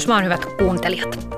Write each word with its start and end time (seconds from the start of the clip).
Tervehdys 0.00 0.08
vaan 0.08 0.24
hyvät 0.24 0.56
kuuntelijat. 0.58 1.28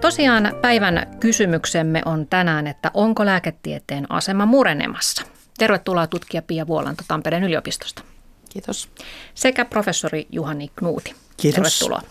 Tosiaan 0.00 0.54
päivän 0.60 1.16
kysymyksemme 1.20 2.02
on 2.04 2.26
tänään, 2.26 2.66
että 2.66 2.90
onko 2.94 3.26
lääketieteen 3.26 4.06
asema 4.08 4.46
murenemassa? 4.46 5.22
Tervetuloa 5.58 6.06
tutkija 6.06 6.42
Pia 6.42 6.66
Vuolanto 6.66 7.04
Tampereen 7.08 7.44
yliopistosta. 7.44 8.02
Kiitos. 8.48 8.88
Sekä 9.34 9.64
professori 9.64 10.26
Juhani 10.30 10.70
Knuuti. 10.76 11.14
Kiitos. 11.36 11.78
Tervetuloa. 11.78 12.02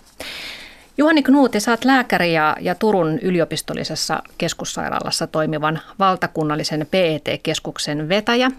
Juhani 0.98 1.24
Knuuti, 1.24 1.58
oot 1.70 1.86
lääkäri 1.86 2.34
ja, 2.34 2.58
ja 2.60 2.76
Turun 2.76 3.20
yliopistollisessa 3.20 4.24
keskussairaalassa 4.38 5.28
toimivan 5.28 5.80
valtakunnallisen 6.00 6.88
PET-keskuksen 6.92 8.10
vetäjä. 8.10 8.52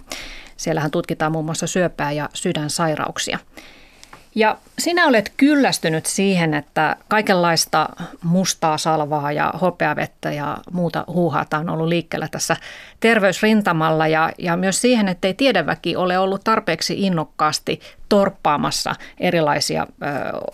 Siellähän 0.56 0.90
tutkitaan 0.90 1.32
muun 1.32 1.44
muassa 1.44 1.66
syöpää 1.66 2.12
ja 2.12 2.28
sydänsairauksia. 2.34 3.38
Ja 4.34 4.58
sinä 4.78 5.06
olet 5.06 5.32
kyllästynyt 5.36 6.06
siihen, 6.06 6.54
että 6.54 6.96
kaikenlaista 7.08 7.88
mustaa 8.22 8.78
salvaa 8.78 9.32
ja 9.32 9.54
hopeavettä 9.60 10.32
ja 10.32 10.56
muuta 10.72 11.04
huuhaata 11.06 11.58
on 11.58 11.70
ollut 11.70 11.88
liikkeellä 11.88 12.28
tässä 12.28 12.56
terveysrintamalla 13.00 14.08
ja, 14.08 14.32
ja 14.38 14.56
myös 14.56 14.80
siihen, 14.80 15.08
että 15.08 15.28
ei 15.28 15.34
tiedeväki 15.34 15.96
ole 15.96 16.18
ollut 16.18 16.44
tarpeeksi 16.44 16.94
innokkaasti 17.06 17.80
torppaamassa 18.08 18.94
erilaisia 19.20 19.82
ö, 19.82 20.06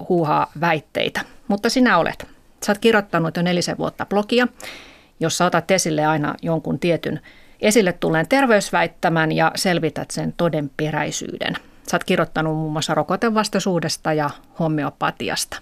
huuhaa 0.08 0.50
väitteitä. 0.60 1.20
Mutta 1.48 1.70
sinä 1.70 1.98
olet. 1.98 2.26
Sä 2.66 2.72
oot 2.72 2.78
kirjoittanut 2.78 3.36
jo 3.36 3.42
nelisen 3.42 3.78
vuotta 3.78 4.06
blogia, 4.06 4.48
jossa 5.20 5.46
otat 5.46 5.70
esille 5.70 6.06
aina 6.06 6.34
jonkun 6.42 6.78
tietyn 6.78 7.20
esille 7.60 7.92
tulleen 7.92 8.28
terveysväittämän 8.28 9.32
ja 9.32 9.52
selvität 9.54 10.10
sen 10.10 10.34
todenperäisyyden– 10.36 11.54
Sä 11.90 11.96
oot 11.96 12.04
kirjoittanut 12.04 12.56
muun 12.56 12.72
muassa 12.72 12.94
rokotevastaisuudesta 12.94 14.12
ja 14.12 14.30
homeopatiasta. 14.58 15.58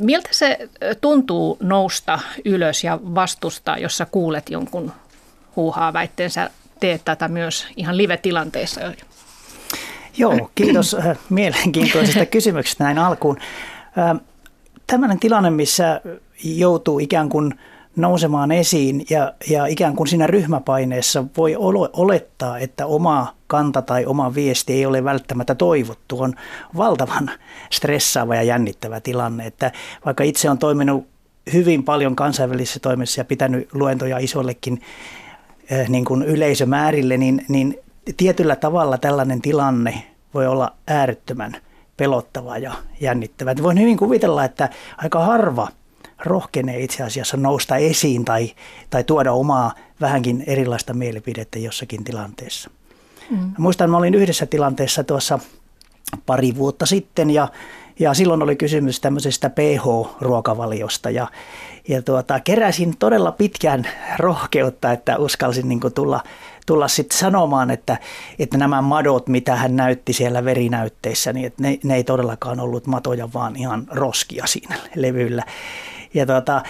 Miltä 0.00 0.28
se 0.32 0.68
tuntuu 1.00 1.56
nousta 1.60 2.18
ylös 2.44 2.84
ja 2.84 2.98
vastustaa, 3.02 3.78
jos 3.78 3.96
sä 3.96 4.06
kuulet 4.10 4.50
jonkun 4.50 4.92
huuhaa 5.56 5.92
väitteensä? 5.92 6.50
Teet 6.80 7.04
tätä 7.04 7.28
myös 7.28 7.66
ihan 7.76 7.96
live-tilanteissa. 7.96 8.80
Joo, 10.16 10.50
kiitos 10.54 10.96
mielenkiintoisesta 11.30 12.26
kysymyksestä 12.36 12.84
näin 12.84 12.98
alkuun. 12.98 13.38
Tällainen 14.86 15.20
tilanne, 15.20 15.50
missä 15.50 16.00
joutuu 16.44 16.98
ikään 16.98 17.28
kuin– 17.28 17.54
nousemaan 17.96 18.52
esiin 18.52 19.06
ja, 19.10 19.34
ja 19.50 19.66
ikään 19.66 19.96
kuin 19.96 20.08
siinä 20.08 20.26
ryhmäpaineessa 20.26 21.24
voi 21.36 21.56
olettaa, 21.92 22.58
että 22.58 22.86
oma 22.86 23.34
kanta 23.46 23.82
tai 23.82 24.06
oma 24.06 24.34
viesti 24.34 24.72
ei 24.72 24.86
ole 24.86 25.04
välttämättä 25.04 25.54
toivottu. 25.54 26.20
On 26.20 26.34
valtavan 26.76 27.30
stressaava 27.70 28.34
ja 28.34 28.42
jännittävä 28.42 29.00
tilanne, 29.00 29.46
että 29.46 29.72
vaikka 30.04 30.24
itse 30.24 30.50
on 30.50 30.58
toiminut 30.58 31.06
hyvin 31.52 31.84
paljon 31.84 32.16
kansainvälisissä 32.16 32.80
toimissa 32.80 33.20
ja 33.20 33.24
pitänyt 33.24 33.68
luentoja 33.74 34.18
isollekin 34.18 34.82
eh, 35.70 35.88
niin 35.88 36.04
kuin 36.04 36.22
yleisömäärille, 36.22 37.16
niin, 37.16 37.44
niin 37.48 37.78
tietyllä 38.16 38.56
tavalla 38.56 38.98
tällainen 38.98 39.40
tilanne 39.42 40.02
voi 40.34 40.46
olla 40.46 40.72
äärettömän 40.88 41.56
pelottava 41.96 42.58
ja 42.58 42.72
jännittävä. 43.00 43.54
Voin 43.62 43.80
hyvin 43.80 43.96
kuvitella, 43.96 44.44
että 44.44 44.68
aika 44.98 45.20
harva– 45.24 45.68
rohkenee 46.24 46.80
itse 46.80 47.02
asiassa 47.02 47.36
nousta 47.36 47.76
esiin 47.76 48.24
tai, 48.24 48.50
tai 48.90 49.04
tuoda 49.04 49.32
omaa 49.32 49.72
vähänkin 50.00 50.44
erilaista 50.46 50.94
mielipidettä 50.94 51.58
jossakin 51.58 52.04
tilanteessa. 52.04 52.70
Mm. 53.30 53.52
Muistan, 53.58 53.90
mä 53.90 53.96
olin 53.96 54.14
yhdessä 54.14 54.46
tilanteessa 54.46 55.04
tuossa 55.04 55.38
pari 56.26 56.56
vuotta 56.56 56.86
sitten 56.86 57.30
ja, 57.30 57.48
ja 57.98 58.14
silloin 58.14 58.42
oli 58.42 58.56
kysymys 58.56 59.00
tämmöisestä 59.00 59.50
pH-ruokavaliosta 59.50 61.10
ja, 61.10 61.26
ja 61.88 62.02
tuota, 62.02 62.40
keräsin 62.40 62.96
todella 62.98 63.32
pitkään 63.32 63.86
rohkeutta, 64.18 64.92
että 64.92 65.18
uskalsin 65.18 65.68
niin 65.68 65.80
tulla, 65.94 66.20
tulla 66.66 66.88
sitten 66.88 67.18
sanomaan, 67.18 67.70
että, 67.70 67.98
että 68.38 68.58
nämä 68.58 68.82
madot, 68.82 69.28
mitä 69.28 69.56
hän 69.56 69.76
näytti 69.76 70.12
siellä 70.12 70.44
verinäytteissä, 70.44 71.32
niin 71.32 71.46
että 71.46 71.62
ne, 71.62 71.78
ne 71.84 71.94
ei 71.94 72.04
todellakaan 72.04 72.60
ollut 72.60 72.86
matoja, 72.86 73.32
vaan 73.34 73.56
ihan 73.56 73.86
roskia 73.90 74.46
siinä 74.46 74.76
levyllä. 74.94 75.44
Ja 76.14 76.26
tuota, 76.26 76.62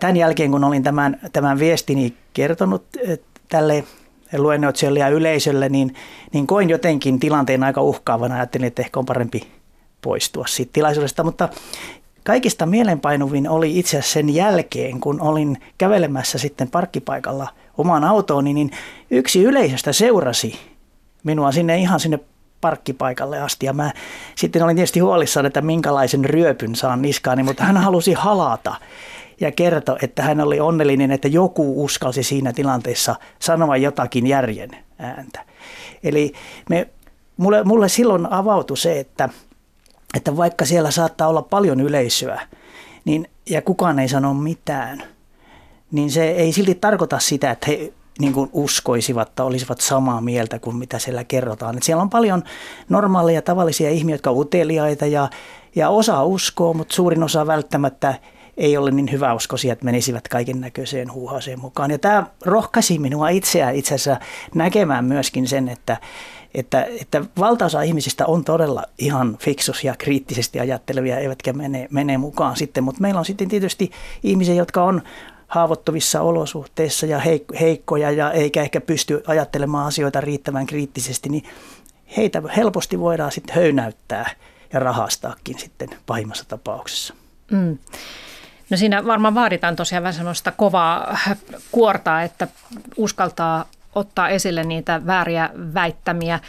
tämän 0.00 0.16
jälkeen, 0.16 0.50
kun 0.50 0.64
olin 0.64 0.82
tämän, 0.82 1.20
tämän 1.32 1.58
viestini 1.58 2.14
kertonut 2.32 2.84
tälle 3.48 3.84
luennoitsijalle 4.38 4.98
ja 4.98 5.08
yleisölle, 5.08 5.68
niin, 5.68 5.94
niin 6.32 6.46
koin 6.46 6.70
jotenkin 6.70 7.20
tilanteen 7.20 7.64
aika 7.64 7.82
uhkaavana. 7.82 8.34
Ajattelin, 8.34 8.66
että 8.66 8.82
ehkä 8.82 9.00
on 9.00 9.06
parempi 9.06 9.48
poistua 10.02 10.46
siitä 10.46 10.70
tilaisuudesta, 10.72 11.24
mutta 11.24 11.48
kaikista 12.24 12.66
mielenpainuvin 12.66 13.48
oli 13.48 13.78
itse 13.78 13.98
asiassa 13.98 14.12
sen 14.12 14.34
jälkeen, 14.34 15.00
kun 15.00 15.20
olin 15.20 15.58
kävelemässä 15.78 16.38
sitten 16.38 16.70
parkkipaikalla 16.70 17.48
omaan 17.78 18.04
autooni, 18.04 18.52
niin 18.52 18.70
yksi 19.10 19.42
yleisöstä 19.42 19.92
seurasi 19.92 20.58
minua 21.24 21.52
sinne 21.52 21.78
ihan 21.78 22.00
sinne 22.00 22.20
parkkipaikalle 22.60 23.40
asti. 23.40 23.66
Ja 23.66 23.72
mä 23.72 23.92
sitten 24.34 24.62
olin 24.62 24.76
tietysti 24.76 25.00
huolissaan, 25.00 25.46
että 25.46 25.60
minkälaisen 25.60 26.24
ryöpyn 26.24 26.74
saan 26.74 27.02
niskaani, 27.02 27.42
mutta 27.42 27.64
hän 27.64 27.76
halusi 27.76 28.12
halata 28.12 28.74
ja 29.40 29.52
kertoi, 29.52 29.96
että 30.02 30.22
hän 30.22 30.40
oli 30.40 30.60
onnellinen, 30.60 31.10
että 31.10 31.28
joku 31.28 31.84
uskalsi 31.84 32.22
siinä 32.22 32.52
tilanteessa 32.52 33.16
sanoa 33.38 33.76
jotakin 33.76 34.26
järjen 34.26 34.70
ääntä. 34.98 35.44
Eli 36.02 36.32
me, 36.70 36.88
mulle, 37.36 37.64
mulle 37.64 37.88
silloin 37.88 38.32
avautui 38.32 38.76
se, 38.76 39.00
että, 39.00 39.28
että 40.14 40.36
vaikka 40.36 40.64
siellä 40.64 40.90
saattaa 40.90 41.28
olla 41.28 41.42
paljon 41.42 41.80
yleisöä, 41.80 42.40
niin, 43.04 43.30
ja 43.50 43.62
kukaan 43.62 43.98
ei 43.98 44.08
sano 44.08 44.34
mitään, 44.34 45.02
niin 45.90 46.10
se 46.10 46.30
ei 46.30 46.52
silti 46.52 46.74
tarkoita 46.74 47.18
sitä, 47.18 47.50
että 47.50 47.66
he 47.70 47.92
niin 48.20 48.32
kuin 48.32 48.50
uskoisivat 48.52 49.34
tai 49.34 49.46
olisivat 49.46 49.80
samaa 49.80 50.20
mieltä 50.20 50.58
kuin 50.58 50.76
mitä 50.76 50.98
siellä 50.98 51.24
kerrotaan. 51.24 51.76
Et 51.76 51.82
siellä 51.82 52.02
on 52.02 52.10
paljon 52.10 52.42
normaaleja 52.88 53.42
tavallisia 53.42 53.90
ihmisiä, 53.90 54.14
jotka 54.14 54.30
ovat 54.30 54.40
uteliaita 54.40 55.06
ja, 55.06 55.28
ja 55.74 55.88
osa 55.88 56.24
uskoo, 56.24 56.74
mutta 56.74 56.94
suurin 56.94 57.22
osa 57.22 57.46
välttämättä 57.46 58.14
ei 58.56 58.76
ole 58.76 58.90
niin 58.90 59.12
hyväuskoisia, 59.12 59.72
että 59.72 59.84
menisivät 59.84 60.28
kaiken 60.28 60.60
näköiseen 60.60 61.12
huuhaaseen 61.12 61.60
mukaan. 61.60 61.90
Ja 61.90 61.98
tämä 61.98 62.26
rohkaisi 62.44 62.98
minua 62.98 63.28
itseään 63.28 63.74
itse 63.74 63.94
asiassa 63.94 64.20
näkemään 64.54 65.04
myöskin 65.04 65.48
sen, 65.48 65.68
että, 65.68 65.96
että, 66.54 66.86
että 67.00 67.24
valtaosa 67.38 67.82
ihmisistä 67.82 68.26
on 68.26 68.44
todella 68.44 68.84
ihan 68.98 69.36
fiksus 69.40 69.84
ja 69.84 69.94
kriittisesti 69.98 70.60
ajattelevia, 70.60 71.18
eivätkä 71.18 71.52
mene, 71.52 71.88
mene 71.90 72.18
mukaan 72.18 72.56
sitten. 72.56 72.84
Mutta 72.84 73.00
meillä 73.00 73.18
on 73.18 73.24
sitten 73.24 73.48
tietysti 73.48 73.90
ihmisiä, 74.22 74.54
jotka 74.54 74.84
on 74.84 75.02
haavoittuvissa 75.50 76.20
olosuhteissa 76.20 77.06
ja 77.06 77.20
heikkoja 77.60 78.10
ja 78.10 78.32
eikä 78.32 78.62
ehkä 78.62 78.80
pysty 78.80 79.22
ajattelemaan 79.26 79.86
asioita 79.86 80.20
riittävän 80.20 80.66
kriittisesti, 80.66 81.28
niin 81.28 81.44
heitä 82.16 82.42
helposti 82.56 83.00
voidaan 83.00 83.32
sitten 83.32 83.56
höynäyttää 83.56 84.30
ja 84.72 84.80
rahastaakin 84.80 85.58
sitten 85.58 85.88
pahimmassa 86.06 86.44
tapauksessa. 86.48 87.14
Mm. 87.50 87.78
No 88.70 88.76
siinä 88.76 89.04
varmaan 89.06 89.34
vaaditaan 89.34 89.76
tosiaan 89.76 90.02
vähän 90.02 90.14
sellaista 90.14 90.52
kovaa 90.52 91.18
kuortaa, 91.72 92.22
että 92.22 92.48
uskaltaa 92.96 93.64
ottaa 93.94 94.28
esille 94.28 94.64
niitä 94.64 95.06
vääriä 95.06 95.50
väittämiä 95.74 96.40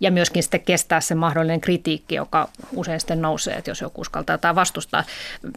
ja 0.00 0.10
myöskin 0.10 0.42
sitten 0.42 0.60
kestää 0.60 1.00
se 1.00 1.14
mahdollinen 1.14 1.60
kritiikki, 1.60 2.14
joka 2.14 2.48
usein 2.76 3.00
sitten 3.00 3.22
nousee, 3.22 3.54
että 3.54 3.70
jos 3.70 3.80
joku 3.80 4.00
uskaltaa 4.00 4.38
tai 4.38 4.54
vastustaa. 4.54 5.04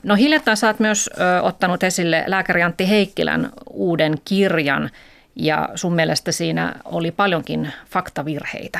No 0.04 0.16
hiljattain 0.16 0.58
sä 0.58 0.68
oot 0.68 0.80
myös 0.80 1.10
ö, 1.14 1.42
ottanut 1.42 1.84
esille 1.84 2.24
lääkäri 2.28 2.64
Antti 2.64 2.90
Heikkilän 2.90 3.52
uuden 3.70 4.16
kirjan 4.26 4.90
ja 5.36 5.70
sun 5.76 5.94
mielestä 5.94 6.32
siinä 6.32 6.76
oli 6.86 7.12
paljonkin 7.12 7.72
faktavirheitä. 7.90 8.80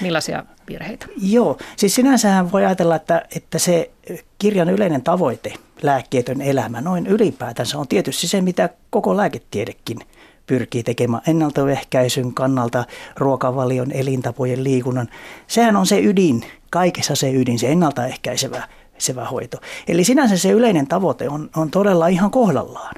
Millaisia 0.00 0.44
virheitä? 0.68 1.06
Joo, 1.22 1.58
siis 1.76 1.94
sinänsähän 1.94 2.52
voi 2.52 2.64
ajatella, 2.64 2.96
että, 2.96 3.22
että 3.36 3.58
se 3.58 3.90
kirjan 4.38 4.70
yleinen 4.70 5.02
tavoite, 5.02 5.54
lääkkeetön 5.82 6.40
elämä, 6.40 6.80
noin 6.80 7.06
ylipäätänsä 7.06 7.78
on 7.78 7.88
tietysti 7.88 8.28
se, 8.28 8.40
mitä 8.40 8.68
koko 8.90 9.16
lääketiedekin– 9.16 9.98
pyrkii 10.46 10.82
tekemään 10.82 11.22
ennaltaehkäisyn 11.26 12.34
kannalta 12.34 12.84
ruokavalion, 13.16 13.92
elintapojen, 13.92 14.64
liikunnan. 14.64 15.08
Sehän 15.46 15.76
on 15.76 15.86
se 15.86 16.00
ydin, 16.00 16.42
kaikessa 16.70 17.14
se 17.14 17.32
ydin, 17.32 17.58
se 17.58 17.72
ennaltaehkäisevä 17.72 18.62
sevä 18.98 19.24
hoito. 19.24 19.56
Eli 19.88 20.04
sinänsä 20.04 20.36
se 20.36 20.50
yleinen 20.50 20.86
tavoite 20.86 21.28
on, 21.28 21.50
on 21.56 21.70
todella 21.70 22.06
ihan 22.06 22.30
kohdallaan. 22.30 22.94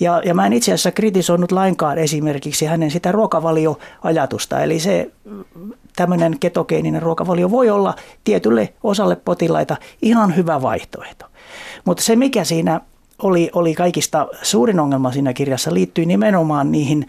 Ja, 0.00 0.22
ja 0.24 0.34
mä 0.34 0.46
en 0.46 0.52
itse 0.52 0.72
asiassa 0.72 0.90
kritisoinut 0.90 1.52
lainkaan 1.52 1.98
esimerkiksi 1.98 2.66
hänen 2.66 2.90
sitä 2.90 3.12
ruokavalioajatusta. 3.12 4.60
Eli 4.60 4.80
se 4.80 5.10
tämmöinen 5.96 6.38
ketogeeninen 6.38 7.02
ruokavalio 7.02 7.50
voi 7.50 7.70
olla 7.70 7.94
tietylle 8.24 8.74
osalle 8.82 9.16
potilaita 9.16 9.76
ihan 10.02 10.36
hyvä 10.36 10.62
vaihtoehto. 10.62 11.26
Mutta 11.84 12.02
se 12.02 12.16
mikä 12.16 12.44
siinä 12.44 12.80
oli, 13.24 13.50
oli 13.54 13.74
kaikista 13.74 14.28
suurin 14.42 14.80
ongelma 14.80 15.12
siinä 15.12 15.32
kirjassa 15.32 15.74
liittyi 15.74 16.06
nimenomaan 16.06 16.72
niihin 16.72 17.06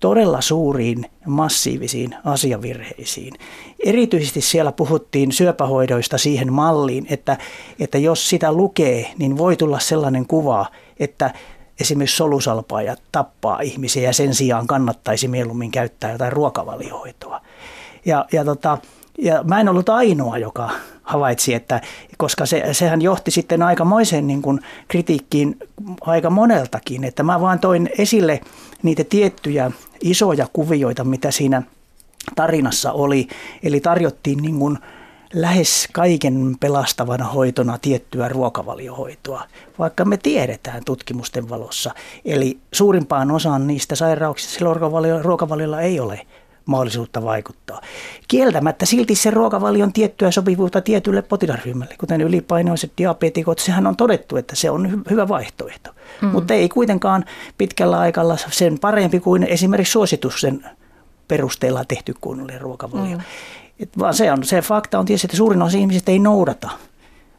todella 0.00 0.40
suuriin 0.40 1.06
massiivisiin 1.26 2.16
asiavirheisiin. 2.24 3.34
Erityisesti 3.84 4.40
siellä 4.40 4.72
puhuttiin 4.72 5.32
syöpähoidoista 5.32 6.18
siihen 6.18 6.52
malliin, 6.52 7.06
että, 7.10 7.38
että 7.80 7.98
jos 7.98 8.28
sitä 8.28 8.52
lukee, 8.52 9.12
niin 9.18 9.38
voi 9.38 9.56
tulla 9.56 9.78
sellainen 9.78 10.26
kuva, 10.26 10.66
että 11.00 11.30
esimerkiksi 11.80 12.16
solusalpaaja 12.16 12.96
tappaa 13.12 13.60
ihmisiä 13.60 14.02
ja 14.02 14.12
sen 14.12 14.34
sijaan 14.34 14.66
kannattaisi 14.66 15.28
mieluummin 15.28 15.70
käyttää 15.70 16.12
jotain 16.12 16.32
ruokavaliohoitoa. 16.32 17.40
Ja, 18.04 18.26
ja, 18.32 18.44
tota, 18.44 18.78
ja 19.18 19.42
mä 19.42 19.60
en 19.60 19.68
ollut 19.68 19.88
ainoa, 19.88 20.38
joka 20.38 20.70
havaitsi, 21.02 21.54
että 21.54 21.80
koska 22.22 22.46
se, 22.46 22.74
sehän 22.74 23.02
johti 23.02 23.30
sitten 23.30 23.62
aikamoiseen 23.62 24.26
niin 24.26 24.42
kuin 24.42 24.60
kritiikkiin 24.88 25.58
aika 26.00 26.30
moneltakin, 26.30 27.04
että 27.04 27.22
mä 27.22 27.40
vaan 27.40 27.58
toin 27.58 27.90
esille 27.98 28.40
niitä 28.82 29.04
tiettyjä 29.04 29.70
isoja 30.00 30.46
kuvioita, 30.52 31.04
mitä 31.04 31.30
siinä 31.30 31.62
tarinassa 32.36 32.92
oli. 32.92 33.28
Eli 33.62 33.80
tarjottiin 33.80 34.38
niin 34.38 34.58
kuin 34.58 34.78
lähes 35.32 35.88
kaiken 35.92 36.56
pelastavana 36.60 37.24
hoitona 37.24 37.78
tiettyä 37.78 38.28
ruokavaliohoitoa, 38.28 39.44
vaikka 39.78 40.04
me 40.04 40.16
tiedetään 40.16 40.84
tutkimusten 40.84 41.48
valossa. 41.48 41.94
Eli 42.24 42.58
suurimpaan 42.72 43.30
osaan 43.30 43.66
niistä 43.66 43.94
sairauksista 43.94 44.54
sillä 44.54 44.74
ruokavaliolla 45.22 45.80
ei 45.80 46.00
ole 46.00 46.26
mahdollisuutta 46.66 47.24
vaikuttaa. 47.24 47.80
Kieltämättä 48.28 48.86
silti 48.86 49.14
se 49.14 49.30
ruokavalion 49.30 49.92
tiettyä 49.92 50.30
sopivuutta 50.30 50.80
tietylle 50.80 51.22
potilasryhmälle, 51.22 51.94
kuten 51.98 52.20
ylipainoiset 52.20 52.92
diabetikot, 52.98 53.58
sehän 53.58 53.86
on 53.86 53.96
todettu, 53.96 54.36
että 54.36 54.56
se 54.56 54.70
on 54.70 55.02
hyvä 55.10 55.28
vaihtoehto. 55.28 55.90
Mm. 56.22 56.28
Mutta 56.28 56.54
ei 56.54 56.68
kuitenkaan 56.68 57.24
pitkällä 57.58 57.98
aikalla 57.98 58.36
sen 58.50 58.78
parempi 58.78 59.20
kuin 59.20 59.42
esimerkiksi 59.42 59.92
suosituksen 59.92 60.64
perusteella 61.28 61.84
tehty 61.84 62.14
kunnollinen 62.20 62.60
ruokavalio. 62.60 63.16
Mm. 63.16 63.24
Et 63.80 63.98
vaan 63.98 64.14
se, 64.14 64.32
on, 64.32 64.44
se 64.44 64.62
fakta 64.62 64.98
on 64.98 65.04
tietysti, 65.04 65.26
että 65.26 65.36
suurin 65.36 65.62
osa 65.62 65.78
ihmisistä 65.78 66.12
ei 66.12 66.18
noudata 66.18 66.70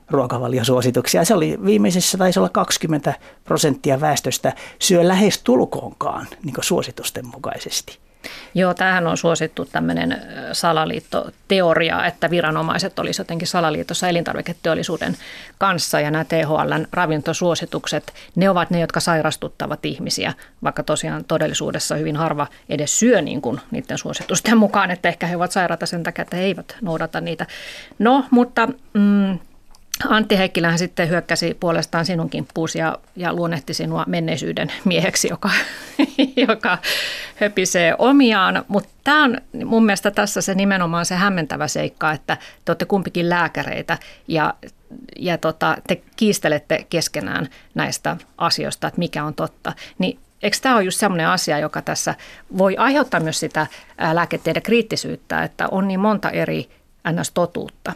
ruokavaliosuosituksia. 0.10 1.25
Se 1.25 1.34
oli 1.34 1.58
viimeisessä 1.66 2.18
taisi 2.18 2.40
olla 2.40 2.50
20 2.50 3.14
prosenttia 3.44 4.02
väestöstä 4.02 4.54
syö 4.80 5.08
lähes 5.08 5.44
tulkoonkaan 5.44 6.28
niin 6.44 6.56
suositusten 6.62 7.28
mukaisesti. 7.28 8.02
Joo, 8.56 8.74
tämähän 8.74 9.08
on 9.08 9.18
suosittu 9.18 9.66
tämmöinen 9.66 10.22
salaliittoteoria, 10.52 12.06
että 12.06 12.30
viranomaiset 12.30 13.00
olisivat 13.00 13.25
jotenkin 13.25 13.48
salaliitossa 13.48 14.08
elintarviketeollisuuden 14.08 15.18
kanssa 15.58 16.00
ja 16.00 16.12
nämä 16.12 16.25
THLn 16.25 16.88
ravintosuositukset, 16.92 18.14
ne 18.36 18.50
ovat 18.50 18.70
ne, 18.70 18.80
jotka 18.80 19.00
sairastuttavat 19.00 19.86
ihmisiä, 19.86 20.34
vaikka 20.64 20.84
tosiaan 20.84 21.25
todellisuudessa 21.25 21.96
hyvin 21.96 22.16
harva 22.16 22.48
edes 22.70 23.00
syö 23.00 23.22
niin 23.22 23.42
kuin 23.42 23.60
niiden 23.72 23.98
suositusten 23.98 24.58
mukaan, 24.58 24.92
että 24.92 25.10
ehkä 25.10 25.28
he 25.28 25.36
ovat 25.36 25.52
sairaata 25.52 25.86
sen 25.86 26.04
takia, 26.04 26.22
että 26.22 26.38
he 26.38 26.44
eivät 26.44 26.78
noudata 26.81 27.22
niitä. 27.22 27.48
No, 28.00 28.25
mutta... 28.31 28.68
Mm, 28.94 29.40
Antti 30.10 30.38
Heikkilähän 30.38 30.78
sitten 30.78 31.10
hyökkäsi 31.10 31.57
puolestaan 31.60 32.06
sinun 32.06 32.30
kimppuusi 32.30 32.80
ja, 32.80 32.98
ja 33.16 33.34
luonnehti 33.34 33.74
sinua 33.74 34.04
menneisyyden 34.07 34.72
mieheksi, 34.86 35.28
joka, 35.28 35.50
joka 36.48 36.78
höpisee 37.36 37.95
omiaan. 38.00 38.66
Mutta 38.68 38.90
tämä 39.04 39.24
on 39.24 39.38
mun 39.66 39.86
mielestä 39.86 40.12
tässä 40.12 40.42
se 40.42 40.56
nimenomaan 40.56 41.06
se 41.06 41.16
hämmentävä 41.16 41.68
seikka, 41.68 42.12
että 42.12 42.38
te 42.66 42.72
olette 42.72 42.86
kumpikin 42.86 43.30
lääkäreitä 43.30 43.98
ja, 44.28 44.54
ja 45.19 45.38
tota, 45.38 45.78
te 45.88 46.01
kiistelette 46.16 46.86
keskenään 46.89 47.48
näistä 47.75 48.18
asioista, 48.38 48.88
että 48.88 49.00
mikä 49.00 49.24
on 49.24 49.34
totta. 49.34 49.74
Niin 50.00 50.19
Eikö 50.44 50.57
tämä 50.62 50.75
ole 50.75 50.84
just 50.84 51.00
sellainen 51.00 51.28
asia, 51.28 51.60
joka 51.60 51.81
tässä 51.81 52.16
voi 52.57 52.78
aiheuttaa 52.78 53.19
myös 53.19 53.39
sitä 53.39 53.68
lääketieteen 54.13 54.63
kriittisyyttä, 54.63 55.44
että 55.44 55.68
on 55.72 55.88
niin 55.88 56.00
monta 56.00 56.30
eri 56.30 56.69
ns-totuutta? 57.12 57.94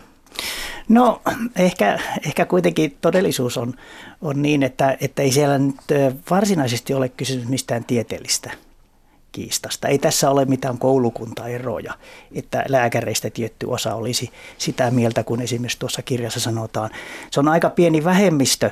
No 0.89 1.21
ehkä, 1.55 1.99
ehkä 2.25 2.45
kuitenkin 2.45 2.97
todellisuus 3.01 3.57
on, 3.57 3.73
on 4.21 4.41
niin, 4.41 4.63
että, 4.63 4.97
että 5.01 5.21
ei 5.21 5.31
siellä 5.31 5.57
nyt 5.57 5.75
varsinaisesti 6.29 6.93
ole 6.93 7.09
kysymys 7.09 7.47
mistään 7.47 7.85
tieteellistä 7.85 8.51
kiistasta. 9.31 9.87
Ei 9.87 9.99
tässä 9.99 10.29
ole 10.29 10.45
mitään 10.45 10.77
koulukuntaeroja, 10.77 11.93
että 12.35 12.65
lääkäreistä 12.69 13.29
tietty 13.29 13.65
osa 13.65 13.95
olisi 13.95 14.31
sitä 14.57 14.91
mieltä, 14.91 15.23
kun 15.23 15.41
esimerkiksi 15.41 15.79
tuossa 15.79 16.01
kirjassa 16.01 16.39
sanotaan. 16.39 16.89
Se 17.31 17.39
on 17.39 17.47
aika 17.47 17.69
pieni 17.69 18.03
vähemmistö, 18.03 18.71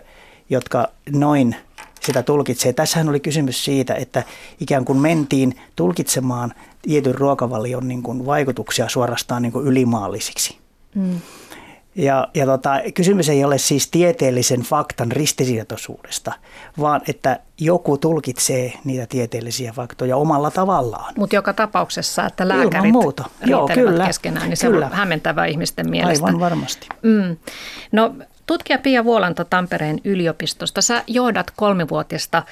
jotka 0.49 0.87
noin 1.11 1.55
sitä 2.05 2.23
tulkitsee. 2.23 2.73
Tässähän 2.73 3.09
oli 3.09 3.19
kysymys 3.19 3.65
siitä, 3.65 3.93
että 3.93 4.23
ikään 4.59 4.85
kuin 4.85 4.99
mentiin 4.99 5.59
tulkitsemaan 5.75 6.53
tietyn 6.81 7.15
ruokavalion 7.15 7.87
niin 7.87 8.03
kuin 8.03 8.25
vaikutuksia 8.25 8.89
suorastaan 8.89 9.41
niin 9.41 9.51
kuin 9.51 9.67
ylimaallisiksi. 9.67 10.57
Mm. 10.95 11.21
Ja, 11.95 12.27
ja 12.33 12.45
tota, 12.45 12.81
kysymys 12.93 13.29
ei 13.29 13.43
ole 13.43 13.57
siis 13.57 13.87
tieteellisen 13.87 14.61
faktan 14.61 15.11
ristiriitoisuudesta, 15.11 16.33
vaan 16.79 17.01
että 17.07 17.39
joku 17.59 17.97
tulkitsee 17.97 18.73
niitä 18.83 19.05
tieteellisiä 19.09 19.71
faktoja 19.71 20.17
omalla 20.17 20.51
tavallaan. 20.51 21.13
Mutta 21.17 21.35
joka 21.35 21.53
tapauksessa, 21.53 22.25
että 22.25 22.47
lääkärit 22.47 22.91
muuta. 22.91 23.23
Joo, 23.45 23.69
kyllä, 23.73 24.07
keskenään, 24.07 24.49
niin 24.49 24.57
kyllä. 24.61 24.79
se 24.79 24.93
on 24.93 24.97
hämmentävä 24.97 25.45
ihmisten 25.45 25.89
mielestä. 25.89 26.25
Aivan 26.25 26.39
varmasti. 26.39 26.87
Mm. 27.01 27.37
No, 27.91 28.15
tutkija 28.45 28.79
Pia 28.79 29.03
Vuolanta 29.03 29.45
Tampereen 29.45 29.99
yliopistosta, 30.03 30.81
sä 30.81 31.03
johdat 31.07 31.51
kolmivuotista 31.55 32.43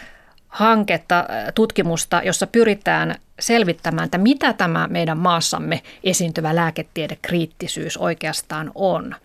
hanketta, 0.48 1.20
äh, 1.20 1.54
tutkimusta, 1.56 2.22
jossa 2.26 2.48
pyritään 2.48 3.16
selvittämään, 3.40 4.06
että 4.06 4.18
mitä 4.18 4.54
tämä 4.54 4.88
meidän 4.88 5.18
maassamme 5.18 5.82
esiintyvä 6.04 6.56
lääketiedekriittisyys 6.56 7.98
oikeastaan 7.98 8.72
on– 8.76 9.16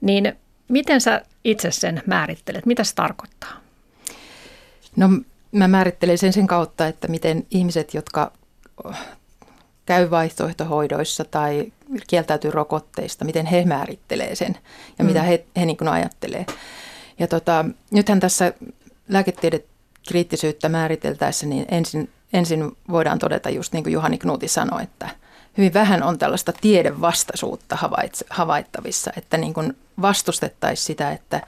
niin 0.00 0.36
miten 0.68 1.00
sä 1.00 1.22
itse 1.44 1.70
sen 1.70 2.02
määrittelet? 2.06 2.66
Mitä 2.66 2.84
se 2.84 2.94
tarkoittaa? 2.94 3.52
No 4.96 5.08
mä 5.52 5.68
määrittelen 5.68 6.18
sen 6.18 6.32
sen 6.32 6.46
kautta, 6.46 6.86
että 6.86 7.08
miten 7.08 7.46
ihmiset, 7.50 7.94
jotka 7.94 8.32
käy 9.86 10.10
vaihtoehtohoidoissa 10.10 11.24
tai 11.24 11.72
kieltäytyy 12.06 12.50
rokotteista, 12.50 13.24
miten 13.24 13.46
he 13.46 13.64
määrittelee 13.64 14.34
sen 14.34 14.58
ja 14.98 15.04
mm. 15.04 15.06
mitä 15.06 15.22
he, 15.22 15.44
he 15.56 15.66
niin 15.66 15.76
kuin 15.76 15.88
ajattelee. 15.88 16.46
Ja 17.18 17.26
tota, 17.26 17.64
nythän 17.90 18.20
tässä 18.20 18.52
lääketiede 19.08 19.64
kriittisyyttä 20.08 20.68
määriteltäessä, 20.68 21.46
niin 21.46 21.66
ensin, 21.70 22.10
ensin 22.32 22.76
voidaan 22.90 23.18
todeta 23.18 23.50
just 23.50 23.72
niin 23.72 23.84
kuin 23.84 23.92
Juhani 23.92 24.18
Knuti 24.18 24.48
sanoi, 24.48 24.82
että– 24.82 25.10
hyvin 25.56 25.74
vähän 25.74 26.02
on 26.02 26.18
tällaista 26.18 26.52
tiedevastaisuutta 26.52 27.78
havaittavissa, 28.30 29.10
että 29.16 29.36
niin 29.36 29.54
kuin 29.54 29.76
vastustettaisiin 30.02 30.86
sitä, 30.86 31.12
että, 31.12 31.40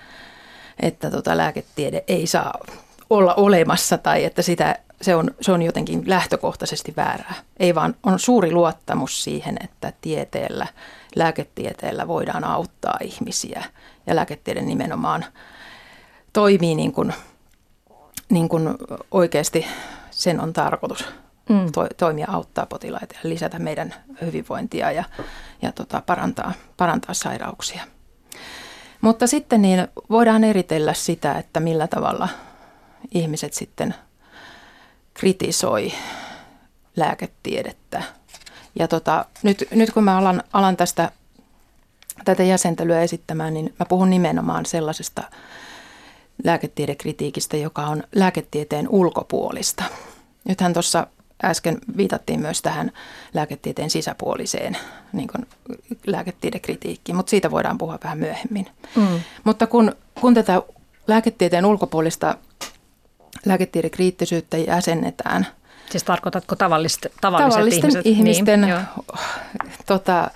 että 0.81 1.11
tota 1.11 1.37
lääketiede 1.37 2.05
ei 2.09 2.27
saa 2.27 2.55
olla 3.11 3.35
olemassa 3.35 3.99
tai 3.99 4.25
että 4.25 4.43
sitä, 4.43 4.79
se, 5.01 5.15
on, 5.15 5.31
se 5.41 5.53
on 5.53 5.63
jotenkin 5.63 6.03
lähtökohtaisesti 6.07 6.95
väärää. 6.97 7.35
Ei 7.57 7.75
vaan 7.75 7.95
on 8.03 8.19
suuri 8.19 8.53
luottamus 8.53 9.25
siihen, 9.25 9.57
että 9.65 9.93
tieteellä, 10.01 10.67
lääketieteellä 11.17 12.09
voidaan 12.09 12.45
auttaa 12.45 12.99
ihmisiä 13.03 13.65
ja 14.07 14.17
lääketiede 14.17 14.63
nimenomaan 14.63 15.25
toimii 16.33 16.75
niin 16.75 16.93
kuin, 16.93 17.15
niin 18.31 18.49
kuin 18.49 18.69
oikeasti 19.11 19.67
sen 20.11 20.41
on 20.41 20.53
tarkoitus 20.53 21.05
mm. 21.49 21.73
to, 21.73 21.87
toimia 21.97 22.27
auttaa 22.31 22.67
potilaita 22.67 23.15
ja 23.15 23.31
lisätä 23.31 23.59
meidän 23.59 23.95
hyvinvointia 24.21 24.93
ja, 24.93 25.05
ja 25.63 25.73
tota, 25.73 26.03
parantaa, 26.07 26.53
parantaa 26.77 27.15
sairauksia. 27.15 27.83
Mutta 29.01 29.27
sitten 29.27 29.63
niin 29.63 29.89
voidaan 30.11 30.45
eritellä 30.45 30.95
sitä, 30.95 31.35
että 31.35 31.61
millä 31.61 31.87
tavalla 31.87 32.29
ihmiset 33.15 33.55
sitten 33.55 33.95
kritisoi 35.15 35.93
lääketiedettä. 36.97 38.03
Ja 38.79 38.89
tota, 38.89 39.25
nyt, 39.43 39.69
nyt 39.71 39.91
kun 39.91 40.05
mä 40.05 40.19
alan, 40.19 40.43
alan 40.53 40.77
tästä 40.77 41.13
tätä 42.25 42.43
jäsentelyä 42.43 43.01
esittämään, 43.01 43.55
niin 43.55 43.75
mä 43.79 43.87
puhun 43.89 44.11
nimenomaan 44.11 44.67
sellaisesta 44.67 45.23
lääketiedekritiikistä, 46.45 47.57
joka 47.57 47.87
on 47.87 48.03
lääketieteen 48.15 48.89
ulkopuolista. 48.89 49.85
Nythän 50.49 50.73
tuossa 50.73 51.07
äsken 51.45 51.79
viitattiin 51.97 52.41
myös 52.41 52.63
tähän 52.63 52.93
lääketieteen 53.35 53.91
sisäpuoliseen 53.91 54.77
niin 55.13 55.29
kuin 55.29 55.47
lääketiedekritiikkiin, 56.07 57.17
mutta 57.17 57.31
siitä 57.31 57.51
voidaan 57.51 57.79
puhua 57.79 57.99
vähän 58.05 58.19
myöhemmin. 58.19 58.67
Mm. 58.97 59.21
Mutta 59.45 59.67
kun, 59.67 59.93
kun 60.21 60.35
tätä 60.35 60.63
lääketieteen 61.09 61.65
ulkopuolista 61.65 62.35
lääketiedekriittisyyttä 63.47 64.57
jäsennetään. 64.57 65.47
Siis 65.91 66.05
tarkoitatko 66.05 66.57
tavallisten, 66.57 67.11
tavalliset 67.21 67.51
tavallisten 67.51 67.91
ihmiset? 67.91 68.07
ihmisten 68.07 68.61
niin, 68.61 68.77
tota, 69.87 70.31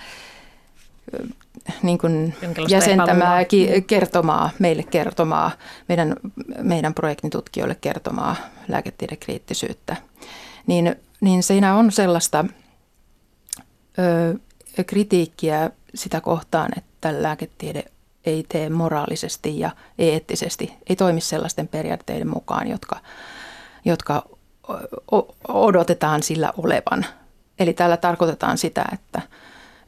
niin 1.82 1.98
kuin 1.98 2.34
jäsentämää, 2.68 3.44
ki, 3.44 3.84
kertomaa, 3.86 4.50
meille 4.58 4.82
kertomaa, 4.82 5.50
meidän, 5.88 6.16
meidän 6.58 6.94
projektin 6.94 7.30
tutkijoille 7.30 7.76
kertomaa 7.80 8.36
lääketiedekriittisyyttä– 8.68 9.96
niin 10.66 10.96
niin 11.22 11.42
siinä 11.42 11.74
on 11.74 11.92
sellaista 11.92 12.44
ö, 13.98 14.84
kritiikkiä 14.86 15.70
sitä 15.94 16.20
kohtaan, 16.20 16.70
että 16.76 17.22
lääketiede 17.22 17.84
ei 18.24 18.44
tee 18.48 18.70
moraalisesti 18.70 19.58
ja 19.58 19.70
eettisesti, 19.98 20.74
ei 20.88 20.96
toimi 20.96 21.20
sellaisten 21.20 21.68
periaatteiden 21.68 22.28
mukaan, 22.28 22.68
jotka, 22.68 23.00
jotka 23.84 24.28
odotetaan 25.48 26.22
sillä 26.22 26.52
olevan. 26.56 27.06
Eli 27.58 27.72
tällä 27.72 27.96
tarkoitetaan 27.96 28.58
sitä, 28.58 28.84
että, 28.92 29.22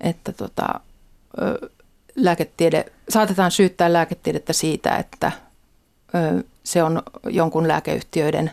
että 0.01 0.33
tota, 0.33 0.81
lääketiede, 2.17 2.85
saatetaan 3.09 3.51
syyttää 3.51 3.93
lääketiedettä 3.93 4.53
siitä, 4.53 4.97
että 4.97 5.33
se 6.65 6.83
on 6.83 7.03
jonkun 7.31 7.69
lääkeyhtiöiden 7.69 8.51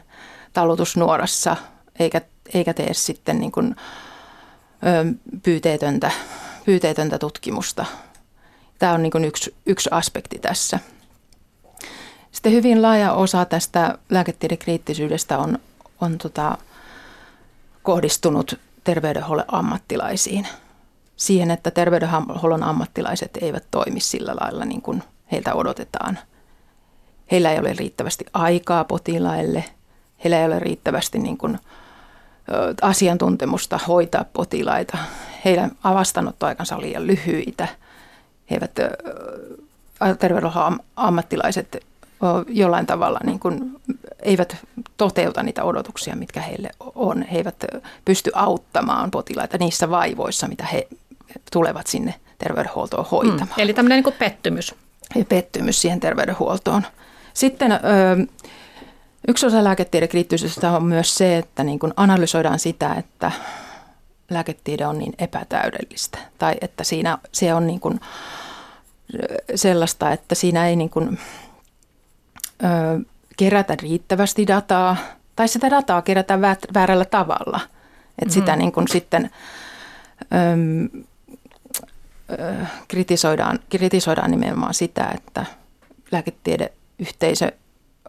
talutusnuorassa, 0.53 1.57
eikä, 1.99 2.21
eikä 2.53 2.73
tee 2.73 2.93
sitten 2.93 3.39
niin 3.39 3.51
kuin, 3.51 3.75
pyyteetöntä, 5.43 6.11
pyyteetöntä 6.65 7.19
tutkimusta. 7.19 7.85
Tämä 8.79 8.93
on 8.93 9.01
niin 9.03 9.11
kuin 9.11 9.25
yksi, 9.25 9.55
yksi 9.65 9.89
aspekti 9.91 10.39
tässä. 10.39 10.79
Sitten 12.31 12.51
hyvin 12.51 12.81
laaja 12.81 13.13
osa 13.13 13.45
tästä 13.45 13.97
lääketiedekriittisyydestä 14.09 15.37
on, 15.37 15.59
on 16.01 16.17
tota, 16.17 16.57
kohdistunut 17.83 18.59
terveydenhuollon 18.83 19.45
ammattilaisiin. 19.47 20.47
Siihen, 21.15 21.51
että 21.51 21.71
terveydenhuollon 21.71 22.63
ammattilaiset 22.63 23.37
eivät 23.41 23.63
toimi 23.71 23.99
sillä 23.99 24.35
lailla 24.41 24.65
niin 24.65 24.81
kuin 24.81 25.03
heiltä 25.31 25.53
odotetaan. 25.53 26.19
Heillä 27.31 27.51
ei 27.51 27.59
ole 27.59 27.73
riittävästi 27.73 28.25
aikaa 28.33 28.83
potilaille, 28.83 29.63
heillä 30.23 30.39
ei 30.39 30.45
ole 30.45 30.59
riittävästi 30.59 31.19
niin 31.19 31.37
kuin, 31.37 31.59
asiantuntemusta 32.81 33.79
hoitaa 33.87 34.25
potilaita. 34.33 34.97
Heidän 35.45 35.71
vastaanottoaikansa 35.83 36.75
on 36.75 36.81
liian 36.81 37.07
lyhyitä. 37.07 37.67
He 38.49 38.55
eivät, 38.55 38.71
terveydenhuollon 40.19 40.79
ammattilaiset 40.95 41.85
jollain 42.47 42.85
tavalla 42.85 43.19
niin 43.23 43.39
kuin 43.39 43.81
eivät 44.19 44.57
toteuta 44.97 45.43
niitä 45.43 45.63
odotuksia, 45.63 46.15
mitkä 46.15 46.41
heille 46.41 46.69
on. 46.95 47.23
He 47.23 47.37
eivät 47.37 47.65
pysty 48.05 48.31
auttamaan 48.33 49.11
potilaita 49.11 49.57
niissä 49.57 49.89
vaivoissa, 49.89 50.47
mitä 50.47 50.65
he 50.65 50.87
tulevat 51.51 51.87
sinne 51.87 52.15
terveydenhuoltoon 52.37 53.05
hoitamaan. 53.11 53.47
Mm, 53.57 53.61
eli 53.63 53.73
tämmöinen 53.73 53.95
niin 53.95 54.03
kuin 54.03 54.15
pettymys. 54.19 54.75
Ja 55.15 55.25
pettymys 55.25 55.81
siihen 55.81 55.99
terveydenhuoltoon. 55.99 56.85
Sitten 57.33 57.79
yksi 59.27 59.45
osa 59.45 59.63
lääketiedekriittisyydestä 59.63 60.71
on 60.71 60.85
myös 60.85 61.15
se, 61.15 61.37
että 61.37 61.63
niin 61.63 61.79
kuin 61.79 61.93
analysoidaan 61.95 62.59
sitä, 62.59 62.93
että 62.93 63.31
lääketiede 64.29 64.87
on 64.87 64.97
niin 64.97 65.13
epätäydellistä. 65.17 66.17
Tai 66.37 66.55
että 66.61 66.83
siinä 66.83 67.17
se 67.31 67.53
on 67.53 67.67
niin 67.67 67.79
kuin 67.79 67.99
sellaista, 69.55 70.11
että 70.11 70.35
siinä 70.35 70.67
ei 70.67 70.75
niin 70.75 70.89
kuin, 70.89 71.19
ö, 72.63 72.67
kerätä 73.37 73.75
riittävästi 73.81 74.47
dataa, 74.47 74.97
tai 75.35 75.47
sitä 75.47 75.69
dataa 75.69 76.01
kerätään 76.01 76.41
väärällä 76.73 77.05
tavalla. 77.05 77.59
Että 77.59 78.25
mm-hmm. 78.25 78.31
sitä 78.31 78.55
niin 78.55 78.71
kuin 78.71 78.87
sitten 78.87 79.29
ö, 80.21 80.97
ö, 82.31 82.65
kritisoidaan, 82.87 83.59
kritisoidaan 83.69 84.31
nimenomaan 84.31 84.73
sitä, 84.73 85.11
että 85.15 85.45
lääketiedeyhteisö 86.11 87.51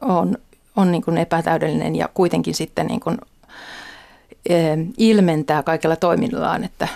on, 0.00 0.37
on 0.76 0.93
niin 0.93 1.02
kuin 1.02 1.19
epätäydellinen 1.19 1.97
ja 1.97 2.09
kuitenkin 2.14 2.55
sitten 2.55 2.87
niin 2.87 3.00
kuin, 3.00 3.19
ö, 4.50 4.55
ilmentää 4.97 5.62
kaikella 5.62 5.97
toiminnallaan, 5.97 6.64
että 6.64 6.88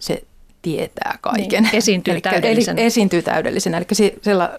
se 0.00 0.22
tietää 0.62 1.18
kaiken. 1.20 1.62
Niin, 1.62 1.76
esiintyy 1.76 2.20
täydellisenä. 2.20 2.80
Eli 2.80 2.86
esiintyy 2.86 3.22
täydellisenä, 3.22 3.78
eli 3.78 3.86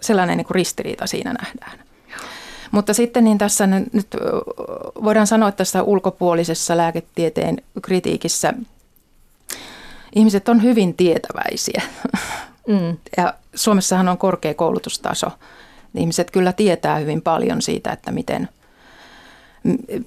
sellainen 0.02 0.38
niin 0.38 0.46
kuin 0.46 0.56
ristiriita 0.56 1.08
siinä 1.08 1.34
nähdään. 1.34 1.88
Mutta 2.72 2.94
sitten 2.94 3.24
niin 3.24 3.38
tässä 3.38 3.68
nyt 3.68 4.08
voidaan 5.04 5.28
sanoa, 5.28 5.50
että 5.50 5.58
tässä 5.58 5.84
ulkopuolisessa 5.84 6.78
lääketieteen 6.78 7.58
kritiikissä 7.82 8.54
ihmiset 10.16 10.50
on 10.50 10.64
hyvin 10.64 10.94
tietäväisiä. 10.94 11.82
Mm. 12.68 12.98
Ja 13.18 13.34
Suomessahan 13.56 14.10
on 14.10 14.18
korkea 14.18 14.54
koulutustaso. 14.54 15.28
Ihmiset 15.96 16.32
kyllä 16.32 16.53
tietää 16.53 16.98
hyvin 16.98 17.22
paljon 17.22 17.62
siitä, 17.62 17.91
että 17.91 18.12
miten, 18.12 18.50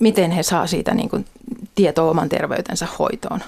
miten 0.00 0.30
he 0.30 0.42
saa 0.42 0.66
siitä 0.66 0.94
niin 0.94 1.08
kuin 1.08 1.25
tietoa 1.75 2.10
oman 2.10 2.28
terveytensä 2.28 2.87
hoitoon. 2.99 3.40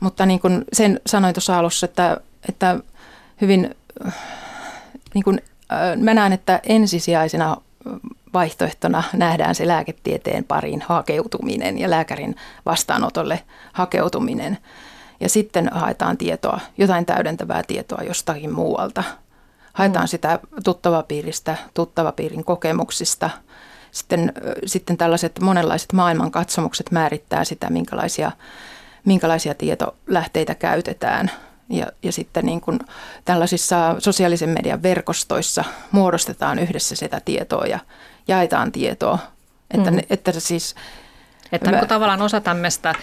Mutta 0.00 0.26
niin 0.26 0.40
kuin 0.40 0.64
sen 0.72 1.00
sanoin 1.06 1.34
tuossa 1.34 1.58
alussa, 1.58 1.86
että, 1.86 2.20
että 2.48 2.78
hyvin 3.40 3.74
niin 5.14 5.24
kuin, 5.24 5.40
mä 5.96 6.14
näen, 6.14 6.32
että 6.32 6.60
ensisijaisena 6.64 7.56
vaihtoehtona 8.34 9.02
nähdään 9.12 9.54
se 9.54 9.66
lääketieteen 9.66 10.44
pariin 10.44 10.84
hakeutuminen 10.88 11.78
ja 11.78 11.90
lääkärin 11.90 12.36
vastaanotolle 12.66 13.42
hakeutuminen. 13.72 14.58
Ja 15.20 15.28
sitten 15.28 15.68
haetaan 15.72 16.16
tietoa, 16.16 16.60
jotain 16.78 17.06
täydentävää 17.06 17.62
tietoa 17.66 18.02
jostakin 18.02 18.52
muualta. 18.52 19.04
Haetaan 19.72 20.04
mm. 20.04 20.08
sitä 20.08 20.38
tuttavapiiristä, 20.64 21.56
tuttavapiirin 21.74 22.44
kokemuksista. 22.44 23.30
Sitten, 23.90 24.32
sitten 24.66 24.96
tällaiset 24.96 25.40
monenlaiset 25.40 25.92
maailmankatsomukset 25.92 26.90
määrittää 26.90 27.44
sitä, 27.44 27.70
minkälaisia, 27.70 28.32
minkälaisia 29.04 29.54
tietolähteitä 29.54 30.54
käytetään– 30.54 31.30
ja, 31.70 31.86
ja 32.02 32.12
sitten 32.12 32.46
niin 32.46 32.60
kuin 32.60 32.78
tällaisissa 33.24 33.96
sosiaalisen 33.98 34.48
median 34.48 34.82
verkostoissa 34.82 35.64
muodostetaan 35.90 36.58
yhdessä 36.58 36.96
sitä 36.96 37.20
tietoa 37.24 37.66
ja 37.66 37.78
jaetaan 38.28 38.72
tietoa. 38.72 39.18
Että, 39.70 39.90
mm. 39.90 39.96
ne, 39.96 40.02
että 40.10 40.32
siis 40.40 40.74
että 41.52 41.70
niin 41.70 41.88
tavallaan 41.88 42.22
osa 42.22 42.40
tämmöistä 42.40 42.94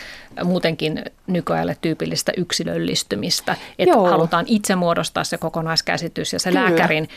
muutenkin 0.43 1.03
nykyajalle 1.27 1.77
tyypillistä 1.81 2.31
yksilöllistymistä, 2.37 3.55
että 3.79 3.95
Joo. 3.95 4.09
halutaan 4.09 4.45
itse 4.47 4.75
muodostaa 4.75 5.23
se 5.23 5.37
kokonaiskäsitys 5.37 6.33
ja 6.33 6.39
se 6.39 6.49
Kyllä. 6.49 6.63
lääkärin 6.63 7.09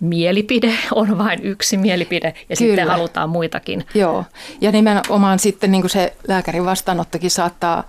mielipide 0.00 0.72
on 0.94 1.18
vain 1.18 1.42
yksi 1.42 1.76
mielipide 1.76 2.26
ja 2.26 2.32
Kyllä. 2.32 2.70
sitten 2.70 2.88
halutaan 2.88 3.30
muitakin. 3.30 3.84
Joo, 3.94 4.24
ja 4.60 4.72
nimenomaan 4.72 5.38
sitten 5.38 5.72
niin 5.72 5.82
kuin 5.82 5.90
se 5.90 6.16
lääkärin 6.28 6.64
vastaanottokin 6.64 7.30
saattaa 7.30 7.84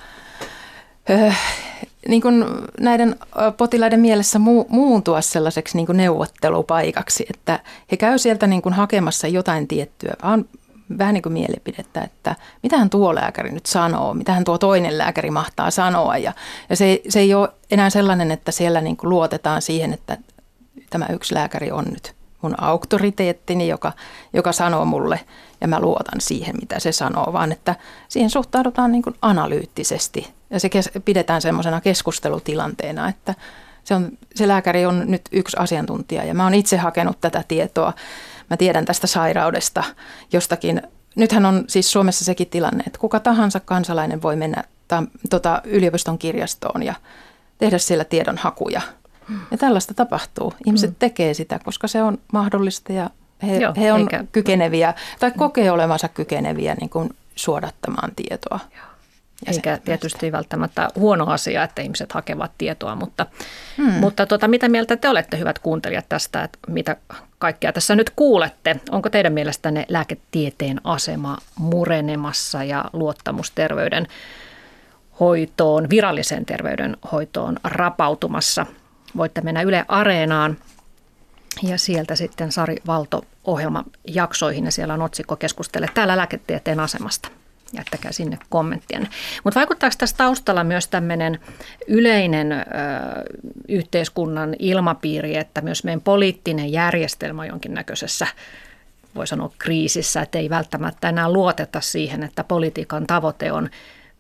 öö, 1.10 1.32
niin 2.08 2.22
kuin 2.22 2.46
näiden 2.80 3.16
potilaiden 3.58 4.00
mielessä 4.00 4.40
mu- 4.40 4.66
muuntua 4.70 5.22
sellaiseksi 5.22 5.78
niin 5.78 5.86
kuin 5.86 5.98
neuvottelupaikaksi, 5.98 7.26
että 7.30 7.60
he 7.92 7.98
käy 7.98 8.18
sieltä 8.18 8.48
niin 8.48 8.62
kuin 8.62 8.74
hakemassa 8.74 9.28
jotain 9.28 9.68
tiettyä, 9.68 10.14
vaan 10.24 10.46
vähän 10.98 11.14
niin 11.14 11.22
kuin 11.22 11.34
mielipidettä, 11.34 12.02
että 12.02 12.36
mitähän 12.64 12.90
tuo 12.90 13.16
lääkäri 13.16 13.52
nyt 13.52 13.66
sanoo, 13.66 14.14
mitähän 14.14 14.44
tuo 14.44 14.58
toinen 14.58 14.98
lääkäri 14.98 15.32
mahtaa 15.32 15.72
sanoa. 15.72 16.18
Ja, 16.18 16.34
ja 16.70 16.76
se, 16.76 17.02
se 17.10 17.20
ei 17.20 17.34
ole 17.34 17.50
enää 17.72 17.90
sellainen, 17.90 18.32
että 18.32 18.52
siellä 18.52 18.82
niin 18.82 18.98
kuin 18.98 19.10
luotetaan 19.10 19.62
siihen, 19.62 19.94
että 19.94 20.18
tämä 20.90 21.06
yksi 21.10 21.36
lääkäri 21.36 21.72
on 21.72 21.86
nyt 21.86 22.16
mun 22.42 22.64
auktoriteettini, 22.64 23.68
joka, 23.68 23.92
joka 24.34 24.52
sanoo 24.52 24.86
mulle 24.86 25.20
ja 25.62 25.68
mä 25.68 25.80
luotan 25.80 26.22
siihen, 26.22 26.56
mitä 26.62 26.80
se 26.80 26.92
sanoo, 26.92 27.34
vaan 27.34 27.52
että 27.52 27.76
siihen 28.08 28.30
suhtaudutaan 28.30 28.92
niin 28.92 29.02
kuin 29.02 29.16
analyyttisesti 29.22 30.34
ja 30.50 30.60
se 30.60 30.70
kes- 30.70 30.90
pidetään 31.06 31.42
semmoisena 31.42 31.82
keskustelutilanteena, 31.82 33.10
että 33.10 33.36
se, 33.84 33.96
on, 33.96 34.10
se 34.36 34.48
lääkäri 34.48 34.86
on 34.86 35.04
nyt 35.08 35.22
yksi 35.32 35.58
asiantuntija 35.60 36.24
ja 36.24 36.34
mä 36.34 36.44
oon 36.44 36.54
itse 36.54 36.78
hakenut 36.78 37.22
tätä 37.22 37.44
tietoa. 37.48 37.94
Mä 38.50 38.58
tiedän 38.58 38.86
tästä 38.86 39.08
sairaudesta 39.08 39.84
jostakin. 40.34 40.82
Nythän 41.16 41.46
on 41.46 41.64
siis 41.68 41.92
Suomessa 41.92 42.26
sekin 42.26 42.50
tilanne, 42.50 42.84
että 42.88 43.00
kuka 43.00 43.20
tahansa 43.20 43.60
kansalainen 43.60 44.22
voi 44.22 44.36
mennä 44.36 44.64
ta, 44.88 45.04
tota, 45.30 45.62
yliopiston 45.64 46.18
kirjastoon 46.18 46.84
ja 46.84 46.94
tehdä 47.58 47.78
siellä 47.78 48.04
tiedonhakuja. 48.04 48.82
Ja 49.52 49.58
tällaista 49.58 49.94
tapahtuu. 49.94 50.54
Ihmiset 50.66 50.90
mm. 50.90 50.96
tekee 51.00 51.34
sitä, 51.34 51.60
koska 51.60 51.88
se 51.88 52.04
on 52.04 52.18
mahdollista 52.34 52.94
ja 52.94 53.10
he, 53.44 53.58
Joo, 53.58 53.74
he 53.78 53.94
on 53.94 54.00
eikä... 54.00 54.24
kykeneviä 54.32 54.94
tai 55.20 55.32
kokee 55.38 55.72
olevansa 55.72 56.08
kykeneviä 56.08 56.76
niin 56.76 56.90
kuin 56.90 57.10
suodattamaan 57.36 58.12
tietoa. 58.16 58.60
Joo. 58.76 58.93
Eikä 59.48 59.80
tietysti 59.86 60.32
välttämättä 60.32 60.88
huono 60.96 61.26
asia, 61.26 61.64
että 61.64 61.82
ihmiset 61.82 62.12
hakevat 62.12 62.52
tietoa, 62.58 62.96
mutta, 62.96 63.26
hmm. 63.78 63.92
mutta 63.92 64.26
tuota, 64.26 64.48
mitä 64.48 64.70
mieltä 64.70 64.98
te 64.98 65.10
olette, 65.10 65.40
hyvät 65.40 65.60
kuuntelijat, 65.60 66.06
tästä, 66.10 66.44
että 66.44 66.60
mitä 66.68 66.96
kaikkea 67.40 67.74
tässä 67.74 67.96
nyt 67.96 68.10
kuulette? 68.10 68.80
Onko 68.92 69.10
teidän 69.10 69.34
mielestänne 69.34 69.86
lääketieteen 69.90 70.82
asema 70.84 71.38
murenemassa 71.60 72.64
ja 72.64 72.86
luottamusterveyden 72.94 74.08
hoitoon, 75.20 75.90
virallisen 75.90 76.46
terveydenhoitoon 76.46 77.58
rapautumassa? 77.64 78.66
Voitte 79.18 79.42
mennä 79.42 79.62
Yle 79.62 79.86
Areenaan 79.88 80.58
ja 81.64 81.78
sieltä 81.78 82.16
sitten 82.16 82.52
Sari 82.52 82.76
Valto 82.88 83.26
ohjelma 83.44 83.84
jaksoihin 84.08 84.66
ja 84.66 84.72
siellä 84.72 84.94
on 84.94 85.02
otsikko 85.02 85.36
keskustele 85.36 85.88
täällä 85.94 86.18
lääketieteen 86.18 86.80
asemasta. 86.80 87.30
Jättäkää 87.74 88.12
sinne 88.12 88.38
kommenttia. 88.50 89.00
Mutta 89.44 89.60
vaikuttaako 89.60 89.96
tässä 89.98 90.18
taustalla 90.18 90.64
myös 90.64 90.88
tämmöinen 90.88 91.40
yleinen 91.88 92.52
ö, 92.52 92.66
yhteiskunnan 93.68 94.56
ilmapiiri, 94.60 95.38
että 95.38 95.62
myös 95.62 95.84
meidän 95.84 96.02
poliittinen 96.02 96.72
järjestelmä 96.72 97.42
on 97.42 97.48
jonkinnäköisessä 97.48 98.28
voi 99.16 99.28
sanoa 99.28 99.52
kriisissä, 99.60 100.22
että 100.22 100.40
ei 100.40 100.50
välttämättä 100.50 101.10
enää 101.10 101.32
luoteta 101.32 101.82
siihen, 101.82 102.24
että 102.24 102.44
politiikan 102.44 103.08
tavoite 103.08 103.52
on 103.52 103.70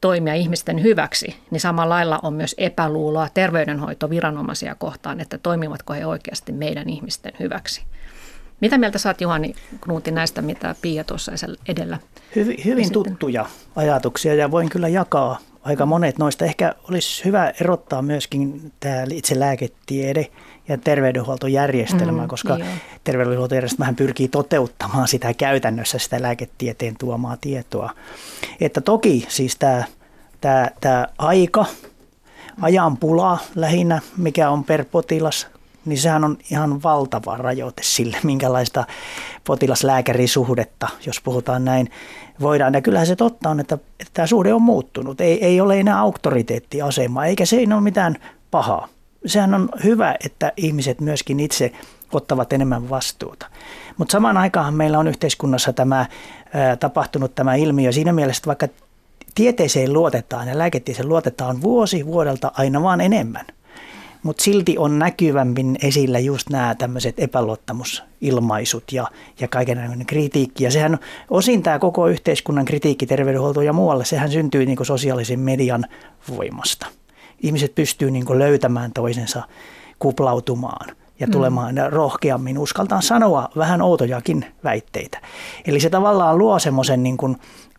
toimia 0.02 0.34
ihmisten 0.34 0.84
hyväksi, 0.84 1.36
niin 1.52 1.62
samalla 1.62 1.96
lailla 1.96 2.20
on 2.24 2.34
myös 2.34 2.56
epäluuloa 2.58 3.30
terveydenhoitoviranomaisia 3.34 4.76
kohtaan, 4.76 5.20
että 5.20 5.38
toimivatko 5.38 5.94
he 5.94 6.06
oikeasti 6.06 6.52
meidän 6.52 6.90
ihmisten 6.90 7.34
hyväksi. 7.40 7.84
Mitä 8.62 8.78
mieltä 8.78 8.98
saat 8.98 9.22
Juhani 9.22 9.56
Knuuti 9.82 10.12
näistä, 10.12 10.42
mitä 10.42 10.76
Pia 10.82 11.04
tuossa 11.04 11.32
edellä 11.68 12.00
Hyvin, 12.36 12.58
hyvin 12.66 12.92
tuttuja 12.92 13.46
ajatuksia 13.76 14.36
ja 14.36 14.52
voin 14.52 14.70
kyllä 14.70 14.88
jakaa 14.88 15.40
aika 15.64 15.86
monet 15.86 16.18
noista. 16.18 16.46
Ehkä 16.46 16.76
olisi 16.90 17.26
hyvä 17.26 17.54
erottaa 17.62 18.02
myöskin 18.02 18.72
tämä 18.80 19.06
itse 19.12 19.40
lääketiede 19.40 20.28
ja 20.68 20.78
terveydenhuoltojärjestelmä, 20.78 22.22
mm, 22.22 22.28
koska 22.28 22.58
joo. 22.58 22.68
terveydenhuoltojärjestelmähän 23.04 23.96
pyrkii 23.96 24.28
toteuttamaan 24.28 25.08
sitä 25.08 25.34
käytännössä 25.34 25.98
sitä 25.98 26.22
lääketieteen 26.22 26.96
tuomaa 27.00 27.38
tietoa. 27.42 27.90
Että 28.62 28.82
toki 28.82 29.26
siis 29.30 29.56
tämä, 29.56 29.84
tämä, 30.42 30.70
tämä 30.82 31.08
aika, 31.18 31.66
ajan 32.62 32.98
pula 32.98 33.38
lähinnä, 33.56 34.02
mikä 34.18 34.50
on 34.50 34.64
per 34.64 34.86
potilas, 34.92 35.48
niin 35.86 35.98
sehän 35.98 36.24
on 36.24 36.38
ihan 36.52 36.84
valtava 36.84 37.38
rajoite 37.38 37.82
sille, 37.86 38.18
minkälaista 38.24 38.86
potilaslääkärisuhdetta, 39.44 40.88
jos 41.06 41.22
puhutaan 41.22 41.66
näin, 41.66 41.90
voidaan. 42.42 42.74
Ja 42.74 42.82
kyllähän 42.82 43.08
se 43.08 43.16
totta 43.16 43.50
on, 43.50 43.60
että, 43.60 43.75
että 43.75 44.12
tämä 44.13 44.28
suhde 44.28 44.54
on 44.54 44.62
muuttunut. 44.62 45.22
Ei, 45.22 45.46
ei 45.46 45.62
ole 45.62 45.80
enää 45.80 46.00
auktoriteettiasema, 46.00 47.25
eikä 47.25 47.46
se 47.46 47.56
ei 47.56 47.68
ole 47.74 47.82
mitään 47.82 48.16
pahaa. 48.52 48.88
Sehän 49.25 49.54
on 49.54 49.70
hyvä, 49.84 50.16
että 50.25 50.52
ihmiset 50.58 51.02
myöskin 51.02 51.40
itse 51.40 51.72
ottavat 52.12 52.54
enemmän 52.54 52.90
vastuuta. 52.90 53.46
Mutta 53.98 54.12
samaan 54.12 54.38
aikaan 54.38 54.74
meillä 54.74 55.00
on 55.00 55.08
yhteiskunnassa 55.08 55.74
tämä 55.74 56.06
ää, 56.54 56.75
tapahtunut 56.75 57.36
tämä 57.36 57.56
ilmiö 57.56 57.92
siinä 57.92 58.13
mielessä, 58.13 58.40
että 58.40 58.48
vaikka 58.48 58.68
tieteeseen 59.36 59.94
luotetaan 59.94 60.48
ja 60.48 60.58
lääketieteeseen 60.58 61.10
luotetaan 61.10 61.62
vuosi 61.62 62.06
vuodelta 62.06 62.52
aina 62.58 62.84
vaan 62.84 63.02
enemmän– 63.02 63.46
mutta 64.24 64.44
silti 64.44 64.77
on 64.77 65.00
näkyvämmin 65.00 65.77
esillä 65.84 66.20
just 66.20 66.50
nämä 66.50 66.75
tämmöiset 66.75 67.20
epäluottamusilmaisut 67.20 68.84
ja, 68.92 69.08
ja 69.39 69.48
kaikenlainen 69.48 70.06
kritiikki. 70.06 70.63
Ja 70.63 70.72
sehän 70.72 71.00
osin 71.30 71.63
tämä 71.63 71.80
koko 71.80 72.08
yhteiskunnan 72.08 72.65
kritiikki 72.65 73.06
terveydenhuolto 73.06 73.62
ja 73.62 73.74
muualle, 73.74 74.06
sehän 74.06 74.32
syntyy 74.32 74.65
niin 74.65 74.86
sosiaalisen 74.86 75.39
median 75.39 75.86
voimasta. 76.38 76.88
Ihmiset 77.39 77.75
pystyy 77.75 78.12
niin 78.12 78.39
löytämään 78.39 78.94
toisensa 78.94 79.44
kuplautumaan 80.00 80.96
ja 81.20 81.27
mm. 81.27 81.32
tulemaan 81.32 81.75
mm. 81.75 81.82
rohkeammin, 81.89 82.58
uskaltaan 82.58 83.01
sanoa 83.01 83.50
vähän 83.58 83.82
outojakin 83.82 84.46
väitteitä. 84.63 85.22
Eli 85.65 85.80
se 85.80 85.89
tavallaan 85.89 86.38
luo 86.38 86.60
semmoisen 86.60 87.03
niin 87.03 87.18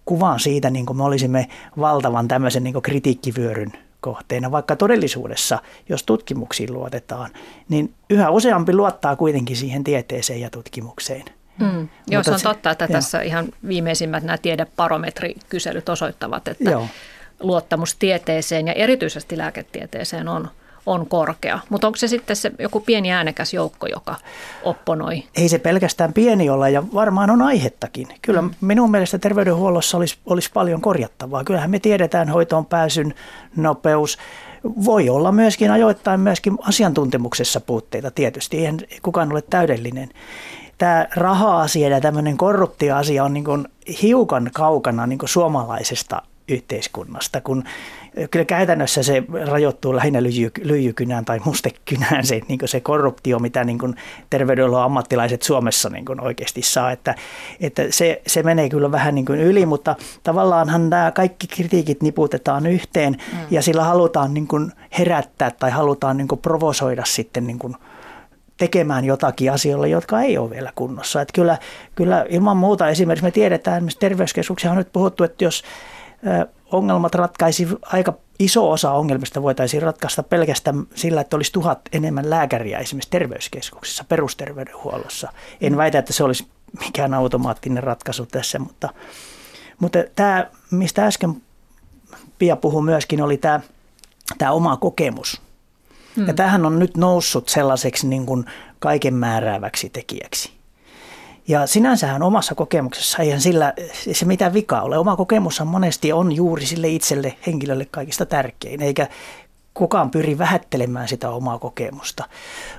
kuvan 0.05 0.41
siitä, 0.41 0.71
niin 0.71 0.87
kuin 0.87 0.97
me 0.97 1.05
olisimme 1.05 1.49
valtavan 1.81 2.29
tämmöisen 2.29 2.65
niin 2.65 2.83
kritiikkivyöryn 2.83 3.73
kohteena, 4.05 4.51
vaikka 4.51 4.77
todellisuudessa, 4.77 5.59
jos 5.89 6.03
tutkimuksiin 6.03 6.73
luotetaan, 6.73 7.31
niin 7.69 7.95
yhä 8.11 8.31
useampi 8.31 8.75
luottaa 8.75 9.17
kuitenkin 9.17 9.57
siihen 9.57 9.85
tieteeseen 9.85 10.41
ja 10.41 10.51
tutkimukseen. 10.51 11.25
Mm. 11.61 11.89
Joo, 12.07 12.23
se 12.23 12.31
on 12.31 12.41
totta, 12.43 12.71
että 12.71 12.85
jo. 12.85 12.89
tässä 12.89 13.23
ihan 13.23 13.47
viimeisimmät 13.69 14.23
nämä 14.25 14.39
tiedeparometrikyselyt 14.39 15.89
osoittavat, 15.89 16.49
että 16.49 16.71
joo. 16.71 16.87
luottamus 17.41 17.95
tieteeseen 17.95 18.67
ja 18.67 18.73
erityisesti 18.73 19.39
lääketieteeseen 19.39 20.29
on– 20.29 20.49
on 20.87 21.07
korkea. 21.07 21.59
Mutta 21.69 21.87
onko 21.87 21.97
se 21.97 22.09
sitten 22.09 22.37
se 22.37 22.53
joku 22.59 22.81
pieni 22.81 23.13
äänekäs 23.13 23.55
joukko, 23.55 23.87
joka 23.87 24.17
opponoi? 24.63 25.23
Ei 25.37 25.49
se 25.49 25.59
pelkästään 25.59 26.13
pieni 26.13 26.51
olla 26.51 26.69
ja 26.69 26.83
varmaan 26.95 27.31
on 27.31 27.43
aihettakin. 27.43 28.09
Kyllä 28.23 28.43
mm. 28.43 28.51
minun 28.61 28.91
mielestä 28.91 29.19
terveydenhuollossa 29.19 29.97
olisi, 29.97 30.17
olisi 30.27 30.51
paljon 30.55 30.81
korjattavaa. 30.81 31.45
Kyllähän 31.45 31.71
me 31.71 31.79
tiedetään 31.79 32.29
hoitoon 32.29 32.67
pääsyn 32.67 33.15
nopeus. 33.57 34.19
Voi 34.85 35.09
olla 35.09 35.33
myöskin 35.33 35.71
ajoittain 35.71 36.21
myöskin 36.21 36.59
asiantuntemuksessa 36.61 37.61
puutteita 37.61 38.11
tietysti. 38.11 38.59
Eihän 38.59 38.79
kukaan 39.03 39.33
ole 39.33 39.43
täydellinen 39.43 40.09
tämä 40.79 41.07
raha-asia 41.17 41.89
ja 41.89 42.01
tämmöinen 42.01 42.37
korruptioasia 42.37 43.25
on 43.25 43.33
niin 43.33 43.45
hiukan 44.03 44.51
kaukana 44.55 45.07
niin 45.07 45.19
suomalaisesta 45.25 46.23
yhteiskunnasta, 46.49 47.41
kun 47.41 47.65
kyllä 48.31 48.45
käytännössä 48.45 49.03
se 49.03 49.23
rajoittuu 49.47 49.97
lähinnä 49.97 50.23
lyijy, 50.23 50.51
lyijykynään 50.63 51.25
tai 51.25 51.41
mustekynään 51.45 52.27
se, 52.27 52.41
niin 52.49 52.59
se 52.65 52.81
korruptio, 52.81 53.39
mitä 53.39 53.65
niin 53.65 53.79
terveydenhuollon 54.31 54.83
ammattilaiset 54.83 55.43
Suomessa 55.43 55.91
niin 55.91 56.21
oikeasti 56.21 56.63
saa. 56.63 56.93
Että, 56.93 57.15
että 57.61 57.83
se, 57.91 58.23
se 58.27 58.43
menee 58.43 58.69
kyllä 58.69 58.93
vähän 58.93 59.15
niin 59.15 59.27
yli, 59.29 59.67
mutta 59.67 59.97
tavallaanhan 60.23 60.91
nämä 60.91 61.11
kaikki 61.11 61.47
kritiikit 61.47 62.03
niputetaan 62.03 62.67
yhteen 62.67 63.13
mm. 63.13 63.39
ja 63.51 63.63
sillä 63.63 63.85
halutaan 63.85 64.35
niin 64.35 64.49
herättää 64.99 65.51
tai 65.51 65.71
halutaan 65.71 66.17
niin 66.17 66.29
provosoida 66.43 67.05
sitten 67.05 67.47
niin 67.47 67.59
tekemään 68.57 69.05
jotakin 69.05 69.53
asioilla, 69.53 69.87
jotka 69.87 70.21
ei 70.21 70.39
ole 70.39 70.51
vielä 70.51 70.73
kunnossa. 70.75 71.21
Että 71.21 71.33
kyllä, 71.33 71.59
kyllä 71.95 72.27
ilman 72.29 72.57
muuta 72.57 72.89
esimerkiksi 72.89 73.25
me 73.25 73.31
tiedetään, 73.31 73.89
että 73.89 74.01
terveyskeskuksia 74.01 74.71
on 74.71 74.77
nyt 74.77 74.93
puhuttu, 74.93 75.25
että 75.25 75.45
jos 75.45 75.63
ongelmat 76.77 77.15
ratkaisi, 77.15 77.69
aika 77.83 78.15
iso 78.39 78.71
osa 78.71 78.93
ongelmista 78.93 79.43
voitaisiin 79.43 79.83
ratkaista 79.83 80.23
pelkästään 80.23 80.87
sillä, 80.95 81.21
että 81.21 81.37
olisi 81.37 81.53
tuhat 81.53 81.81
enemmän 81.93 82.31
lääkäriä 82.31 82.79
esimerkiksi 82.79 83.11
terveyskeskuksissa, 83.11 84.05
perusterveydenhuollossa. 84.05 85.33
En 85.61 85.73
mm. 85.73 85.77
väitä, 85.77 85.99
että 85.99 86.13
se 86.13 86.25
olisi 86.25 86.47
mikään 86.85 87.15
automaattinen 87.15 87.83
ratkaisu 87.83 88.27
tässä, 88.27 88.59
mutta, 88.59 88.89
mutta 89.79 89.99
tämä, 90.17 90.47
mistä 90.71 91.07
äsken 91.07 91.43
Pia 92.39 92.57
puhui 92.57 92.83
myöskin, 92.83 93.23
oli 93.23 93.37
tämä, 93.37 93.61
tämä 94.39 94.53
oma 94.53 94.77
kokemus. 94.77 95.41
Hmm. 96.17 96.27
Ja 96.27 96.33
mm. 96.33 96.37
tähän 96.37 96.67
on 96.67 96.79
nyt 96.79 96.97
noussut 96.97 97.49
sellaiseksi 97.49 98.07
niin 98.07 98.27
kuin 98.27 98.45
kaiken 98.79 99.15
määrääväksi 99.15 99.89
tekijäksi. 99.89 100.53
Ja 101.49 101.67
sinänsähän 101.67 102.23
omassa 102.23 102.55
kokemuksessa 102.55 103.23
eihän 103.23 103.41
sillä 103.41 103.73
se 104.13 104.25
mitään 104.25 104.55
vikaa 104.55 104.83
ole. 104.83 104.99
Oma 104.99 105.17
kokemushan 105.17 105.69
monesti 105.69 106.13
on 106.13 106.33
juuri 106.33 106.67
sille 106.67 106.89
itselle 106.89 107.37
henkilölle 107.47 107.85
kaikista 107.85 108.27
tärkein, 108.27 108.83
eikä 108.83 109.09
kukaan 109.75 110.11
pyri 110.11 110.39
vähättelemään 110.39 111.09
sitä 111.09 111.31
omaa 111.31 111.59
kokemusta. 111.59 112.25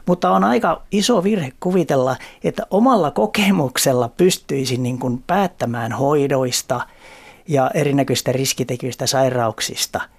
Mutta 0.05 0.29
on 0.29 0.43
aika 0.43 0.81
iso 0.91 1.23
virhe 1.23 1.51
kuvitella, 1.59 2.15
että 2.43 2.63
omalla 2.69 3.11
kokemuksella 3.11 4.09
pystyisi 4.09 4.77
niin 4.77 4.99
kuin 4.99 5.23
päättämään 5.27 5.91
hoidoista 5.91 6.81
ja 7.47 7.71
erinäköistä 7.73 8.31
riskitekijöistä 8.31 9.07
sairauksista– 9.07 10.01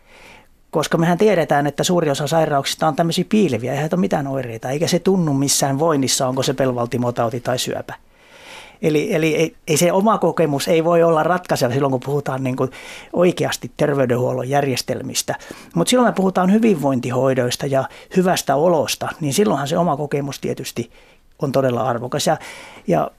koska 0.77 0.99
mehän 0.99 1.19
tiedetään, 1.19 1.67
että 1.67 1.85
suuri 1.85 2.11
osa 2.11 2.27
sairauksista 2.27 2.89
on 2.89 2.97
tämmöisiä 2.97 3.25
piileviä, 3.29 3.73
eihän 3.73 3.89
ole 3.93 4.01
mitään 4.01 4.27
oireita, 4.27 4.71
eikä 4.71 4.87
se 4.87 4.99
tunnu 4.99 5.33
missään 5.35 5.79
voinnissa, 5.79 6.29
onko 6.29 6.43
se 6.43 6.55
pelvaltimotauti 6.55 7.41
tai 7.41 7.59
syöpä. 7.59 7.95
Eli, 8.83 9.15
eli 9.15 9.37
ei, 9.37 9.57
ei 9.69 9.77
se 9.77 9.93
oma 9.93 10.19
kokemus 10.19 10.69
ei 10.69 10.85
voi 10.85 11.03
olla 11.03 11.23
ratkaiseva 11.23 11.73
silloin, 11.73 11.91
kun 11.91 12.01
puhutaan 12.01 12.45
niin 12.45 12.57
kuin 12.57 12.71
oikeasti 13.13 13.71
terveydenhuollon 13.77 14.49
järjestelmistä. 14.49 15.35
Mutta 15.75 15.91
silloin 15.91 16.09
me 16.09 16.15
puhutaan 16.15 16.53
hyvinvointihoidoista 16.53 17.67
ja 17.67 17.85
hyvästä 18.17 18.57
olosta, 18.57 19.09
niin 19.21 19.35
silloinhan 19.35 19.69
se 19.69 19.79
oma 19.79 19.97
kokemus 19.97 20.41
tietysti 20.41 20.91
on 21.43 21.53
todella 21.53 21.83
arvokas. 21.83 22.27
Ja, 22.27 22.37
ja 22.87 23.11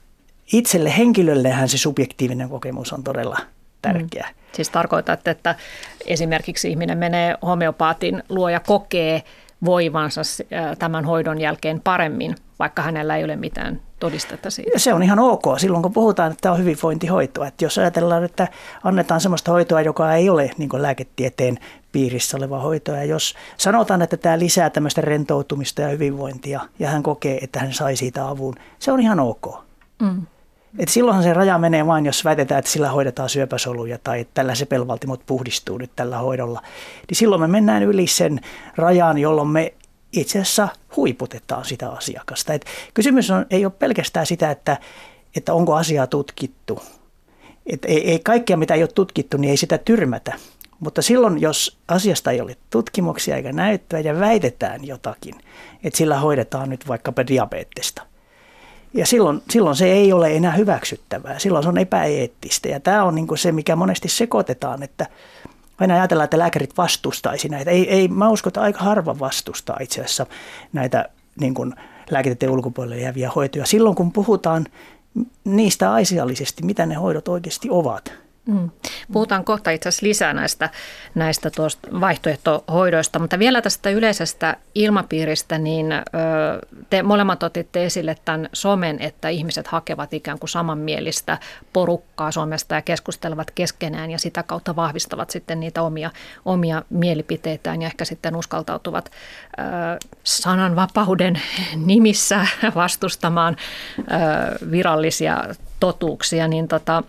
itselle 0.52 0.96
henkilöllehän 0.98 1.68
se 1.68 1.78
subjektiivinen 1.78 2.48
kokemus 2.48 2.92
on 2.92 3.04
todella 3.04 3.38
tärkeä. 3.82 4.26
Mm. 4.28 4.34
Siis 4.52 4.70
tarkoitat, 4.70 5.28
että 5.28 5.54
esimerkiksi 6.06 6.70
ihminen 6.70 6.98
menee 6.98 7.34
homeopaatin 7.42 8.22
luo 8.28 8.48
ja 8.48 8.60
kokee 8.60 9.22
voivansa 9.64 10.20
tämän 10.78 11.04
hoidon 11.04 11.40
jälkeen 11.40 11.80
paremmin, 11.80 12.34
vaikka 12.58 12.82
hänellä 12.82 13.16
ei 13.16 13.24
ole 13.24 13.36
mitään 13.36 13.80
todistetta 13.98 14.50
siitä. 14.50 14.78
Se 14.78 14.94
on 14.94 15.02
ihan 15.02 15.18
ok 15.18 15.44
silloin, 15.56 15.82
kun 15.82 15.92
puhutaan, 15.92 16.32
että 16.32 16.42
tämä 16.42 16.52
on 16.52 16.58
hyvinvointihoitoa. 16.58 17.46
Että 17.46 17.64
jos 17.64 17.78
ajatellaan, 17.78 18.24
että 18.24 18.48
annetaan 18.84 19.20
sellaista 19.20 19.52
hoitoa, 19.52 19.80
joka 19.80 20.14
ei 20.14 20.30
ole 20.30 20.50
niin 20.58 20.68
lääketieteen 20.72 21.58
piirissä 21.92 22.36
oleva 22.36 22.60
hoitoa, 22.60 22.96
ja 22.96 23.04
jos 23.04 23.34
sanotaan, 23.56 24.02
että 24.02 24.16
tämä 24.16 24.38
lisää 24.38 24.70
tämmöistä 24.70 25.00
rentoutumista 25.00 25.82
ja 25.82 25.88
hyvinvointia, 25.88 26.60
ja 26.78 26.88
hän 26.88 27.02
kokee, 27.02 27.38
että 27.42 27.60
hän 27.60 27.72
sai 27.72 27.96
siitä 27.96 28.28
avun, 28.28 28.54
se 28.78 28.92
on 28.92 29.00
ihan 29.00 29.20
ok. 29.20 29.64
Mm. 30.02 30.22
Et 30.78 30.88
silloinhan 30.88 31.22
se 31.22 31.34
raja 31.34 31.58
menee 31.58 31.86
vain, 31.86 32.06
jos 32.06 32.24
väitetään, 32.24 32.58
että 32.58 32.70
sillä 32.70 32.90
hoidetaan 32.90 33.28
syöpäsoluja 33.28 33.98
tai 34.04 34.20
että 34.20 34.34
tällä 34.34 34.54
sepelvaltimot 34.54 35.20
puhdistuu 35.26 35.78
nyt 35.78 35.90
tällä 35.96 36.18
hoidolla. 36.18 36.62
Niin 37.08 37.16
silloin 37.16 37.40
me 37.40 37.46
mennään 37.46 37.82
yli 37.82 38.06
sen 38.06 38.40
rajan, 38.76 39.18
jolloin 39.18 39.48
me 39.48 39.74
itse 40.12 40.38
asiassa 40.38 40.68
huiputetaan 40.96 41.64
sitä 41.64 41.90
asiakasta. 41.90 42.54
Et 42.54 42.64
kysymys 42.94 43.30
on, 43.30 43.46
ei 43.50 43.64
ole 43.64 43.72
pelkästään 43.78 44.26
sitä, 44.26 44.50
että, 44.50 44.76
että 45.36 45.54
onko 45.54 45.74
asiaa 45.74 46.06
tutkittu. 46.06 46.82
Et 47.66 47.84
ei, 47.84 48.10
ei 48.10 48.18
kaikkea, 48.18 48.56
mitä 48.56 48.74
ei 48.74 48.82
ole 48.82 48.88
tutkittu, 48.94 49.36
niin 49.36 49.50
ei 49.50 49.56
sitä 49.56 49.78
tyrmätä. 49.78 50.32
Mutta 50.80 51.02
silloin, 51.02 51.40
jos 51.40 51.78
asiasta 51.88 52.30
ei 52.30 52.40
ole 52.40 52.56
tutkimuksia 52.70 53.36
eikä 53.36 53.52
näyttöä 53.52 54.00
ja 54.00 54.20
väitetään 54.20 54.86
jotakin, 54.86 55.34
että 55.84 55.96
sillä 55.96 56.18
hoidetaan 56.18 56.70
nyt 56.70 56.88
vaikkapa 56.88 57.26
diabetesta, 57.26 58.02
ja 58.94 59.06
silloin, 59.06 59.42
silloin 59.50 59.76
se 59.76 59.92
ei 59.92 60.12
ole 60.12 60.36
enää 60.36 60.52
hyväksyttävää, 60.52 61.38
silloin 61.38 61.62
se 61.62 61.68
on 61.68 61.78
epäeettistä. 61.78 62.68
Ja 62.68 62.80
tämä 62.80 63.04
on 63.04 63.14
niin 63.14 63.38
se, 63.38 63.52
mikä 63.52 63.76
monesti 63.76 64.08
sekoitetaan, 64.08 64.82
että 64.82 65.06
aina 65.78 65.94
ajatellaan, 65.94 66.24
että 66.24 66.38
lääkärit 66.38 66.76
vastustaisi 66.76 67.48
näitä. 67.48 67.70
Ei, 67.70 67.90
ei 67.90 68.08
mä 68.08 68.28
uskon, 68.28 68.50
että 68.50 68.60
aika 68.60 68.84
harva 68.84 69.18
vastustaa 69.18 69.76
itse 69.80 70.00
asiassa 70.00 70.26
näitä 70.72 71.08
niin 71.40 71.54
kuin 71.54 71.74
lääketieteen 72.10 72.52
ulkopuolelle 72.52 72.98
jääviä 72.98 73.30
hoitoja. 73.36 73.66
Silloin 73.66 73.96
kun 73.96 74.12
puhutaan 74.12 74.66
niistä 75.44 75.92
asiallisesti, 75.92 76.62
mitä 76.62 76.86
ne 76.86 76.94
hoidot 76.94 77.28
oikeasti 77.28 77.68
ovat– 77.70 78.12
Mm. 78.48 78.70
Puhutaan 79.12 79.44
kohta 79.44 79.70
itse 79.70 79.88
asiassa 79.88 80.06
lisää 80.06 80.32
näistä, 80.32 80.70
näistä 81.14 81.50
tuosta 81.50 81.88
vaihtoehtohoidoista, 82.00 83.18
mutta 83.18 83.38
vielä 83.38 83.62
tästä 83.62 83.90
yleisestä 83.90 84.56
ilmapiiristä, 84.74 85.58
niin 85.58 85.86
te 86.90 87.02
molemmat 87.02 87.42
otitte 87.42 87.84
esille 87.84 88.16
tämän 88.24 88.48
somen, 88.52 89.00
että 89.00 89.28
ihmiset 89.28 89.66
hakevat 89.66 90.14
ikään 90.14 90.38
kuin 90.38 90.50
samanmielistä 90.50 91.38
porukkaa 91.72 92.30
Suomesta 92.30 92.74
ja 92.74 92.82
keskustelevat 92.82 93.50
keskenään 93.50 94.10
ja 94.10 94.18
sitä 94.18 94.42
kautta 94.42 94.76
vahvistavat 94.76 95.30
sitten 95.30 95.60
niitä 95.60 95.82
omia, 95.82 96.10
omia 96.44 96.82
mielipiteitään 96.90 97.82
ja 97.82 97.86
ehkä 97.86 98.04
sitten 98.04 98.36
uskaltautuvat 98.36 99.10
sananvapauden 100.24 101.40
nimissä 101.76 102.46
vastustamaan 102.74 103.56
virallisia 104.70 105.44
totuuksia, 105.80 106.48
niin 106.48 106.68
tota, 106.68 107.02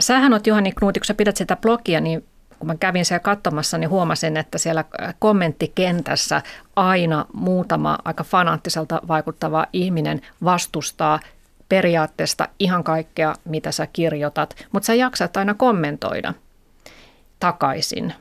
Sähän 0.00 0.32
oot 0.32 0.46
Juhani 0.46 0.72
Knuuti, 0.72 1.00
kun 1.00 1.06
sä 1.06 1.14
pidät 1.14 1.36
sitä 1.36 1.56
blogia, 1.56 2.00
niin 2.00 2.24
kun 2.58 2.66
mä 2.66 2.76
kävin 2.76 3.04
siellä 3.04 3.20
katsomassa, 3.20 3.78
niin 3.78 3.90
huomasin, 3.90 4.36
että 4.36 4.58
siellä 4.58 4.84
kommenttikentässä 5.18 6.42
aina 6.76 7.26
muutama 7.32 7.98
aika 8.04 8.24
fanaattiselta 8.24 9.00
vaikuttava 9.08 9.66
ihminen 9.72 10.20
vastustaa 10.44 11.20
periaatteesta 11.68 12.48
ihan 12.58 12.84
kaikkea, 12.84 13.34
mitä 13.44 13.72
sä 13.72 13.86
kirjoitat, 13.92 14.66
mutta 14.72 14.86
sä 14.86 14.94
jaksat 14.94 15.36
aina 15.36 15.54
kommentoida 15.54 16.34
takaisin. 17.40 18.12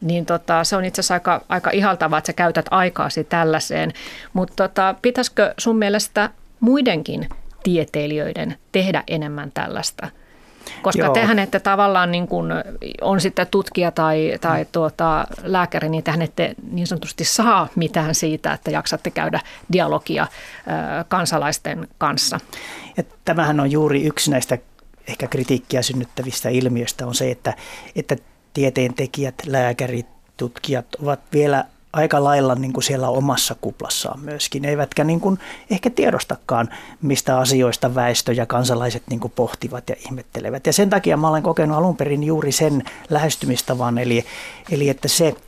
Niin 0.00 0.26
tota, 0.26 0.64
se 0.64 0.76
on 0.76 0.84
itse 0.84 1.00
asiassa 1.00 1.14
aika, 1.14 1.40
aika 1.48 1.70
ihaltavaa, 1.70 2.18
että 2.18 2.26
sä 2.26 2.32
käytät 2.32 2.66
aikaasi 2.70 3.24
tällaiseen. 3.24 3.92
Mutta 4.32 4.68
tota, 4.68 4.94
pitäisikö 5.02 5.54
sun 5.58 5.76
mielestä 5.76 6.30
muidenkin 6.60 7.28
tieteilijöiden 7.62 8.56
tehdä 8.72 9.04
enemmän 9.06 9.52
tällaista– 9.54 10.08
koska 10.82 11.02
Joo. 11.02 11.14
tehän 11.14 11.38
ette 11.38 11.60
tavallaan 11.60 12.12
niin 12.12 12.28
kuin, 12.28 12.52
on 13.00 13.20
sitten 13.20 13.46
tutkija 13.50 13.90
tai, 13.90 14.38
tai 14.40 14.66
tuota, 14.72 15.26
lääkäri, 15.42 15.88
niin 15.88 16.04
tehän 16.04 16.22
ette 16.22 16.54
niin 16.70 16.86
sanotusti 16.86 17.24
saa 17.24 17.68
mitään 17.76 18.14
siitä, 18.14 18.52
että 18.52 18.70
jaksatte 18.70 19.10
käydä 19.10 19.40
dialogia 19.72 20.26
kansalaisten 21.08 21.88
kanssa. 21.98 22.40
Ja 22.96 23.02
tämähän 23.24 23.60
on 23.60 23.70
juuri 23.70 24.02
yksi 24.02 24.30
näistä 24.30 24.58
ehkä 25.08 25.26
kritiikkiä 25.26 25.82
synnyttävistä 25.82 26.48
ilmiöistä 26.48 27.06
on 27.06 27.14
se, 27.14 27.30
että, 27.30 27.54
että 27.96 28.16
tieteentekijät, 28.54 29.34
lääkärit, 29.46 30.06
tutkijat 30.36 30.86
ovat 31.02 31.20
vielä 31.32 31.64
aika 31.92 32.24
lailla 32.24 32.54
niin 32.54 32.72
kuin 32.72 32.84
siellä 32.84 33.08
omassa 33.08 33.56
kuplassaan 33.60 34.20
myöskin, 34.20 34.64
eivätkä 34.64 35.04
niin 35.04 35.20
kuin 35.20 35.38
ehkä 35.70 35.90
tiedostakaan, 35.90 36.68
mistä 37.02 37.38
asioista 37.38 37.94
väestö 37.94 38.32
ja 38.32 38.46
kansalaiset 38.46 39.02
niin 39.10 39.20
kuin 39.20 39.32
pohtivat 39.36 39.88
ja 39.88 39.96
ihmettelevät. 40.06 40.66
Ja 40.66 40.72
sen 40.72 40.90
takia 40.90 41.16
mä 41.16 41.28
olen 41.28 41.42
kokenut 41.42 41.76
alun 41.76 41.96
perin 41.96 42.24
juuri 42.24 42.52
sen 42.52 42.82
lähestymistavan, 43.10 43.98
eli, 43.98 44.24
eli 44.70 44.88
että 44.88 45.08
se– 45.08 45.34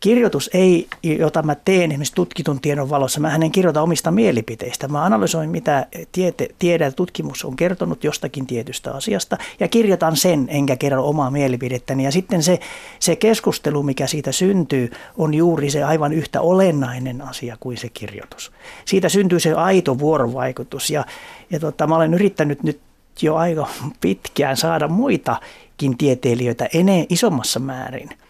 kirjoitus 0.00 0.50
ei, 0.54 0.88
jota 1.02 1.42
mä 1.42 1.54
teen 1.54 1.90
esimerkiksi 1.90 2.14
tutkitun 2.14 2.60
tiedon 2.60 2.90
valossa, 2.90 3.20
mä 3.20 3.34
en 3.34 3.52
kirjoita 3.52 3.82
omista 3.82 4.10
mielipiteistä. 4.10 4.88
Mä 4.88 5.04
analysoin, 5.04 5.50
mitä 5.50 5.86
tiede, 6.12 6.48
tiede 6.58 6.84
ja 6.84 6.92
tutkimus 6.92 7.44
on 7.44 7.56
kertonut 7.56 8.04
jostakin 8.04 8.46
tietystä 8.46 8.94
asiasta 8.94 9.38
ja 9.60 9.68
kirjoitan 9.68 10.16
sen, 10.16 10.46
enkä 10.50 10.76
kerro 10.76 11.08
omaa 11.08 11.30
mielipidettäni. 11.30 12.04
Ja 12.04 12.12
sitten 12.12 12.42
se, 12.42 12.60
se 12.98 13.16
keskustelu, 13.16 13.82
mikä 13.82 14.06
siitä 14.06 14.32
syntyy, 14.32 14.90
on 15.18 15.34
juuri 15.34 15.70
se 15.70 15.82
aivan 15.82 16.12
yhtä 16.12 16.40
olennainen 16.40 17.22
asia 17.22 17.56
kuin 17.60 17.76
se 17.76 17.88
kirjoitus. 17.88 18.52
Siitä 18.84 19.08
syntyy 19.08 19.40
se 19.40 19.52
aito 19.52 19.98
vuorovaikutus 19.98 20.90
ja, 20.90 21.04
ja 21.50 21.60
tota, 21.60 21.86
mä 21.86 21.96
olen 21.96 22.14
yrittänyt 22.14 22.62
nyt 22.62 22.80
jo 23.22 23.36
aika 23.36 23.68
pitkään 24.00 24.56
saada 24.56 24.88
muitakin 24.88 25.96
tieteilijöitä 25.98 26.68
enää 26.74 27.04
isommassa 27.08 27.60
määrin– 27.60 28.10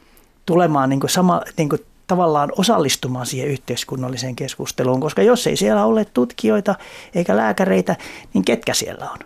tulemaan 0.51 0.91
niin 0.91 1.01
kuin 1.01 1.11
sama, 1.11 1.43
niin 1.57 1.69
kuin 1.69 1.81
tavallaan 2.07 2.53
osallistumaan 2.59 3.27
siihen 3.27 3.49
yhteiskunnalliseen 3.49 4.37
keskusteluun, 4.37 5.01
koska 5.01 5.23
jos 5.23 5.47
ei 5.47 5.57
siellä 5.57 5.85
ole 5.85 6.05
tutkijoita 6.05 6.75
eikä 7.15 7.37
lääkäreitä, 7.37 7.97
niin 8.35 8.45
ketkä 8.45 8.75
siellä 8.75 9.11
on? 9.11 9.19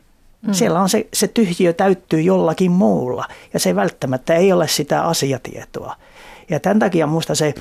Mm. 0.47 0.55
Siellä 0.55 0.81
on 0.81 0.89
se, 0.89 1.07
se 1.13 1.29
tyhjiö 1.29 1.73
täyttyy 1.73 2.21
jollakin 2.21 2.71
muulla 2.71 3.29
ja 3.53 3.61
se 3.61 3.77
välttämättä 3.77 4.35
ei 4.35 4.53
ole 4.53 4.69
sitä 4.69 5.03
asiatietoa. 5.03 5.97
Ja 6.51 6.61
tämän 6.61 6.79
takia 6.79 7.07
minusta 7.07 7.35
se 7.35 7.55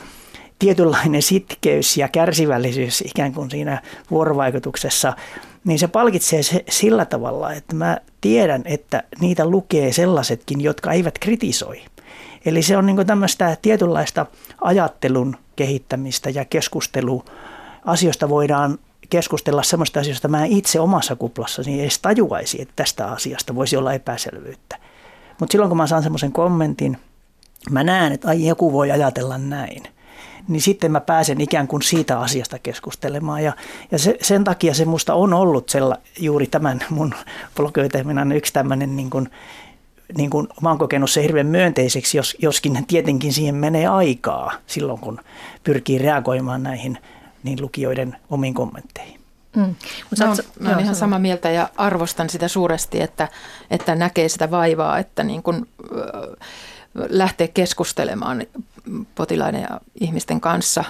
tietynlainen 0.59 1.21
sitkeys 1.21 1.97
ja 1.97 2.07
kärsivällisyys 2.07 3.01
ikään 3.01 3.33
kuin 3.33 3.51
siinä 3.51 3.81
vuorovaikutuksessa, 4.11 5.13
niin 5.63 5.79
se 5.79 5.87
palkitsee 5.87 6.43
se 6.43 6.63
sillä 6.69 7.05
tavalla, 7.05 7.53
että 7.53 7.75
mä 7.75 7.97
tiedän, 8.21 8.61
että 8.65 9.03
niitä 9.19 9.45
lukee 9.45 9.93
sellaisetkin, 9.93 10.61
jotka 10.61 10.91
eivät 10.91 11.19
kritisoi. 11.19 11.81
Eli 12.45 12.61
se 12.61 12.77
on 12.77 12.85
niin 12.85 13.07
tämmöistä 13.07 13.57
tietynlaista 13.61 14.25
ajattelun 14.61 15.35
kehittämistä 15.55 16.29
ja 16.29 16.45
keskustelu. 16.45 17.25
Asioista 17.85 18.29
voidaan 18.29 18.79
keskustella 19.09 19.63
semmoista 19.63 19.99
asioista, 19.99 20.27
mä 20.27 20.45
itse 20.45 20.79
omassa 20.79 21.15
kuplassani 21.15 21.81
edes 21.81 21.99
tajuaisi, 21.99 22.61
että 22.61 22.73
tästä 22.75 23.07
asiasta 23.07 23.55
voisi 23.55 23.77
olla 23.77 23.93
epäselvyyttä. 23.93 24.77
Mutta 25.39 25.51
silloin 25.51 25.69
kun 25.69 25.77
mä 25.77 25.87
saan 25.87 26.03
semmoisen 26.03 26.31
kommentin, 26.31 26.97
mä 27.69 27.83
näen, 27.83 28.13
että 28.13 28.27
ai 28.27 28.47
joku 28.47 28.73
voi 28.73 28.91
ajatella 28.91 29.37
näin 29.37 29.83
niin 30.47 30.61
sitten 30.61 30.91
mä 30.91 31.01
pääsen 31.01 31.41
ikään 31.41 31.67
kuin 31.67 31.81
siitä 31.81 32.19
asiasta 32.19 32.59
keskustelemaan. 32.59 33.43
Ja, 33.43 33.53
ja 33.91 33.99
se, 33.99 34.17
sen 34.21 34.43
takia 34.43 34.73
se 34.73 34.85
musta 34.85 35.13
on 35.13 35.33
ollut 35.33 35.69
sella, 35.69 35.97
juuri 36.19 36.47
tämän 36.47 36.79
mun 36.89 37.13
blogioiteminan 37.55 38.31
yksi 38.31 38.53
tämmöinen 38.53 38.95
niin 38.95 39.09
kuin 39.09 39.29
niin 40.17 40.29
kuin 40.29 40.47
mä 40.61 40.69
oon 40.69 40.77
kokenut 40.77 41.11
se 41.11 41.23
hirveän 41.23 41.47
myönteiseksi, 41.47 42.17
jos, 42.17 42.35
joskin 42.39 42.85
tietenkin 42.87 43.33
siihen 43.33 43.55
menee 43.55 43.87
aikaa 43.87 44.51
silloin, 44.67 44.99
kun 44.99 45.19
pyrkii 45.63 45.97
reagoimaan 45.97 46.63
näihin 46.63 46.97
niin 47.43 47.61
lukijoiden 47.61 48.15
omiin 48.29 48.53
kommentteihin. 48.53 49.19
Mm. 49.55 49.75
No, 50.19 50.29
oot, 50.29 50.39
mä 50.59 50.69
olen 50.69 50.79
ihan 50.79 50.95
samaa 50.95 51.19
mieltä 51.19 51.51
ja 51.51 51.69
arvostan 51.77 52.29
sitä 52.29 52.47
suuresti, 52.47 53.01
että, 53.01 53.27
että 53.71 53.95
näkee 53.95 54.29
sitä 54.29 54.51
vaivaa, 54.51 54.99
että 54.99 55.23
niin 55.23 55.43
kun, 55.43 55.67
äh, 55.93 56.47
lähtee 57.09 57.47
keskustelemaan 57.47 58.43
potilaiden 59.15 59.61
ja 59.61 59.81
ihmisten 60.01 60.41
kanssa 60.41 60.83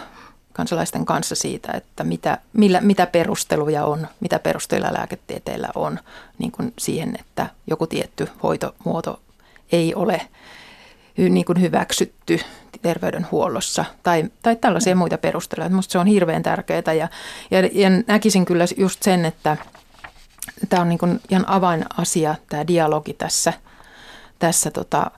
kansalaisten 0.53 1.05
kanssa 1.05 1.35
siitä, 1.35 1.71
että 1.71 2.03
mitä, 2.03 2.37
millä, 2.53 2.81
mitä 2.81 3.07
perusteluja 3.07 3.85
on, 3.85 4.07
mitä 4.19 4.39
perusteluja 4.39 4.93
lääketieteellä 4.93 5.69
on 5.75 5.99
niin 6.37 6.51
kuin 6.51 6.73
siihen, 6.79 7.15
että 7.19 7.49
joku 7.67 7.87
tietty 7.87 8.27
hoitomuoto 8.43 9.19
ei 9.71 9.95
ole 9.95 10.21
niin 11.17 11.45
kuin 11.45 11.61
hyväksytty 11.61 12.39
terveydenhuollossa 12.81 13.85
tai, 14.03 14.23
tai 14.41 14.55
tällaisia 14.55 14.95
muita 14.95 15.17
perusteluja. 15.17 15.69
Minusta 15.69 15.91
se 15.91 15.99
on 15.99 16.07
hirveän 16.07 16.43
tärkeää 16.43 16.93
ja, 16.97 17.07
ja, 17.51 17.69
ja 17.71 17.89
näkisin 18.07 18.45
kyllä 18.45 18.65
just 18.77 19.03
sen, 19.03 19.25
että 19.25 19.57
tämä 20.69 20.81
on 20.81 20.89
niin 20.89 20.99
kuin 20.99 21.21
ihan 21.29 21.49
avainasia, 21.49 22.35
tämä 22.49 22.67
dialogi 22.67 23.13
tässä, 23.13 23.53
tässä 24.39 24.71
tota, 24.71 25.11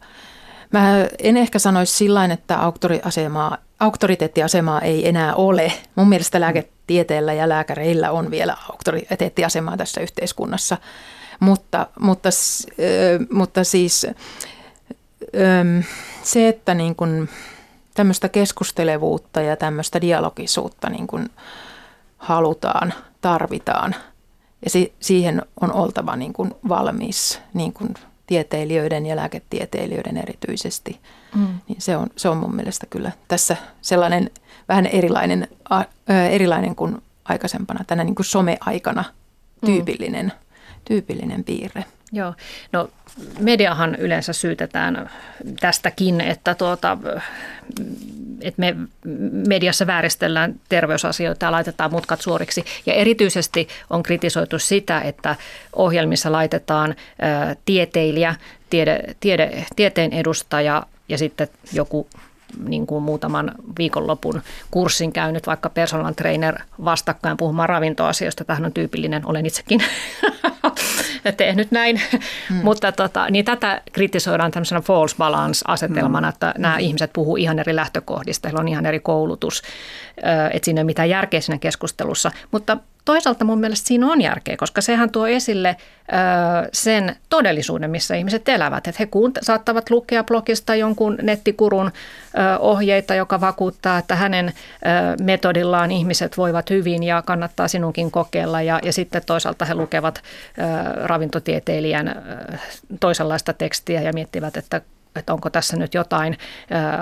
Mä 0.75 1.07
en 1.19 1.37
ehkä 1.37 1.59
sanoisi 1.59 1.93
sillä 1.93 2.25
että 2.25 2.59
auktoriasemaa 2.59 3.57
auktoriteettiasemaa 3.79 4.81
ei 4.81 5.07
enää 5.07 5.35
ole. 5.35 5.71
Mun 5.95 6.09
mielestä 6.09 6.39
lääketieteellä 6.39 7.33
ja 7.33 7.49
lääkäreillä 7.49 8.11
on 8.11 8.31
vielä 8.31 8.57
auktoriteettiasemaa 8.69 9.77
tässä 9.77 10.01
yhteiskunnassa, 10.01 10.77
mutta, 11.39 11.87
mutta, 11.99 12.29
mutta 13.31 13.63
siis 13.63 14.07
se, 16.23 16.47
että 16.47 16.73
niin 16.73 16.95
kuin 16.95 17.29
tämmöistä 17.93 18.29
keskustelevuutta 18.29 19.41
ja 19.41 19.55
tämmöistä 19.55 20.01
dialogisuutta 20.01 20.89
niin 20.89 21.07
kuin 21.07 21.29
halutaan, 22.17 22.93
tarvitaan 23.21 23.95
ja 24.65 24.87
siihen 24.99 25.41
on 25.61 25.73
oltava 25.73 26.15
niin 26.15 26.33
kuin 26.33 26.51
valmis 26.69 27.41
niin 27.53 27.73
kuin 27.73 27.93
tieteilijöiden 28.27 29.05
ja 29.05 29.15
lääketieteilijöiden 29.15 30.17
erityisesti, 30.17 30.99
mm. 31.35 31.47
niin 31.67 31.81
se 31.81 31.97
on, 31.97 32.07
se 32.15 32.29
on 32.29 32.37
mun 32.37 32.55
mielestä 32.55 32.87
kyllä 32.89 33.11
tässä 33.27 33.57
sellainen 33.81 34.31
vähän 34.69 34.85
erilainen, 34.85 35.47
äh, 35.71 35.87
erilainen 36.31 36.75
kuin 36.75 37.01
aikaisempana, 37.25 37.83
tänä 37.87 38.03
niin 38.03 38.15
kuin 38.15 38.25
some-aikana 38.25 39.03
tyypillinen, 39.65 40.25
mm. 40.25 40.31
tyypillinen 40.85 41.43
piirre. 41.43 41.85
Joo, 42.11 42.33
no 42.71 42.89
mediahan 43.39 43.95
yleensä 43.95 44.33
syytetään 44.33 45.09
tästäkin, 45.59 46.21
että, 46.21 46.55
tuota, 46.55 46.97
että 48.41 48.61
me 48.61 48.75
mediassa 49.47 49.87
vääristellään 49.87 50.55
terveysasioita 50.69 51.45
ja 51.45 51.51
laitetaan 51.51 51.91
mutkat 51.91 52.21
suoriksi. 52.21 52.65
Ja 52.85 52.93
erityisesti 52.93 53.67
on 53.89 54.03
kritisoitu 54.03 54.59
sitä, 54.59 55.01
että 55.01 55.35
ohjelmissa 55.73 56.31
laitetaan 56.31 56.95
tieteilijä, 57.65 58.35
tiede, 58.69 59.15
tiede, 59.19 59.65
tieteen 59.75 60.13
edustaja 60.13 60.83
ja 61.09 61.17
sitten 61.17 61.47
joku 61.73 62.07
niin 62.67 62.87
kuin 62.87 63.03
muutaman 63.03 63.51
viikonlopun 63.77 64.41
kurssin 64.71 65.13
käynyt 65.13 65.47
vaikka 65.47 65.69
personal 65.69 66.13
trainer 66.13 66.59
vastakkain 66.85 67.37
puhumaan 67.37 67.69
ravintoasioista. 67.69 68.45
Tähän 68.45 68.65
on 68.65 68.73
tyypillinen, 68.73 69.25
olen 69.25 69.45
itsekin 69.45 69.79
tehnyt 71.37 71.71
näin. 71.71 72.01
Mm. 72.49 72.55
Mutta 72.63 72.91
tota, 72.91 73.29
niin 73.29 73.45
tätä 73.45 73.81
kritisoidaan 73.91 74.51
tämmöisenä 74.51 74.81
false 74.81 75.15
balance-asetelmana, 75.17 76.27
mm. 76.27 76.29
että 76.29 76.53
nämä 76.57 76.73
mm. 76.73 76.79
ihmiset 76.79 77.13
puhuu 77.13 77.35
ihan 77.35 77.59
eri 77.59 77.75
lähtökohdista, 77.75 78.47
heillä 78.47 78.59
on 78.59 78.67
ihan 78.67 78.85
eri 78.85 78.99
koulutus, 78.99 79.61
että 80.53 80.65
siinä 80.65 80.79
ei 80.79 80.83
ole 80.83 80.85
mitään 80.85 81.09
järkeä 81.09 81.41
siinä 81.41 81.57
keskustelussa. 81.57 82.31
Mutta 82.51 82.77
toisaalta 83.05 83.45
mun 83.45 83.59
mielestä 83.59 83.87
siinä 83.87 84.07
on 84.07 84.21
järkeä, 84.21 84.57
koska 84.57 84.81
sehän 84.81 85.09
tuo 85.09 85.27
esille 85.27 85.75
sen 86.73 87.15
todellisuuden, 87.29 87.89
missä 87.89 88.15
ihmiset 88.15 88.49
elävät. 88.49 88.87
Että 88.87 89.03
he 89.03 89.05
kuunt- 89.05 89.39
saattavat 89.41 89.89
lukea 89.89 90.23
blogista 90.23 90.75
jonkun 90.75 91.17
nettikurun 91.21 91.91
ohjeita, 92.59 93.15
joka 93.15 93.41
vakuuttaa, 93.41 93.97
että 93.97 94.15
hänen 94.15 94.53
metodillaan 95.21 95.91
ihmiset 95.91 96.37
voivat 96.37 96.69
hyvin 96.69 97.03
ja 97.03 97.21
kannattaa 97.21 97.67
sinunkin 97.67 98.11
kokeilla. 98.11 98.61
Ja, 98.61 98.79
ja 98.83 98.93
sitten 98.93 99.21
toisaalta 99.25 99.65
he 99.65 99.75
lukevat 99.75 100.21
ravintotieteilijän 101.03 102.15
toisenlaista 102.99 103.53
tekstiä 103.53 104.01
ja 104.01 104.13
miettivät, 104.13 104.57
että 104.57 104.81
että 105.19 105.33
onko 105.33 105.49
tässä 105.49 105.77
nyt 105.77 105.93
jotain 105.93 106.37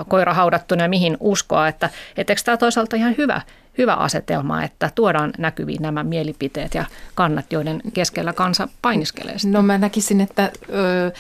koira 0.08 0.34
haudattuna 0.34 0.84
ja 0.84 0.89
mihin 0.89 1.18
uskoa, 1.20 1.68
että 1.68 1.89
etteikö 2.18 2.42
tämä 2.46 2.58
toisaalta 2.58 2.96
ihan 2.96 3.16
hyvä, 3.18 3.42
hyvä 3.78 3.94
asetelma, 3.94 4.64
että 4.64 4.92
tuodaan 4.96 5.34
näkyviin 5.38 5.82
nämä 5.82 6.04
mielipiteet 6.04 6.74
ja 6.74 6.86
kannat, 7.16 7.52
joiden 7.52 7.82
keskellä 7.94 8.34
kansa 8.34 8.68
painiskelee 8.82 9.40
sitä. 9.40 9.54
No 9.54 9.62
mä 9.62 9.78
näkisin, 9.78 10.22
että 10.22 10.52
ö, 10.70 11.12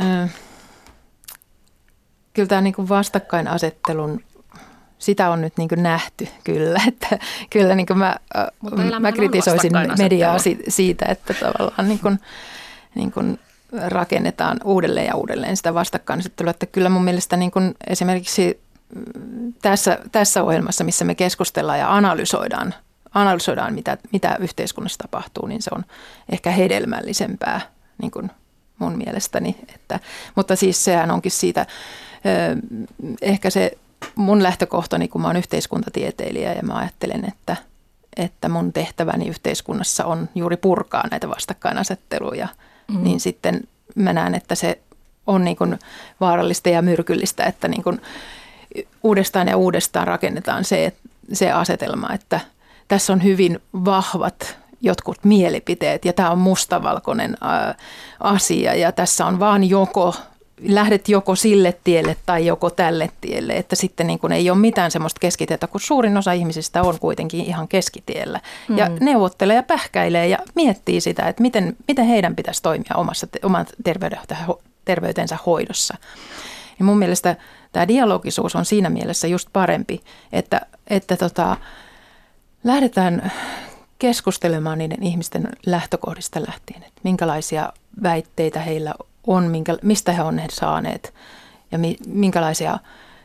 ö, 0.00 0.28
kyllä 2.32 2.48
tämä 2.48 2.60
niin 2.60 2.88
vastakkainasettelun 2.88 4.20
sitä 4.98 5.30
on 5.30 5.40
nyt 5.40 5.56
niin 5.56 5.68
nähty 5.76 6.28
kyllä, 6.44 6.80
että 6.88 7.18
kyllä 7.50 7.74
niin 7.74 7.86
mä, 7.94 8.16
mä 9.00 9.12
kritisoisin 9.12 9.72
mediaa 9.98 10.36
siitä, 10.68 11.06
että 11.08 11.34
tavallaan 11.34 11.88
niin 11.88 11.98
kuin, 11.98 12.20
niin 12.94 13.12
kuin 13.12 13.38
rakennetaan 13.86 14.60
uudelleen 14.64 15.06
ja 15.06 15.14
uudelleen 15.14 15.56
sitä 15.56 15.74
vastakkainasettelua. 15.74 16.50
Että 16.50 16.66
kyllä 16.66 16.88
mun 16.88 17.04
mielestä 17.04 17.36
niin 17.36 17.50
kuin 17.50 17.74
esimerkiksi 17.86 18.60
tässä, 19.62 19.98
tässä 20.12 20.42
ohjelmassa, 20.42 20.84
missä 20.84 21.04
me 21.04 21.14
keskustellaan 21.14 21.78
ja 21.78 21.94
analysoidaan, 21.94 22.74
analysoidaan 23.14 23.74
mitä, 23.74 23.98
mitä 24.12 24.36
yhteiskunnassa 24.40 24.98
tapahtuu, 24.98 25.46
niin 25.46 25.62
se 25.62 25.70
on 25.74 25.84
ehkä 26.32 26.50
hedelmällisempää 26.50 27.60
niin 28.02 28.10
kuin 28.10 28.30
mun 28.78 28.98
mielestäni. 28.98 29.56
Että, 29.74 30.00
mutta 30.34 30.56
siis 30.56 30.84
sehän 30.84 31.10
onkin 31.10 31.32
siitä, 31.32 31.66
ehkä 33.22 33.50
se 33.50 33.78
mun 34.14 34.42
lähtökohtani, 34.42 35.08
kun 35.08 35.20
mä 35.20 35.26
oon 35.26 35.36
yhteiskuntatieteilijä 35.36 36.52
ja 36.52 36.62
mä 36.62 36.74
ajattelen, 36.74 37.24
että, 37.28 37.56
että 38.16 38.48
mun 38.48 38.72
tehtäväni 38.72 39.28
yhteiskunnassa 39.28 40.04
on 40.04 40.28
juuri 40.34 40.56
purkaa 40.56 41.04
näitä 41.10 41.28
vastakkainasetteluja– 41.28 42.48
mm. 42.88 43.04
niin 43.04 43.20
sitten 43.20 43.60
mä 43.94 44.12
näen, 44.12 44.34
että 44.34 44.54
se 44.54 44.78
on 45.26 45.44
niin 45.44 45.56
kuin 45.56 45.78
vaarallista 46.20 46.68
ja 46.68 46.82
myrkyllistä, 46.82 47.44
että 47.44 47.68
niin 47.68 47.82
kuin 47.82 48.00
uudestaan 49.02 49.48
ja 49.48 49.56
uudestaan 49.56 50.06
rakennetaan 50.06 50.64
se, 50.64 50.92
se 51.32 51.52
asetelma, 51.52 52.12
että 52.12 52.40
tässä 52.88 53.12
on 53.12 53.24
hyvin 53.24 53.60
vahvat 53.72 54.58
jotkut 54.80 55.18
mielipiteet 55.24 56.04
ja 56.04 56.12
tämä 56.12 56.30
on 56.30 56.38
mustavalkoinen 56.38 57.36
asia 58.20 58.74
ja 58.74 58.92
tässä 58.92 59.26
on 59.26 59.40
vaan 59.40 59.64
joko 59.64 60.14
lähdet 60.62 61.08
joko 61.08 61.36
sille 61.36 61.78
tielle 61.84 62.16
tai 62.26 62.46
joko 62.46 62.70
tälle 62.70 63.10
tielle, 63.20 63.52
että 63.52 63.76
sitten 63.76 64.06
niin 64.06 64.18
kuin 64.18 64.32
ei 64.32 64.50
ole 64.50 64.58
mitään 64.58 64.90
semmoista 64.90 65.18
keskitietä, 65.18 65.66
kun 65.66 65.80
suurin 65.80 66.16
osa 66.16 66.32
ihmisistä 66.32 66.82
on 66.82 66.98
kuitenkin 66.98 67.44
ihan 67.44 67.68
keskitiellä 67.68 68.40
mm. 68.68 68.78
ja 68.78 68.88
neuvottelee 69.00 69.56
ja 69.56 69.62
pähkäilee 69.62 70.28
ja 70.28 70.38
miettii 70.54 71.00
sitä, 71.00 71.28
että 71.28 71.42
miten, 71.42 71.76
miten 71.88 72.06
heidän 72.06 72.36
pitäisi 72.36 72.62
toimia 72.62 72.94
omassa, 72.96 73.26
oman 73.42 73.66
terveytensä 74.84 75.38
hoidossa. 75.46 75.94
Ja 76.78 76.84
mun 76.84 76.98
mielestä 76.98 77.36
tämä 77.76 77.88
dialogisuus 77.88 78.56
on 78.56 78.64
siinä 78.64 78.90
mielessä 78.90 79.26
just 79.26 79.48
parempi, 79.52 80.00
että, 80.32 80.60
että 80.86 81.16
tota, 81.16 81.56
lähdetään 82.64 83.32
keskustelemaan 83.98 84.78
niiden 84.78 85.02
ihmisten 85.02 85.48
lähtökohdista 85.66 86.40
lähtien, 86.40 86.82
että 86.82 87.00
minkälaisia 87.04 87.72
väitteitä 88.02 88.60
heillä 88.60 88.94
on, 89.26 89.44
minkä, 89.44 89.76
mistä 89.82 90.12
he 90.12 90.22
on 90.22 90.36
ne 90.36 90.46
saaneet 90.50 91.14
ja 91.72 91.78
mi, 91.78 91.96
minkälaisia 92.06 92.78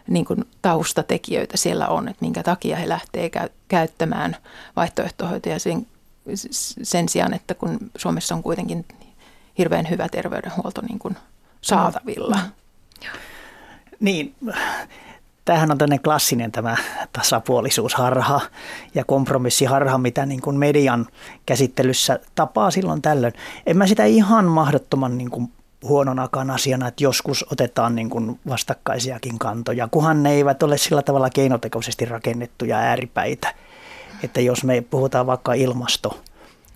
niin 0.08 0.26
kuin 0.26 0.46
taustatekijöitä 0.62 1.58
siellä 1.58 1.88
on, 1.88 2.08
että 2.08 2.22
minkä 2.22 2.44
takia 2.44 2.78
he 2.78 2.90
lähtee 2.90 3.30
käy, 3.30 3.50
käyttämään 3.68 4.38
vaihtoehtohoitoja 4.76 5.60
sen, 5.60 5.88
sen 6.84 7.10
sijaan, 7.10 7.34
että 7.34 7.54
kun 7.54 7.78
Suomessa 7.98 8.36
on 8.36 8.44
kuitenkin 8.44 8.86
hirveän 9.58 9.90
hyvä 9.90 10.10
terveydenhuolto 10.10 10.82
niin 10.82 11.00
kuin 11.00 11.18
saatavilla. 11.62 12.36
Mm. 12.36 12.52
Niin, 14.02 14.36
tämähän 15.46 15.72
on 15.72 15.78
tämmöinen 15.78 16.04
klassinen 16.04 16.52
tämä 16.52 16.78
tasapuolisuusharha 17.14 18.42
ja 18.96 19.06
kompromissiharha, 19.06 19.98
mitä 19.98 20.26
niin 20.26 20.42
kuin 20.42 20.58
median 20.58 21.08
käsittelyssä 21.46 22.20
tapaa 22.36 22.72
silloin 22.72 23.02
tällöin. 23.02 23.34
En 23.66 23.78
mä 23.78 23.88
sitä 23.88 24.06
ihan 24.06 24.46
mahdottoman 24.46 25.18
niin 25.18 25.30
kuin 25.30 25.52
huononakaan 25.84 26.52
asiana, 26.52 26.88
että 26.88 27.04
joskus 27.04 27.46
otetaan 27.52 27.96
niin 27.96 28.10
kuin 28.10 28.40
vastakkaisiakin 28.48 29.40
kantoja, 29.40 29.88
kunhan 29.92 30.24
ne 30.24 30.32
eivät 30.32 30.64
ole 30.64 30.78
sillä 30.78 31.02
tavalla 31.02 31.30
keinotekoisesti 31.30 32.06
rakennettuja 32.06 32.78
ääripäitä. 32.78 33.54
Että 34.24 34.42
jos 34.42 34.64
me 34.64 34.82
puhutaan 34.82 35.28
vaikka 35.28 35.54
ilmasto, 35.54 36.22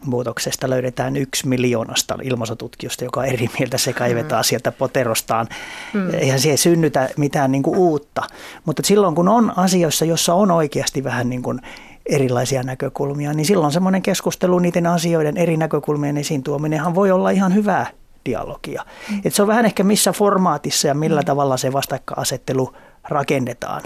muutoksesta 0.06 0.70
löydetään 0.70 1.18
yksi 1.18 1.48
miljoonasta 1.48 2.18
ilmastotutkijosta, 2.24 3.04
joka 3.04 3.20
on 3.20 3.26
eri 3.26 3.50
mieltä, 3.60 3.78
se 3.78 3.94
kaivetaan 3.94 4.42
mm. 4.42 4.46
sieltä 4.46 4.72
poterostaan. 4.72 5.48
Mm. 5.94 6.14
Eihän 6.14 6.40
siihen 6.40 6.58
synnytä 6.58 7.10
mitään 7.18 7.52
niin 7.52 7.64
kuin 7.64 7.78
uutta. 7.78 8.24
Mutta 8.66 8.82
silloin 8.86 9.16
kun 9.16 9.30
on 9.30 9.58
asioissa, 9.58 10.06
jossa 10.06 10.34
on 10.34 10.52
oikeasti 10.52 11.04
vähän 11.04 11.30
niin 11.30 11.42
kuin 11.44 11.62
erilaisia 12.06 12.64
näkökulmia, 12.64 13.34
niin 13.34 13.46
silloin 13.46 13.72
semmoinen 13.72 14.02
keskustelu 14.02 14.60
niiden 14.60 14.88
asioiden 14.88 15.38
eri 15.38 15.58
näkökulmien 15.58 16.18
esiin 16.18 16.44
tuominenhan 16.44 16.96
voi 16.96 17.12
olla 17.12 17.30
ihan 17.30 17.56
hyvää 17.56 17.88
dialogia. 18.26 18.86
Mm. 19.12 19.22
Et 19.26 19.34
se 19.34 19.42
on 19.42 19.48
vähän 19.48 19.66
ehkä 19.66 19.84
missä 19.84 20.12
formaatissa 20.12 20.88
ja 20.88 20.94
millä 20.94 21.22
mm. 21.22 21.26
tavalla 21.26 21.58
se 21.58 21.74
vastakkainasettelu 21.74 22.74
rakennetaan. 23.10 23.82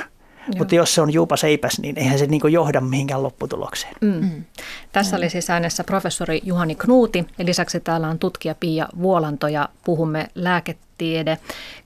Mutta 0.57 0.75
jos 0.75 0.95
se 0.95 1.01
on 1.01 1.13
juupa 1.13 1.37
seipäs, 1.37 1.79
niin 1.79 1.99
eihän 1.99 2.19
se 2.19 2.25
niinku 2.25 2.47
johda 2.47 2.81
mihinkään 2.81 3.23
lopputulokseen. 3.23 3.93
Mm. 4.01 4.13
Mm. 4.13 4.43
Tässä 4.91 5.17
oli 5.17 5.29
siis 5.29 5.49
äänessä 5.49 5.83
professori 5.83 6.41
Juhani 6.43 6.75
Knuuti 6.75 7.25
ja 7.37 7.45
lisäksi 7.45 7.79
täällä 7.79 8.07
on 8.07 8.19
tutkija 8.19 8.55
Pia 8.55 8.87
Vuolanto 9.01 9.47
ja 9.47 9.69
puhumme 9.83 10.27
lääketiede 10.35 11.37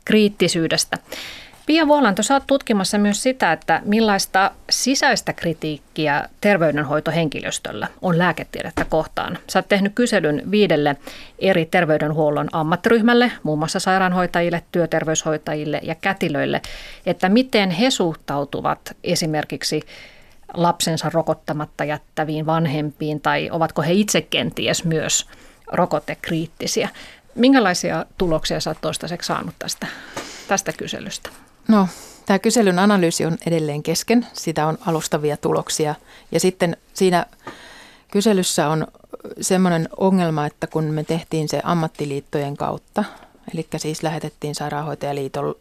kriittisyydestä. 0.06 0.98
Pia 1.66 1.88
Vuolanto, 1.88 2.24
sä 2.24 2.34
oot 2.34 2.44
tutkimassa 2.48 2.98
myös 2.98 3.24
sitä, 3.24 3.52
että 3.52 3.82
millaista 3.86 4.52
sisäistä 4.70 5.34
kritiikkiä 5.34 6.30
terveydenhoitohenkilöstöllä 6.42 7.88
on 8.02 8.18
lääketiedettä 8.18 8.86
kohtaan. 8.86 9.38
Sä 9.50 9.60
oot 9.60 9.68
tehnyt 9.70 9.92
kyselyn 9.96 10.52
viidelle 10.52 10.96
eri 11.40 11.66
terveydenhuollon 11.66 12.50
ammattiryhmälle, 12.52 13.32
muun 13.44 13.60
muassa 13.60 13.80
sairaanhoitajille, 13.80 14.64
työterveyshoitajille 14.72 15.80
ja 15.84 15.96
kätilöille, 15.96 16.62
että 17.06 17.30
miten 17.30 17.72
he 17.72 17.92
suhtautuvat 17.92 18.96
esimerkiksi 19.04 19.82
lapsensa 20.54 21.10
rokottamatta 21.14 21.84
jättäviin 21.84 22.46
vanhempiin 22.46 23.22
tai 23.22 23.50
ovatko 23.52 23.82
he 23.82 23.94
itse 23.94 24.22
kenties 24.22 24.86
myös 24.86 25.28
rokotekriittisiä. 25.72 26.90
Minkälaisia 27.36 28.06
tuloksia 28.18 28.60
sä 28.60 28.70
oot 28.70 28.82
toistaiseksi 28.82 29.28
saanut 29.28 29.56
tästä, 29.60 29.88
tästä 30.48 30.74
kyselystä? 30.74 31.30
No, 31.68 31.88
tämä 32.26 32.40
kyselyn 32.40 32.80
analyysi 32.80 33.26
on 33.26 33.38
edelleen 33.46 33.84
kesken. 33.84 34.28
Sitä 34.34 34.68
on 34.68 34.78
alustavia 34.86 35.38
tuloksia. 35.38 35.96
Ja 36.32 36.40
sitten 36.40 36.78
siinä 36.94 37.26
kyselyssä 38.12 38.70
on 38.70 38.88
semmoinen 39.42 39.90
ongelma, 39.98 40.46
että 40.46 40.68
kun 40.68 40.84
me 40.84 41.04
tehtiin 41.04 41.50
se 41.50 41.62
ammattiliittojen 41.64 42.58
kautta, 42.58 43.04
eli 43.54 43.68
siis 43.78 44.04
lähetettiin 44.04 44.56
sairaanhoitajaliiton 44.56 45.56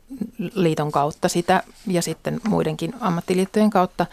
liiton 0.54 0.92
kautta 0.92 1.28
sitä 1.28 1.62
ja 1.86 2.02
sitten 2.02 2.40
muidenkin 2.48 2.94
ammattiliittojen 3.00 3.70
kautta, 3.70 4.06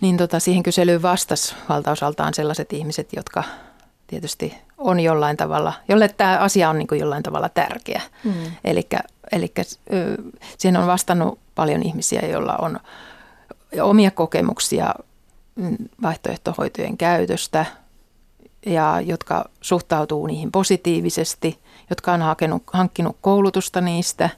niin 0.00 0.16
tota, 0.16 0.40
siihen 0.40 0.62
kyselyyn 0.62 1.02
vastasi 1.02 1.54
valtaosaltaan 1.68 2.34
sellaiset 2.34 2.72
ihmiset, 2.72 3.08
jotka 3.16 3.44
tietysti 4.12 4.54
on 4.78 5.00
jollain 5.00 5.36
tavalla, 5.36 5.72
jolle 5.88 6.08
tämä 6.08 6.38
asia 6.38 6.70
on 6.70 6.78
niin 6.78 6.88
kuin 6.88 7.00
jollain 7.00 7.22
tavalla 7.22 7.48
tärkeä. 7.48 8.02
Mm. 8.24 8.32
Eli 9.32 9.52
siihen 10.58 10.80
on 10.80 10.86
vastannut 10.86 11.38
paljon 11.54 11.82
ihmisiä, 11.82 12.20
joilla 12.20 12.56
on 12.56 12.80
omia 13.82 14.10
kokemuksia 14.10 14.94
mm, 15.54 15.76
vaihtoehtohoitojen 16.02 16.96
käytöstä 16.96 17.66
ja 18.66 19.00
jotka 19.00 19.44
suhtautuu 19.60 20.26
niihin 20.26 20.52
positiivisesti, 20.52 21.58
jotka 21.90 22.12
on 22.12 22.22
hakenut, 22.22 22.62
hankkinut 22.72 23.16
koulutusta 23.20 23.80
niistä, 23.80 24.30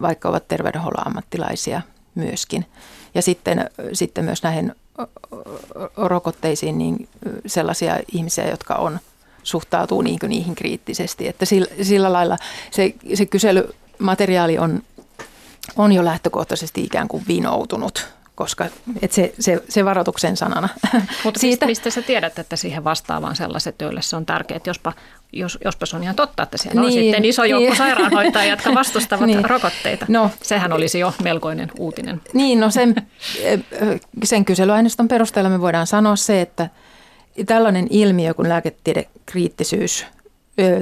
vaikka 0.00 0.28
ovat 0.28 0.48
terveydenhuollon 0.48 1.06
ammattilaisia 1.06 1.82
myöskin. 2.14 2.66
Ja 3.14 3.22
sitten, 3.22 3.70
sitten 3.92 4.24
myös 4.24 4.42
näihin 4.42 4.74
rokotteisiin 5.96 6.78
niin 6.78 7.08
sellaisia 7.46 7.98
ihmisiä, 8.12 8.48
jotka 8.50 8.74
on 8.74 8.98
suhtautuu 9.42 10.02
niin 10.02 10.18
kuin 10.18 10.30
niihin 10.30 10.54
kriittisesti. 10.54 11.28
Että 11.28 11.44
sillä, 11.44 11.68
sillä 11.82 12.12
lailla 12.12 12.36
se, 12.70 12.94
se 13.14 13.26
kyselymateriaali 13.26 14.58
on, 14.58 14.82
on 15.76 15.92
jo 15.92 16.04
lähtökohtaisesti 16.04 16.84
ikään 16.84 17.08
kuin 17.08 17.24
vinoutunut 17.28 18.06
koska 18.38 18.66
et 19.02 19.12
se, 19.12 19.34
se, 19.38 19.62
se 19.68 19.84
varoituksen 19.84 20.36
sanana. 20.36 20.68
Mutta 21.24 21.40
siitä, 21.40 21.66
mistä 21.66 21.90
sä 21.90 22.02
tiedät, 22.02 22.38
että 22.38 22.56
siihen 22.56 22.84
vastaavaan 22.84 23.36
sellaiset, 23.36 23.80
joille 23.80 24.02
se 24.02 24.16
on 24.16 24.26
tärkeää, 24.26 24.56
että 24.56 24.70
jospa, 24.70 24.92
jos, 25.32 25.58
jospa 25.64 25.86
se 25.86 25.96
on 25.96 26.02
ihan 26.02 26.16
totta, 26.16 26.42
että 26.42 26.58
siellä 26.58 26.80
niin, 26.80 26.86
on 26.86 27.04
sitten 27.04 27.24
iso 27.24 27.44
joukko 27.44 27.68
niin. 27.68 27.76
sairaanhoitajia, 27.76 28.50
jotka 28.50 28.74
vastustavat 28.74 29.26
niin. 29.28 29.44
rokotteita. 29.44 30.06
No, 30.08 30.30
Sehän 30.42 30.72
olisi 30.72 30.98
jo 30.98 31.14
melkoinen 31.22 31.70
uutinen. 31.78 32.20
Niin, 32.32 32.60
no 32.60 32.70
sen, 32.70 32.94
sen 34.24 34.44
kyselyaineiston 34.44 35.08
perusteella 35.08 35.50
me 35.50 35.60
voidaan 35.60 35.86
sanoa 35.86 36.16
se, 36.16 36.40
että 36.40 36.68
tällainen 37.46 37.86
ilmiö 37.90 38.34
kuin 38.34 38.48
lääketiedekriittisyys 38.48 40.06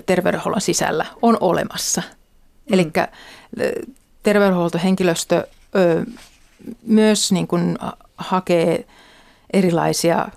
terveydenhuollon 0.07 0.61
sisällä 0.61 1.07
on 1.23 1.37
olemassa. 1.40 2.03
Mm. 2.07 2.75
Eli 2.75 2.92
terveydenhuoltohenkilöstö 4.23 5.47
myös 6.83 7.33
niin 7.33 7.46
kuin 7.46 7.79
hakee 8.16 8.87
erilaisia 9.52 10.29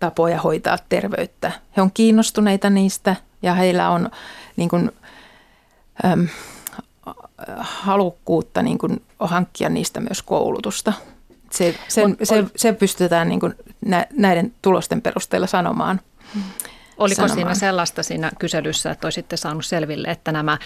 tapoja 0.00 0.40
hoitaa 0.40 0.78
terveyttä. 0.88 1.52
He 1.76 1.82
on 1.82 1.90
kiinnostuneita 1.92 2.70
niistä 2.70 3.16
ja 3.42 3.54
heillä 3.54 3.90
on 3.90 4.10
niin 4.56 4.68
kuin, 4.68 4.90
äm, 6.04 6.28
halukkuutta 7.58 8.62
niin 8.62 8.78
kuin 8.78 9.02
hankkia 9.18 9.68
niistä 9.68 10.00
myös 10.00 10.22
koulutusta. 10.22 10.92
Se, 11.50 11.74
sen, 11.88 12.16
se, 12.22 12.44
se 12.56 12.72
pystytään 12.72 13.28
niin 13.28 13.40
kuin 13.40 13.54
näiden 14.16 14.52
tulosten 14.62 15.02
perusteella 15.02 15.46
sanomaan. 15.46 16.00
Oliko 16.98 17.14
sanomaan. 17.14 17.34
siinä 17.34 17.54
sellaista 17.54 18.02
siinä 18.02 18.30
kyselyssä, 18.38 18.90
että 18.90 19.06
olisitte 19.06 19.36
saanut 19.36 19.66
selville, 19.66 20.08
että 20.08 20.32
nämä, 20.32 20.58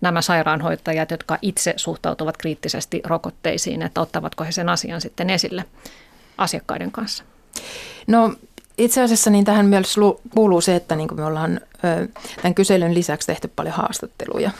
nämä 0.00 0.22
sairaanhoitajat, 0.22 1.10
jotka 1.10 1.38
itse 1.42 1.74
suhtautuvat 1.76 2.36
kriittisesti 2.36 3.00
rokotteisiin, 3.04 3.82
että 3.82 4.00
ottavatko 4.00 4.44
he 4.44 4.52
sen 4.52 4.68
asian 4.68 5.00
sitten 5.00 5.30
esille 5.30 5.64
asiakkaiden 6.38 6.92
kanssa? 6.92 7.24
No 8.06 8.34
itse 8.78 9.02
asiassa 9.02 9.30
niin 9.30 9.44
tähän 9.44 9.66
myös 9.66 9.96
kuuluu 10.34 10.60
se, 10.60 10.76
että 10.76 10.96
niin 10.96 11.08
me 11.14 11.24
ollaan 11.24 11.60
tämän 12.42 12.54
kyselyn 12.54 12.94
lisäksi 12.94 13.26
tehty 13.26 13.48
paljon 13.48 13.74
haastatteluja, 13.74 14.50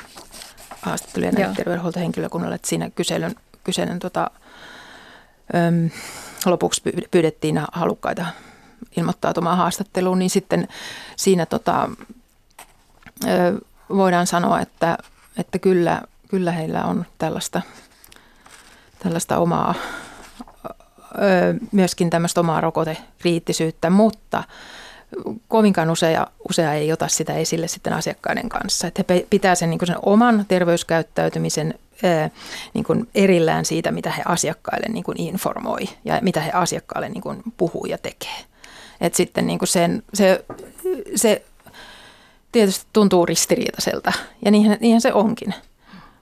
haastatteluja 0.81 1.33
näille 1.33 1.55
terveydenhuoltohenkilökunnalle, 1.55 2.55
että 2.55 2.69
siinä 2.69 2.91
kyselyn, 2.91 3.35
kyselyn 3.65 3.99
tota, 3.99 4.31
äm, 5.55 5.91
lopuksi 6.47 6.83
pyydettiin 7.11 7.61
halukkaita 7.73 8.27
ilmoittautumaan 8.97 9.59
haastatteluun, 9.59 10.19
niin 10.19 10.31
sitten 10.31 10.69
siinä 11.17 11.47
tota, 11.47 11.91
voidaan 13.89 14.27
sanoa, 14.27 14.61
että, 14.61 14.99
että 15.37 15.59
kyllä, 15.59 16.03
kyllä 16.29 16.53
heillä 16.53 16.85
on 16.85 17.07
tällaista, 17.19 17.63
tällaista 18.99 19.39
omaa, 19.39 19.75
myöskin 21.73 22.11
tämmöistä 22.11 22.41
omaa 22.41 22.61
rokotekriittisyyttä, 22.61 23.91
mutta 23.91 24.45
kovinkaan 25.49 25.91
usea, 25.91 26.27
usea 26.49 26.73
ei 26.73 26.93
ota 26.93 27.09
sitä 27.09 27.35
esille 27.35 27.69
sitten 27.69 27.93
asiakkaiden 27.93 28.49
kanssa. 28.49 28.87
Että 28.87 29.15
he 29.15 29.27
pitää 29.31 29.55
sen, 29.55 29.71
niin 29.71 29.87
sen 29.87 29.97
oman 30.03 30.45
terveyskäyttäytymisen 30.49 31.75
niin 32.75 32.85
kuin 32.85 33.09
erillään 33.15 33.65
siitä, 33.65 33.91
mitä 33.91 34.11
he 34.11 34.23
asiakkaille 34.27 34.87
niin 34.89 35.05
kuin 35.05 35.21
informoi 35.21 35.89
ja 36.05 36.19
mitä 36.23 36.41
he 36.41 36.51
asiakkaille 36.51 37.09
niin 37.09 37.23
kuin 37.23 37.43
puhuu 37.57 37.87
ja 37.87 37.99
tekee. 37.99 38.50
Että 39.01 39.17
sitten 39.17 39.47
niin 39.47 39.59
kuin 39.59 39.69
sen, 39.69 40.03
se, 40.15 40.45
se 41.17 41.43
tietysti 42.53 42.87
tuntuu 42.93 43.27
ristiriitaiselta 43.27 44.13
ja 44.45 44.51
niinhän, 44.51 44.79
niinhän 44.81 45.01
se 45.01 45.13
onkin. 45.13 45.55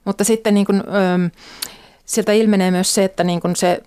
Mutta 0.05 0.25
sitten 0.25 0.55
niin 0.55 0.67
kuin, 0.67 0.83
sieltä 2.05 2.33
ilmenee 2.33 2.71
myös 2.71 2.95
se, 2.95 3.05
että 3.05 3.25
niin 3.25 3.41
kuin 3.41 3.57
se 3.57 3.83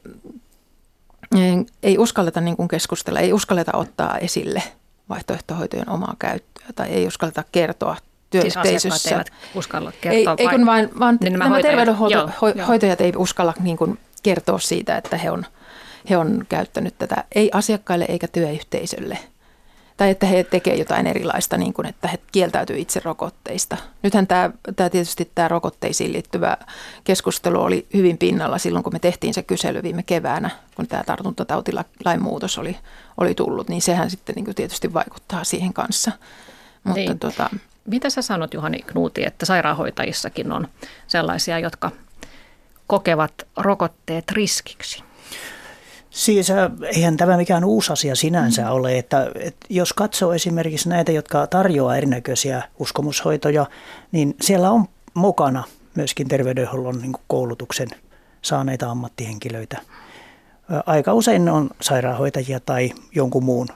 ei 1.84 1.97
uskalleta 1.97 2.41
niin 2.41 2.58
kuin 2.58 2.67
keskustella, 2.67 3.19
ei 3.19 3.34
uskalleta 3.34 3.77
ottaa 3.77 4.17
esille 4.17 4.63
vaihtoehtohoitojen 5.10 5.89
omaa 5.89 6.15
käyttöä 6.19 6.65
tai 6.75 6.89
ei 6.89 7.08
uskalleta 7.08 7.43
kertoa 7.51 7.97
työyhteisössä. 8.30 8.99
Siis 8.99 9.12
eivät 9.12 9.32
uskalla 9.56 9.91
kertoa 10.01 10.36
ei, 10.38 10.45
ei 10.45 10.49
kun 10.58 10.65
vain, 10.65 10.89
vaan 10.99 11.17
niin 11.21 11.34
nämä 11.34 11.62
terveydenhoitajat 11.62 13.01
ei 13.01 13.13
uskalla 13.17 13.54
niin 13.60 13.77
kuin 13.77 13.99
kertoa 14.23 14.60
siitä, 14.60 14.97
että 14.97 15.17
he 15.17 15.32
on– 15.32 15.45
he 16.09 16.17
on 16.17 16.45
käyttänyt 16.49 16.97
tätä 16.97 17.23
ei 17.35 17.49
asiakkaille 17.53 18.05
eikä 18.09 18.27
työyhteisölle. 18.27 19.17
Tai 19.97 20.09
että 20.09 20.25
he 20.25 20.43
tekevät 20.43 20.79
jotain 20.79 21.07
erilaista, 21.07 21.57
niin 21.57 21.73
kuin 21.73 21.87
että 21.87 22.07
he 22.07 22.19
kieltäytyy 22.31 22.77
itse 22.77 23.01
rokotteista. 23.03 23.77
Nythän 24.03 24.27
tämä, 24.27 24.51
tämä 24.75 24.89
tietysti 24.89 25.31
tämä 25.35 25.47
rokotteisiin 25.47 26.13
liittyvä 26.13 26.57
keskustelu 27.03 27.61
oli 27.61 27.87
hyvin 27.93 28.17
pinnalla 28.17 28.57
silloin, 28.57 28.83
kun 28.83 28.93
me 28.93 28.99
tehtiin 28.99 29.33
se 29.33 29.43
kysely 29.43 29.83
viime 29.83 30.03
keväänä, 30.03 30.49
kun 30.75 30.87
tämä 30.87 31.03
tartuntatautilain 31.03 32.21
muutos 32.21 32.57
oli, 32.57 32.77
oli 33.17 33.35
tullut, 33.35 33.69
niin 33.69 33.81
sehän 33.81 34.09
sitten 34.09 34.35
niin 34.35 34.45
kuin 34.45 34.55
tietysti 34.55 34.93
vaikuttaa 34.93 35.43
siihen 35.43 35.73
kanssa. 35.73 36.11
Mutta 36.83 36.99
niin. 36.99 37.19
tota, 37.19 37.49
Mitä 37.85 38.09
sä 38.09 38.21
sanot 38.21 38.53
Juhani 38.53 38.79
Knuuti, 38.79 39.23
että 39.25 39.45
sairaanhoitajissakin 39.45 40.51
on 40.51 40.67
sellaisia, 41.07 41.59
jotka 41.59 41.91
kokevat 42.87 43.33
rokotteet 43.57 44.31
riskiksi? 44.31 45.03
Siis 46.12 46.52
äh, 46.52 46.71
eihän 46.84 47.17
tämä 47.17 47.38
mikään 47.38 47.65
uusi 47.65 47.93
asia 47.93 48.15
sinänsä 48.15 48.62
mm. 48.62 48.71
ole, 48.71 48.97
että, 48.97 49.32
että 49.36 49.67
jos 49.69 49.93
katsoo 49.93 50.34
esimerkiksi 50.34 50.89
näitä, 50.89 51.12
jotka 51.12 51.47
tarjoaa 51.47 51.97
erinäköisiä 51.97 52.63
uskomushoitoja, 52.80 53.65
niin 54.12 54.36
siellä 54.41 54.71
on 54.71 54.86
mukana 55.13 55.63
myöskin 55.95 56.28
terveydenhuollon 56.28 57.02
niin 57.02 57.13
koulutuksen 57.28 57.88
saaneita 58.41 58.91
ammattihenkilöitä. 58.91 59.78
Aika 60.86 61.13
usein 61.13 61.50
on 61.50 61.69
sairaanhoitajia 61.82 62.60
tai 62.60 62.91
jonkun 63.15 63.43
muun. 63.43 63.67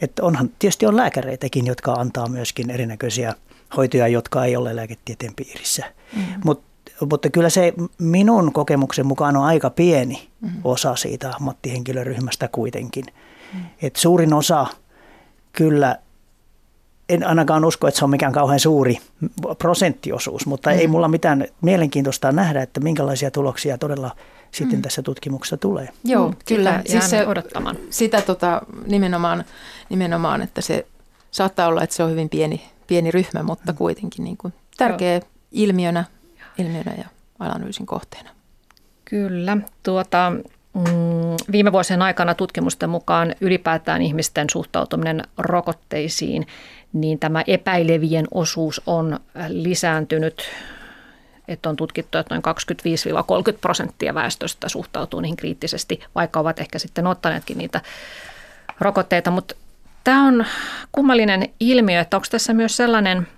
Että 0.00 0.24
onhan, 0.24 0.50
tietysti 0.58 0.86
on 0.86 0.96
lääkäreitäkin, 0.96 1.66
jotka 1.66 1.92
antaa 1.92 2.28
myöskin 2.28 2.70
erinäköisiä 2.70 3.34
hoitoja, 3.76 4.08
jotka 4.08 4.44
ei 4.44 4.56
ole 4.56 4.76
lääketieteen 4.76 5.34
piirissä. 5.34 5.84
Mm. 6.16 6.22
Mutta 6.44 6.64
mutta 7.10 7.30
kyllä 7.30 7.50
se 7.50 7.74
minun 7.98 8.52
kokemuksen 8.52 9.06
mukaan 9.06 9.36
on 9.36 9.44
aika 9.44 9.70
pieni 9.70 10.28
mm-hmm. 10.40 10.60
osa 10.64 10.96
siitä 10.96 11.34
ammattihenkilöryhmästä 11.40 12.48
kuitenkin. 12.48 13.04
Mm-hmm. 13.06 13.68
Et 13.82 13.96
suurin 13.96 14.32
osa 14.32 14.66
kyllä, 15.52 15.98
en 17.08 17.26
ainakaan 17.26 17.64
usko, 17.64 17.88
että 17.88 17.98
se 17.98 18.04
on 18.04 18.10
mikään 18.10 18.32
kauhean 18.32 18.60
suuri 18.60 18.98
prosenttiosuus, 19.58 20.46
mutta 20.46 20.70
mm-hmm. 20.70 20.80
ei 20.80 20.88
mulla 20.88 21.08
mitään 21.08 21.46
mielenkiintoista 21.60 22.32
nähdä, 22.32 22.62
että 22.62 22.80
minkälaisia 22.80 23.30
tuloksia 23.30 23.78
todella 23.78 24.10
sitten 24.50 24.78
mm. 24.78 24.82
tässä 24.82 25.02
tutkimuksessa 25.02 25.56
tulee. 25.56 25.88
Joo, 26.04 26.28
mm, 26.28 26.36
kyllä. 26.48 26.82
Siis 26.86 27.10
se, 27.10 27.26
odottamaan. 27.26 27.76
Sitä 27.90 28.22
tota, 28.22 28.62
nimenomaan, 28.86 29.44
nimenomaan, 29.88 30.42
että 30.42 30.60
se 30.60 30.86
saattaa 31.30 31.68
olla, 31.68 31.82
että 31.82 31.96
se 31.96 32.02
on 32.02 32.10
hyvin 32.10 32.28
pieni, 32.28 32.62
pieni 32.86 33.10
ryhmä, 33.10 33.42
mutta 33.42 33.72
mm. 33.72 33.78
kuitenkin 33.78 34.24
niin 34.24 34.36
kuin 34.36 34.54
tärkeä 34.76 35.12
Joo. 35.12 35.20
ilmiönä 35.52 36.04
ilmiönä 36.58 36.94
ja 36.98 37.04
analyysin 37.38 37.86
kohteena. 37.86 38.30
Kyllä. 39.04 39.56
Tuota, 39.82 40.32
mm, 40.74 40.82
viime 41.52 41.72
vuosien 41.72 42.02
aikana 42.02 42.34
tutkimusten 42.34 42.90
mukaan 42.90 43.34
ylipäätään 43.40 44.02
ihmisten 44.02 44.50
suhtautuminen 44.50 45.22
rokotteisiin, 45.38 46.46
niin 46.92 47.18
tämä 47.18 47.44
epäilevien 47.46 48.26
osuus 48.30 48.82
on 48.86 49.20
lisääntynyt 49.48 50.42
että 51.48 51.68
on 51.68 51.76
tutkittu, 51.76 52.18
että 52.18 52.34
noin 52.34 52.42
25-30 53.54 53.58
prosenttia 53.60 54.14
väestöstä 54.14 54.68
suhtautuu 54.68 55.20
niihin 55.20 55.36
kriittisesti, 55.36 56.00
vaikka 56.14 56.40
ovat 56.40 56.60
ehkä 56.60 56.78
sitten 56.78 57.06
ottaneetkin 57.06 57.58
niitä 57.58 57.80
rokotteita. 58.80 59.30
Mutta 59.30 59.54
tämä 60.04 60.26
on 60.26 60.44
kummallinen 60.92 61.48
ilmiö, 61.60 62.00
että 62.00 62.16
onko 62.16 62.26
tässä 62.30 62.54
myös 62.54 62.76
sellainen 62.76 63.28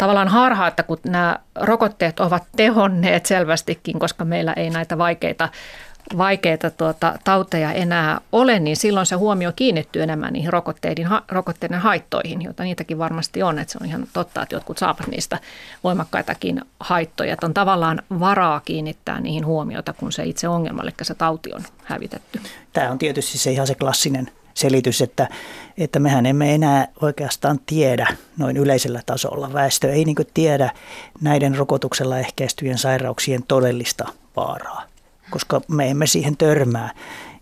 tavallaan 0.00 0.28
harha, 0.28 0.66
että 0.66 0.82
kun 0.82 0.98
nämä 1.04 1.38
rokotteet 1.54 2.20
ovat 2.20 2.42
tehonneet 2.56 3.26
selvästikin, 3.26 3.98
koska 3.98 4.24
meillä 4.24 4.52
ei 4.52 4.70
näitä 4.70 4.98
vaikeita 4.98 5.48
vaikeita 6.18 6.70
tuota, 6.70 7.18
tauteja 7.24 7.72
enää 7.72 8.20
ole, 8.32 8.58
niin 8.58 8.76
silloin 8.76 9.06
se 9.06 9.14
huomio 9.14 9.52
kiinnittyy 9.56 10.02
enemmän 10.02 10.32
niihin 10.32 10.52
rokotteiden, 10.52 11.06
ha, 11.06 11.22
rokotteiden 11.28 11.80
haittoihin, 11.80 12.42
joita 12.42 12.62
niitäkin 12.62 12.98
varmasti 12.98 13.42
on. 13.42 13.58
Että 13.58 13.72
se 13.72 13.78
on 13.80 13.86
ihan 13.86 14.06
totta, 14.12 14.42
että 14.42 14.54
jotkut 14.54 14.78
saavat 14.78 15.06
niistä 15.06 15.38
voimakkaitakin 15.84 16.62
haittoja. 16.80 17.32
Että 17.32 17.46
on 17.46 17.54
tavallaan 17.54 18.02
varaa 18.20 18.60
kiinnittää 18.60 19.20
niihin 19.20 19.46
huomiota, 19.46 19.92
kun 19.92 20.12
se 20.12 20.24
itse 20.24 20.48
ongelma, 20.48 20.82
eli 20.82 20.90
se 21.02 21.14
tauti 21.14 21.54
on 21.54 21.62
hävitetty. 21.84 22.40
Tämä 22.72 22.90
on 22.90 22.98
tietysti 22.98 23.38
se 23.38 23.50
ihan 23.50 23.66
se 23.66 23.74
klassinen 23.74 24.30
selitys, 24.54 25.02
että, 25.02 25.28
että 25.78 25.98
mehän 25.98 26.26
emme 26.26 26.54
enää 26.54 26.88
oikeastaan 27.02 27.60
tiedä 27.66 28.06
noin 28.38 28.56
yleisellä 28.56 29.02
tasolla. 29.06 29.52
Väestö 29.52 29.92
ei 29.92 30.04
niin 30.04 30.16
tiedä 30.34 30.70
näiden 31.20 31.56
rokotuksella 31.56 32.18
ehkäistyjen 32.18 32.78
sairauksien 32.78 33.42
todellista 33.48 34.08
vaaraa 34.36 34.90
koska 35.30 35.60
me 35.68 35.90
emme 35.90 36.06
siihen 36.06 36.36
törmää. 36.36 36.90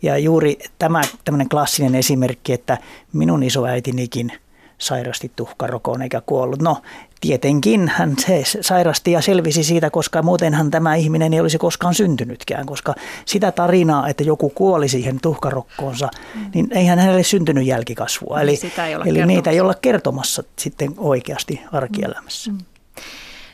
Ja 0.02 0.18
juuri 0.18 0.58
tämä 0.78 1.02
tämmöinen 1.24 1.48
klassinen 1.48 1.94
esimerkki, 1.94 2.52
että 2.52 2.78
minun 3.12 3.42
isoäitinikin 3.42 4.32
sairasti 4.78 5.32
tuhkarokoon 5.36 6.02
eikä 6.02 6.22
kuollut. 6.26 6.62
No 6.62 6.82
tietenkin 7.20 7.88
hän 7.88 8.14
se 8.18 8.42
sairasti 8.60 9.12
ja 9.12 9.20
selvisi 9.20 9.64
siitä, 9.64 9.90
koska 9.90 10.22
muutenhan 10.22 10.70
tämä 10.70 10.94
ihminen 10.94 11.34
ei 11.34 11.40
olisi 11.40 11.58
koskaan 11.58 11.94
syntynytkään, 11.94 12.66
koska 12.66 12.94
sitä 13.24 13.52
tarinaa, 13.52 14.08
että 14.08 14.22
joku 14.22 14.50
kuoli 14.50 14.88
siihen 14.88 15.20
tuhkarokkoonsa, 15.22 16.08
mm. 16.34 16.50
niin 16.54 16.68
eihän 16.70 16.98
hänelle 16.98 17.22
syntynyt 17.22 17.66
jälkikasvua. 17.66 18.36
Niin 18.36 18.42
eli, 18.42 18.58
ei 18.86 19.10
eli 19.10 19.26
niitä 19.26 19.50
ei 19.50 19.60
olla 19.60 19.74
kertomassa 19.74 20.42
sitten 20.56 20.94
oikeasti 20.96 21.60
arkielämässä. 21.72 22.50
Mm. 22.50 22.58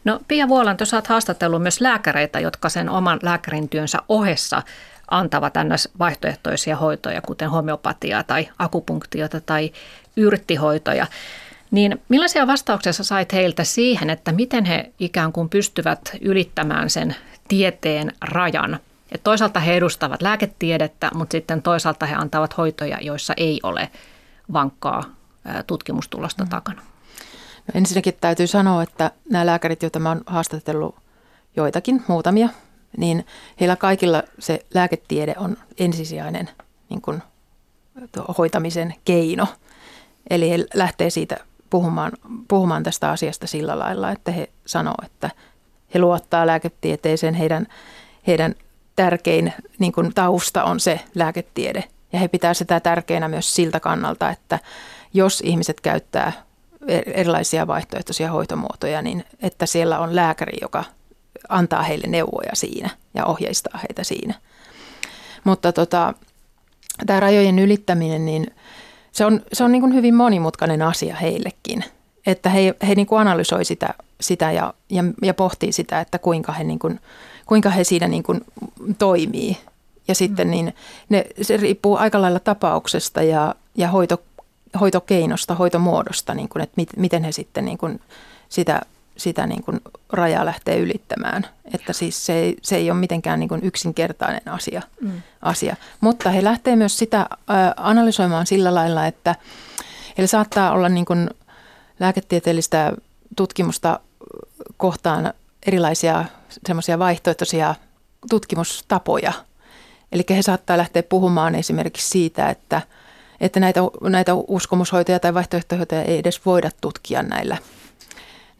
No 0.04 0.20
Pia 0.28 0.48
Vuolanto, 0.48 0.84
sä 0.84 0.96
oot 0.96 1.06
haastatellut 1.06 1.62
myös 1.62 1.80
lääkäreitä, 1.80 2.40
jotka 2.40 2.68
sen 2.68 2.88
oman 2.88 3.18
lääkärin 3.22 3.68
työnsä 3.68 3.98
ohessa 4.08 4.62
antavat 5.10 5.54
ns. 5.64 5.88
vaihtoehtoisia 5.98 6.76
hoitoja, 6.76 7.20
kuten 7.20 7.50
homeopatiaa 7.50 8.22
tai 8.22 8.48
akupunktiota 8.58 9.40
tai 9.40 9.72
yrttihoitoja. 10.16 11.06
Niin 11.70 12.02
millaisia 12.08 12.46
vastauksia 12.46 12.92
sait 12.92 13.32
heiltä 13.32 13.64
siihen, 13.64 14.10
että 14.10 14.32
miten 14.32 14.64
he 14.64 14.92
ikään 14.98 15.32
kuin 15.32 15.48
pystyvät 15.48 16.16
ylittämään 16.20 16.90
sen 16.90 17.16
tieteen 17.48 18.12
rajan? 18.20 18.80
Et 19.12 19.22
toisaalta 19.24 19.60
he 19.60 19.76
edustavat 19.76 20.22
lääketiedettä, 20.22 21.10
mutta 21.14 21.32
sitten 21.32 21.62
toisaalta 21.62 22.06
he 22.06 22.14
antavat 22.14 22.56
hoitoja, 22.56 22.98
joissa 23.00 23.34
ei 23.36 23.60
ole 23.62 23.90
vankkaa 24.52 25.02
tutkimustulosta 25.66 26.44
mm. 26.44 26.50
takana. 26.50 26.82
No 27.66 27.72
ensinnäkin 27.74 28.14
täytyy 28.20 28.46
sanoa, 28.46 28.82
että 28.82 29.10
nämä 29.30 29.46
lääkärit, 29.46 29.82
joita 29.82 29.98
mä 29.98 30.08
oon 30.08 30.20
haastatellut 30.26 30.96
joitakin, 31.56 32.04
muutamia, 32.08 32.48
niin 32.96 33.26
heillä 33.60 33.76
kaikilla 33.76 34.22
se 34.38 34.66
lääketiede 34.74 35.34
on 35.38 35.56
ensisijainen 35.78 36.50
niin 36.88 37.00
kuin, 37.00 37.22
hoitamisen 38.38 38.94
keino. 39.04 39.46
Eli 40.30 40.50
he 40.50 40.58
lähtee 40.74 41.10
siitä 41.10 41.36
puhumaan, 41.70 42.12
puhumaan 42.48 42.82
tästä 42.82 43.10
asiasta 43.10 43.46
sillä 43.46 43.78
lailla, 43.78 44.10
että 44.10 44.32
he 44.32 44.48
sanoo, 44.66 44.94
että 45.04 45.30
he 45.94 45.98
luottaa 45.98 46.46
lääketieteeseen, 46.46 47.34
heidän, 47.34 47.66
heidän 48.26 48.54
tärkein 48.96 49.52
niin 49.78 49.92
kuin, 49.92 50.14
tausta 50.14 50.64
on 50.64 50.80
se 50.80 51.00
lääketiede. 51.14 51.84
Ja 52.12 52.18
he 52.18 52.28
pitää 52.28 52.54
sitä 52.54 52.80
tärkeänä 52.80 53.28
myös 53.28 53.54
siltä 53.54 53.80
kannalta, 53.80 54.30
että 54.30 54.58
jos 55.14 55.40
ihmiset 55.40 55.80
käyttää 55.80 56.32
erilaisia 57.06 57.66
vaihtoehtoisia 57.66 58.30
hoitomuotoja, 58.30 59.02
niin 59.02 59.24
että 59.42 59.66
siellä 59.66 59.98
on 59.98 60.16
lääkäri, 60.16 60.58
joka 60.60 60.84
antaa 61.48 61.82
heille 61.82 62.06
neuvoja 62.06 62.50
siinä 62.54 62.90
ja 63.14 63.24
ohjeistaa 63.24 63.78
heitä 63.78 64.04
siinä. 64.04 64.34
Mutta 65.44 65.72
tota, 65.72 66.14
tämä 67.06 67.20
rajojen 67.20 67.58
ylittäminen, 67.58 68.24
niin 68.24 68.46
se 69.14 69.24
on, 69.24 69.40
se 69.52 69.64
on 69.64 69.72
niin 69.72 69.82
kuin 69.82 69.94
hyvin 69.94 70.14
monimutkainen 70.14 70.82
asia 70.82 71.16
heillekin. 71.16 71.84
Että 72.26 72.50
he, 72.50 72.74
he 72.88 72.94
niin 72.94 73.06
kuin 73.06 73.20
analysoi 73.20 73.64
sitä, 73.64 73.94
sitä 74.20 74.52
ja, 74.52 74.74
ja, 74.90 75.04
ja 75.22 75.34
pohtii 75.34 75.72
sitä, 75.72 76.00
että 76.00 76.18
kuinka 76.18 76.52
he, 76.52 76.64
niin 76.64 76.78
kuin, 76.78 77.00
kuinka 77.46 77.70
he 77.70 77.84
siinä 77.84 78.08
niin 78.08 78.22
kuin 78.22 78.40
toimii. 78.98 79.56
Ja 80.08 80.14
sitten 80.14 80.46
mm. 80.46 80.50
niin 80.50 80.74
ne, 81.08 81.26
se 81.42 81.56
riippuu 81.56 81.96
aika 81.96 82.22
lailla 82.22 82.40
tapauksesta 82.40 83.22
ja, 83.22 83.54
ja 83.74 83.88
hoito, 83.88 84.22
hoitokeinosta, 84.80 85.54
hoitomuodosta, 85.54 86.34
niin 86.34 86.48
kuin, 86.48 86.62
että 86.62 86.74
mit, 86.76 86.88
miten 86.96 87.24
he 87.24 87.32
sitten 87.32 87.64
niin 87.64 87.78
kuin 87.78 88.00
sitä, 88.48 88.82
sitä 89.16 89.46
niin 89.46 89.62
kuin 89.62 89.80
rajaa 90.12 90.44
lähtee 90.44 90.78
ylittämään. 90.78 91.46
Että 91.74 91.92
siis 91.92 92.26
se 92.26 92.32
ei, 92.32 92.56
se 92.62 92.76
ei 92.76 92.90
ole 92.90 92.98
mitenkään 92.98 93.40
niin 93.40 93.48
kuin 93.48 93.64
yksinkertainen 93.64 94.48
asia, 94.48 94.82
mm. 95.00 95.22
asia. 95.42 95.76
Mutta 96.00 96.30
he 96.30 96.44
lähtee 96.44 96.76
myös 96.76 96.98
sitä 96.98 97.26
analysoimaan 97.76 98.46
sillä 98.46 98.74
lailla, 98.74 99.06
että 99.06 99.34
heillä 100.18 100.28
saattaa 100.28 100.72
olla 100.72 100.88
niin 100.88 101.04
kuin 101.04 101.30
lääketieteellistä 102.00 102.92
tutkimusta 103.36 104.00
kohtaan 104.76 105.32
erilaisia 105.66 106.24
semmoisia 106.66 106.98
vaihtoehtoisia 106.98 107.74
tutkimustapoja. 108.30 109.32
Eli 110.12 110.24
he 110.30 110.42
saattaa 110.42 110.78
lähteä 110.78 111.02
puhumaan 111.02 111.54
esimerkiksi 111.54 112.08
siitä, 112.08 112.50
että– 112.50 112.82
että 113.40 113.60
näitä, 113.60 113.80
näitä 114.02 114.32
uskomushoitoja 114.34 115.20
tai 115.20 115.34
vaihtoehtohoitoja 115.34 116.02
ei 116.02 116.18
edes 116.18 116.46
voida 116.46 116.70
tutkia 116.80 117.22
näillä, 117.22 117.56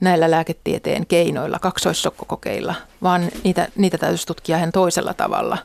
näillä 0.00 0.30
lääketieteen 0.30 1.06
keinoilla, 1.06 1.58
kaksoissokkokokeilla, 1.58 2.74
vaan 3.02 3.28
niitä, 3.44 3.68
niitä 3.76 3.98
täytyisi 3.98 4.26
tutkia 4.26 4.56
ihan 4.56 4.72
toisella 4.72 5.14
tavalla. 5.14 5.58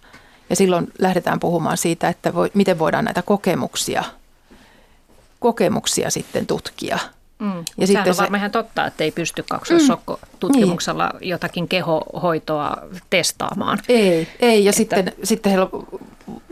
Ja 0.50 0.56
silloin 0.56 0.88
lähdetään 1.00 1.40
puhumaan 1.40 1.78
siitä, 1.78 2.10
että 2.10 2.34
voi, 2.34 2.52
miten 2.54 2.80
voidaan 2.80 3.06
näitä 3.06 3.22
kokemuksia, 3.22 4.04
kokemuksia 5.40 6.10
sitten 6.10 6.46
tutkia. 6.48 7.00
Mm. 7.40 7.66
Ja 7.78 7.88
sitten 7.88 8.08
on 8.08 8.16
se, 8.16 8.22
varmaan 8.22 8.40
ihan 8.40 8.52
totta, 8.52 8.86
että 8.86 9.04
ei 9.04 9.12
pysty 9.12 9.44
kaksoissokkotutkimuksella 9.50 11.10
mm, 11.10 11.20
niin. 11.20 11.30
jotakin 11.30 11.68
kehohoitoa 11.68 12.78
testaamaan. 13.10 13.80
Ei, 13.90 14.28
ei. 14.40 14.66
ja 14.66 14.70
että, 14.70 14.78
sitten, 14.78 15.14
sitten 15.24 15.50
heillä 15.50 15.70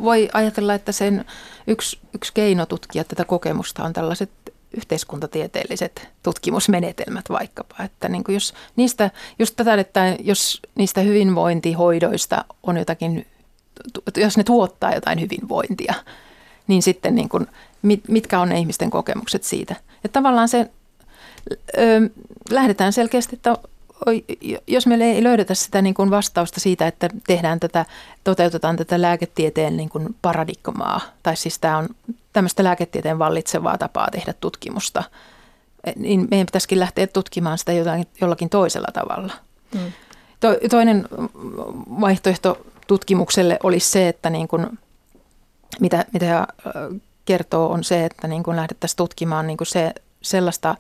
voi 0.04 0.30
ajatella, 0.34 0.74
että 0.74 0.92
sen 0.92 1.26
yksi, 1.68 2.00
yksi 2.16 2.34
keino 2.34 2.66
tutkia 2.66 3.04
tätä 3.04 3.26
kokemusta 3.26 3.84
on 3.84 3.94
tällaiset 3.94 4.30
yhteiskuntatieteelliset 4.78 6.10
tutkimusmenetelmät 6.24 7.26
vaikkapa. 7.30 7.84
Että 7.84 8.10
niin 8.10 8.24
kuin 8.24 8.34
jos, 8.34 8.54
niistä, 8.76 9.12
just 9.40 9.56
tätä, 9.56 9.74
että 9.74 10.16
jos 10.20 10.62
niistä 10.76 11.02
hyvinvointihoidoista 11.02 12.46
on 12.64 12.78
jotakin, 12.78 13.26
jos 14.18 14.38
ne 14.38 14.44
tuottaa 14.44 14.94
jotain 14.94 15.22
hyvinvointia, 15.22 15.94
niin 16.68 16.82
sitten 16.82 17.16
niin 17.16 17.30
kuin, 17.30 17.48
mitkä 18.08 18.40
on 18.40 18.50
ne 18.50 18.60
ihmisten 18.60 18.90
kokemukset 18.90 19.44
siitä. 19.44 19.76
Että 20.06 20.14
tavallaan 20.14 20.50
se, 20.50 20.70
ö, 21.78 22.10
lähdetään 22.50 22.94
selkeästi, 22.94 23.36
että 23.36 23.58
jos 24.68 24.88
meillä 24.88 25.06
ei 25.06 25.24
löydetä 25.24 25.54
sitä 25.54 25.82
niin 25.82 25.94
kuin 25.94 26.12
vastausta 26.12 26.60
siitä, 26.60 26.88
että 26.88 27.10
tehdään 27.28 27.60
tätä, 27.60 27.86
toteutetaan 28.24 28.76
tätä 28.76 29.02
lääketieteen 29.02 29.78
niin 29.78 29.90
kuin 29.90 30.16
paradigmaa, 30.22 31.02
tai 31.24 31.36
siis 31.36 31.60
tämä 31.60 31.78
on 31.78 31.90
tämmöistä 32.34 32.64
lääketieteen 32.64 33.20
vallitsevaa 33.20 33.78
tapaa 33.78 34.12
tehdä 34.12 34.34
tutkimusta, 34.34 35.04
niin 35.96 36.28
meidän 36.32 36.46
pitäisikin 36.46 36.80
lähteä 36.80 37.08
tutkimaan 37.08 37.58
sitä 37.58 37.74
jotain, 37.74 38.08
jollakin 38.22 38.50
toisella 38.50 38.88
tavalla. 38.94 39.34
Hmm. 39.74 39.92
To, 40.40 40.48
toinen 40.70 41.08
vaihtoehto 42.02 42.66
tutkimukselle 42.88 43.60
olisi 43.64 43.92
se, 43.92 44.08
että 44.08 44.30
niin 44.30 44.48
kuin, 44.48 44.80
mitä, 45.80 46.06
mitä 46.14 46.48
kertoo, 47.26 47.72
on 47.72 47.84
se, 47.84 48.06
että 48.06 48.28
niin 48.28 48.44
kuin 48.44 48.58
lähdettäisiin 48.58 48.98
tutkimaan 48.98 49.48
niin 49.48 49.58
kuin 49.58 49.68
se, 49.68 49.94
sellaista 50.22 50.76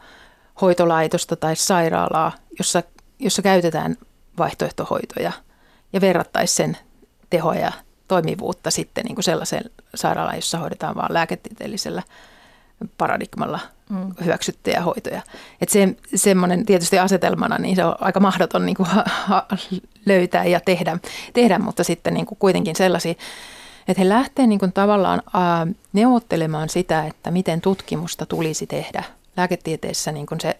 hoitolaitosta 0.61 1.35
tai 1.35 1.55
sairaalaa, 1.55 2.31
jossa 2.57 2.83
jossa 3.19 3.41
käytetään 3.41 3.95
vaihtoehtohoitoja 4.37 5.31
ja 5.93 6.01
verrattaisiin 6.01 6.55
sen 6.55 6.77
tehoa 7.29 7.55
ja 7.55 7.71
toimivuutta 8.07 8.71
sitten 8.71 9.05
niin 9.05 9.15
kuin 9.15 9.23
sellaiseen 9.23 9.69
sairaalaan, 9.95 10.37
jossa 10.37 10.57
hoidetaan 10.57 10.95
vain 10.95 11.13
lääketieteellisellä 11.13 12.03
paradigmalla 12.97 13.59
mm. 13.89 14.13
hyväksyttyjä 14.25 14.81
hoitoja. 14.81 15.21
Että 15.61 15.73
se, 15.73 15.95
semmoinen 16.15 16.65
tietysti 16.65 16.99
asetelmana, 16.99 17.57
niin 17.57 17.75
se 17.75 17.85
on 17.85 17.95
aika 17.99 18.19
mahdoton 18.19 18.65
niin 18.65 18.75
kuin 18.75 18.89
löytää 20.05 20.45
ja 20.45 20.59
tehdä, 20.59 20.97
tehdä 21.33 21.59
mutta 21.59 21.83
sitten 21.83 22.13
niin 22.13 22.25
kuin 22.25 22.37
kuitenkin 22.39 22.75
sellaisia, 22.75 23.13
että 23.87 24.01
he 24.01 24.09
lähtevät 24.09 24.49
niin 24.49 24.59
kuin 24.59 24.73
tavallaan 24.73 25.21
ää, 25.33 25.67
neuvottelemaan 25.93 26.69
sitä, 26.69 27.05
että 27.05 27.31
miten 27.31 27.61
tutkimusta 27.61 28.25
tulisi 28.25 28.67
tehdä. 28.67 29.03
Lääketieteessä 29.37 30.11
niin 30.11 30.25
kuin 30.25 30.41
se 30.41 30.57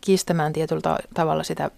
kiistämään 0.00 0.52
tietyllä 0.52 0.98
tavalla 1.14 1.42
sitä, 1.42 1.70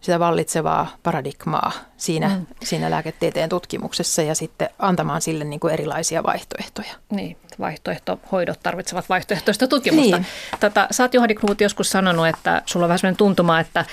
sitä 0.00 0.18
vallitsevaa 0.18 0.96
paradigmaa 1.02 1.72
siinä, 1.96 2.28
mm. 2.28 2.46
siinä 2.64 2.90
lääketieteen 2.90 3.48
tutkimuksessa 3.48 4.22
ja 4.22 4.34
sitten 4.34 4.68
antamaan 4.78 5.22
sille 5.22 5.44
niin 5.44 5.60
kuin 5.60 5.72
erilaisia 5.72 6.22
vaihtoehtoja. 6.22 6.94
Niin, 7.10 7.36
vaihtoehtohoidot 7.60 8.60
tarvitsevat 8.62 9.08
vaihtoehtoista 9.08 9.66
tutkimusta. 9.66 10.16
Niin. 10.16 10.26
Tätä, 10.60 10.88
sä 10.90 11.04
oot 11.04 11.14
Johani 11.14 11.34
Knuut 11.34 11.60
joskus 11.60 11.90
sanonut, 11.90 12.26
että 12.26 12.62
sulla 12.66 12.86
on 12.86 12.88
vähän 12.88 12.98
sellainen 12.98 13.16
tuntuma, 13.16 13.60
että 13.60 13.84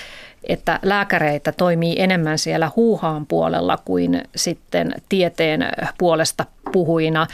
että 0.44 0.78
lääkäreitä 0.82 1.52
toimii 1.52 1.94
enemmän 1.98 2.38
siellä 2.38 2.70
huuhaan 2.76 3.26
puolella 3.26 3.78
kuin 3.84 4.22
sitten 4.36 4.94
tieteen 5.08 5.66
puolesta 5.98 6.46
puhuina. 6.72 7.26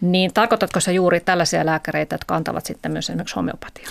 Niin 0.00 0.32
tarkoitatko 0.34 0.80
se 0.80 0.92
juuri 0.92 1.20
tällaisia 1.20 1.66
lääkäreitä, 1.66 2.14
jotka 2.14 2.36
antavat 2.36 2.66
sitten 2.66 2.92
myös 2.92 3.10
esimerkiksi 3.10 3.36
homeopatiaa? 3.36 3.90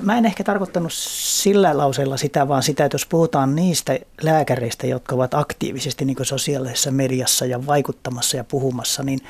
Mä 0.00 0.18
en 0.18 0.26
ehkä 0.26 0.44
tarkoittanut 0.44 0.92
sillä 0.92 1.78
lauseella 1.78 2.16
sitä, 2.16 2.48
vaan 2.48 2.62
sitä, 2.62 2.84
että 2.84 2.94
jos 2.94 3.06
puhutaan 3.06 3.56
niistä 3.56 3.98
lääkäreistä, 4.22 4.86
jotka 4.86 5.14
ovat 5.14 5.34
aktiivisesti 5.34 6.04
niin 6.04 6.16
sosiaalisessa 6.22 6.90
mediassa 6.90 7.46
ja 7.46 7.66
vaikuttamassa 7.66 8.36
ja 8.36 8.44
puhumassa, 8.44 9.02
niin, 9.02 9.20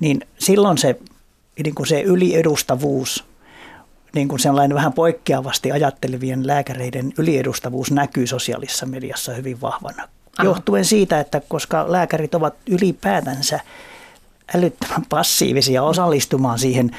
niin 0.00 0.20
silloin 0.38 0.78
se, 0.78 0.96
niin 1.64 1.74
kuin 1.74 1.86
se 1.86 2.02
yliedustavuus 2.02 3.24
niin 4.14 4.28
kuin 4.28 4.40
sellainen 4.40 4.74
vähän 4.74 4.92
poikkeavasti 4.92 5.72
ajattelevien 5.72 6.46
lääkäreiden 6.46 7.12
yliedustavuus 7.18 7.90
näkyy 7.90 8.26
sosiaalisessa 8.26 8.86
mediassa 8.86 9.32
hyvin 9.34 9.60
vahvana. 9.60 10.08
Aha. 10.38 10.44
Johtuen 10.44 10.84
siitä, 10.84 11.20
että 11.20 11.40
koska 11.48 11.92
lääkärit 11.92 12.34
ovat 12.34 12.54
ylipäätänsä 12.66 13.60
älyttömän 14.54 15.04
passiivisia 15.08 15.82
osallistumaan 15.82 16.58
siihen 16.58 16.90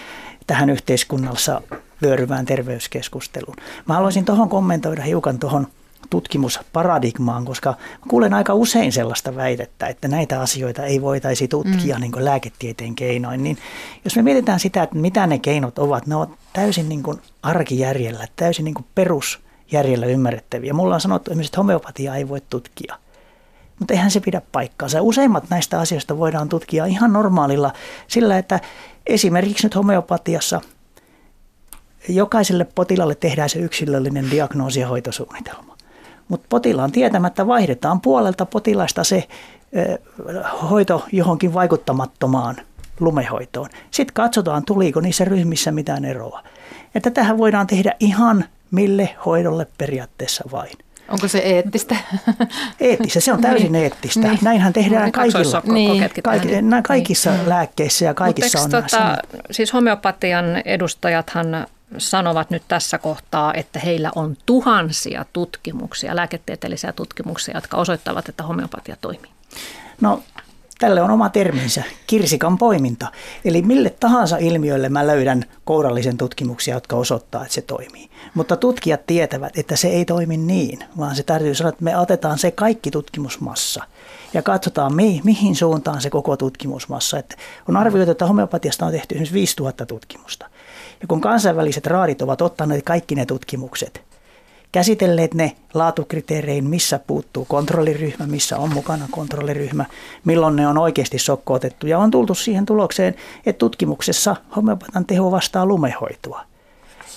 tähän 0.47 0.70
yhteiskunnassa 0.70 1.62
vyöryvään 2.02 2.45
terveyskeskusteluun. 2.45 3.56
Mä 3.88 3.93
haluaisin 3.93 4.26
tuohon 4.26 4.49
kommentoida 4.49 5.02
hiukan 5.02 5.39
tuohon 5.39 5.68
tutkimusparadigmaan, 6.10 7.45
koska 7.45 7.76
kuulen 8.08 8.34
aika 8.34 8.54
usein 8.54 8.91
sellaista 8.91 9.36
väitettä, 9.36 9.88
että 9.88 10.08
näitä 10.08 10.41
asioita 10.41 10.84
ei 10.84 11.02
voitaisi 11.02 11.47
tutkia 11.47 11.95
mm. 11.95 12.02
niin 12.02 12.12
kuin 12.12 12.26
lääketieteen 12.26 12.95
keinoin. 12.95 13.43
Niin 13.43 13.58
jos 14.06 14.16
me 14.16 14.22
mietitään 14.22 14.60
sitä, 14.60 14.84
että 14.84 14.95
mitä 14.95 15.28
ne 15.28 15.39
keinot 15.39 15.80
ovat, 15.80 16.08
ne 16.08 16.16
ovat 16.16 16.30
täysin 16.54 16.89
niin 16.89 17.04
kuin 17.04 17.22
arkijärjellä, 17.43 18.28
täysin 18.36 18.66
niin 18.66 18.74
kuin 18.74 18.86
perusjärjellä 18.95 20.06
ymmärrettäviä. 20.06 20.74
Mulla 20.74 20.95
on 20.95 21.02
sanottu, 21.02 21.32
että 21.32 21.58
homeopatiaa 21.58 22.16
ei 22.16 22.30
voi 22.30 22.41
tutkia. 22.49 22.95
Mutta 23.82 23.93
eihän 23.93 24.11
se 24.11 24.19
pidä 24.19 24.41
paikkaansa. 24.51 25.01
Useimmat 25.01 25.43
näistä 25.49 25.79
asioista 25.79 26.17
voidaan 26.17 26.49
tutkia 26.49 26.86
ihan 26.86 27.13
normaalilla 27.13 27.73
sillä, 28.07 28.38
että 28.38 28.59
esimerkiksi 29.07 29.65
nyt 29.65 29.75
homeopatiassa 29.75 30.61
jokaiselle 32.09 32.67
potilaalle 32.75 33.15
tehdään 33.15 33.49
se 33.49 33.59
yksilöllinen 33.59 34.32
diagnoosi 34.32 34.79
ja 34.79 34.88
hoitosuunnitelma. 34.88 35.77
Mutta 36.27 36.45
potilaan 36.49 36.91
tietämättä 36.91 37.47
vaihdetaan 37.47 38.01
puolelta 38.01 38.45
potilaista 38.45 39.03
se 39.03 39.27
hoito 40.69 41.05
johonkin 41.11 41.53
vaikuttamattomaan 41.53 42.55
lumehoitoon. 42.99 43.69
Sitten 43.91 44.13
katsotaan, 44.13 44.65
tuliko 44.65 45.01
niissä 45.01 45.25
ryhmissä 45.25 45.71
mitään 45.71 46.05
eroa. 46.05 46.43
Että 46.95 47.11
tähän 47.11 47.38
voidaan 47.38 47.67
tehdä 47.67 47.95
ihan 47.99 48.45
mille 48.71 49.15
hoidolle 49.25 49.67
periaatteessa 49.77 50.43
vain. 50.51 50.77
Onko 51.10 51.28
se 51.28 51.38
eettistä? 51.39 51.95
Eettistä, 52.80 53.20
se 53.20 53.34
on 53.34 53.41
täysin 53.41 53.72
niin. 53.72 53.84
eettistä. 53.84 54.20
Niin. 54.20 54.39
Näinhän 54.41 54.74
tehdään 54.74 55.04
niin, 55.04 55.12
kaikilla, 55.12 55.62
niin. 55.74 56.10
Kaik, 56.24 56.84
kaikissa 56.84 57.32
niin. 57.32 57.49
lääkkeissä 57.49 58.06
ja 58.06 58.14
kaikissa 58.14 58.60
on 58.60 58.70
tota, 58.70 59.18
Siis 59.52 59.74
homeopatian 59.74 60.45
edustajathan 60.66 61.68
sanovat 61.97 62.49
nyt 62.49 62.64
tässä 62.68 62.97
kohtaa, 62.97 63.54
että 63.54 63.80
heillä 63.80 64.12
on 64.16 64.38
tuhansia 64.45 65.26
tutkimuksia, 65.34 66.16
lääketieteellisiä 66.16 66.93
tutkimuksia, 66.93 67.58
jotka 67.58 67.78
osoittavat, 67.78 68.30
että 68.30 68.43
homeopatia 68.43 68.95
toimii. 69.02 69.32
No 70.02 70.24
Tälle 70.82 71.02
on 71.02 71.12
oma 71.12 71.30
terminsä, 71.30 71.84
kirsikan 72.08 72.58
poiminta. 72.58 73.08
Eli 73.45 73.62
mille 73.62 73.89
tahansa 73.89 74.38
ilmiölle 74.38 74.89
mä 74.89 75.08
löydän 75.08 75.45
kourallisen 75.66 76.18
tutkimuksia, 76.18 76.76
jotka 76.76 76.95
osoittaa, 76.95 77.41
että 77.41 77.54
se 77.54 77.62
toimii. 77.62 78.11
Mutta 78.34 78.57
tutkijat 78.57 79.05
tietävät, 79.05 79.57
että 79.57 79.75
se 79.75 79.88
ei 79.88 80.05
toimi 80.05 80.38
niin, 80.38 80.79
vaan 80.97 81.15
se 81.15 81.23
täytyy 81.23 81.55
sanoa, 81.55 81.69
että 81.69 81.84
me 81.84 81.97
otetaan 81.97 82.39
se 82.39 82.51
kaikki 82.51 82.91
tutkimusmassa 82.91 83.84
ja 84.34 84.41
katsotaan, 84.41 84.95
mi- 84.95 85.21
mihin 85.23 85.55
suuntaan 85.55 86.01
se 86.01 86.09
koko 86.09 86.38
tutkimusmassa. 86.38 87.17
Että 87.17 87.36
on 87.67 87.77
arvioitu, 87.77 88.11
että 88.11 88.27
homeopatiasta 88.27 88.86
on 88.86 88.91
tehty 88.91 89.15
esimerkiksi 89.15 89.34
5000 89.34 89.86
tutkimusta. 89.86 90.49
Ja 91.01 91.07
kun 91.07 91.21
kansainväliset 91.21 91.88
raadit 91.88 92.21
ovat 92.21 92.41
ottaneet 92.41 92.86
kaikki 92.86 93.15
ne 93.15 93.25
tutkimukset– 93.25 94.01
käsitelleet 94.71 95.34
ne 95.34 95.55
laatukriteerein, 95.73 96.69
missä 96.69 96.99
puuttuu 96.99 97.45
kontrolliryhmä, 97.45 98.27
missä 98.27 98.57
on 98.57 98.73
mukana 98.73 99.07
kontrolliryhmä, 99.11 99.86
milloin 100.25 100.55
ne 100.55 100.67
on 100.67 100.77
oikeasti 100.77 101.19
sokkootettu. 101.19 101.88
Ja 101.88 101.99
on 101.99 102.11
tultu 102.11 102.36
siihen 102.36 102.65
tulokseen, 102.65 103.15
että 103.45 103.59
tutkimuksessa 103.59 104.36
homeopatan 104.55 105.05
teho 105.05 105.32
vastaa 105.32 105.65
lumehoitoa. 105.65 106.51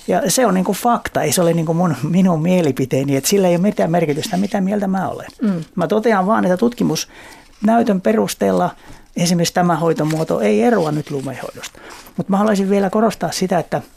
Ja 0.08 0.30
se 0.30 0.46
on 0.46 0.54
niin 0.54 0.64
kuin 0.64 0.78
fakta, 0.78 1.22
ei 1.22 1.32
se 1.32 1.42
ole 1.42 1.54
niin 1.54 1.66
kuin 1.66 1.76
mun, 1.76 1.96
minun 2.02 2.42
mielipiteeni, 2.42 3.16
että 3.16 3.30
sillä 3.30 3.48
ei 3.48 3.54
ole 3.54 3.62
mitään 3.62 3.90
merkitystä, 3.90 4.36
mitä 4.36 4.60
mieltä 4.60 4.86
mä 4.86 5.08
olen. 5.08 5.26
Mm. 5.42 5.64
Mä 5.74 5.86
totean 5.86 6.26
vaan, 6.26 6.44
että 6.44 6.56
tutkimusnäytön 6.56 8.00
perusteella 8.00 8.70
esimerkiksi 9.16 9.54
tämä 9.54 9.76
hoitomuoto 9.76 10.40
ei 10.40 10.62
eroa 10.62 10.92
nyt 10.92 11.10
lumehoidosta. 11.10 11.78
Mutta 12.16 12.30
mä 12.30 12.36
haluaisin 12.36 12.70
vielä 12.70 12.90
korostaa 12.90 13.32
sitä, 13.32 13.58
että– 13.58 13.82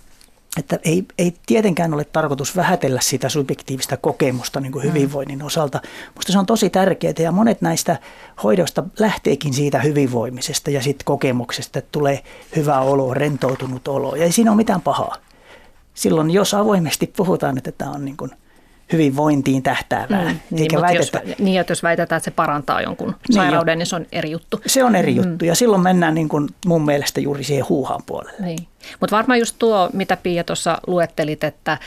että 0.57 0.79
ei, 0.83 1.05
ei 1.17 1.33
tietenkään 1.45 1.93
ole 1.93 2.03
tarkoitus 2.03 2.55
vähätellä 2.55 3.01
sitä 3.01 3.29
subjektiivista 3.29 3.97
kokemusta 3.97 4.59
niin 4.59 4.71
kuin 4.71 4.85
mm. 4.85 4.89
hyvinvoinnin 4.89 5.43
osalta. 5.43 5.81
Minusta 6.09 6.31
se 6.31 6.39
on 6.39 6.45
tosi 6.45 6.69
tärkeää 6.69 7.13
ja 7.19 7.31
monet 7.31 7.61
näistä 7.61 7.97
hoidoista 8.43 8.83
lähteekin 8.99 9.53
siitä 9.53 9.79
hyvinvoimisesta 9.79 10.71
ja 10.71 10.81
sitten 10.81 11.05
kokemuksesta, 11.05 11.79
että 11.79 11.91
tulee 11.91 12.23
hyvä 12.55 12.79
olo, 12.79 13.13
rentoutunut 13.13 13.87
olo 13.87 14.15
ja 14.15 14.23
ei 14.23 14.31
siinä 14.31 14.51
ole 14.51 14.57
mitään 14.57 14.81
pahaa. 14.81 15.15
Silloin 15.97 16.31
jos 16.31 16.53
avoimesti 16.53 17.13
puhutaan, 17.17 17.57
että 17.57 17.71
tämä 17.71 17.91
on 17.91 18.05
niin 18.05 18.17
kuin– 18.17 18.31
hyvinvointiin 18.91 19.63
tähtäävää. 19.63 20.23
Mm, 20.23 20.39
niin, 20.49 20.61
eikä 20.61 20.81
väitetä, 20.81 21.21
jos, 21.25 21.39
niin, 21.39 21.61
että 21.61 21.71
jos 21.71 21.83
väitetään, 21.83 22.17
että 22.17 22.25
se 22.25 22.31
parantaa 22.31 22.81
jonkun 22.81 23.07
niin 23.07 23.35
sairauden, 23.35 23.73
jo. 23.73 23.77
niin 23.77 23.87
se 23.87 23.95
on 23.95 24.05
eri 24.11 24.31
juttu. 24.31 24.61
Se 24.65 24.83
on 24.83 24.95
eri 24.95 25.11
mm. 25.11 25.17
juttu 25.17 25.45
ja 25.45 25.55
silloin 25.55 25.81
mennään 25.81 26.15
niin 26.15 26.29
kuin 26.29 26.49
mun 26.65 26.85
mielestä 26.85 27.21
juuri 27.21 27.43
siihen 27.43 27.69
huuhaan 27.69 28.03
puolelle. 28.05 28.45
Niin. 28.45 28.67
Mutta 28.99 29.15
varmaan 29.15 29.39
just 29.39 29.55
tuo, 29.59 29.89
mitä 29.93 30.17
Pia 30.17 30.43
tuossa 30.43 30.77
luettelit, 30.87 31.43
että 31.43 31.77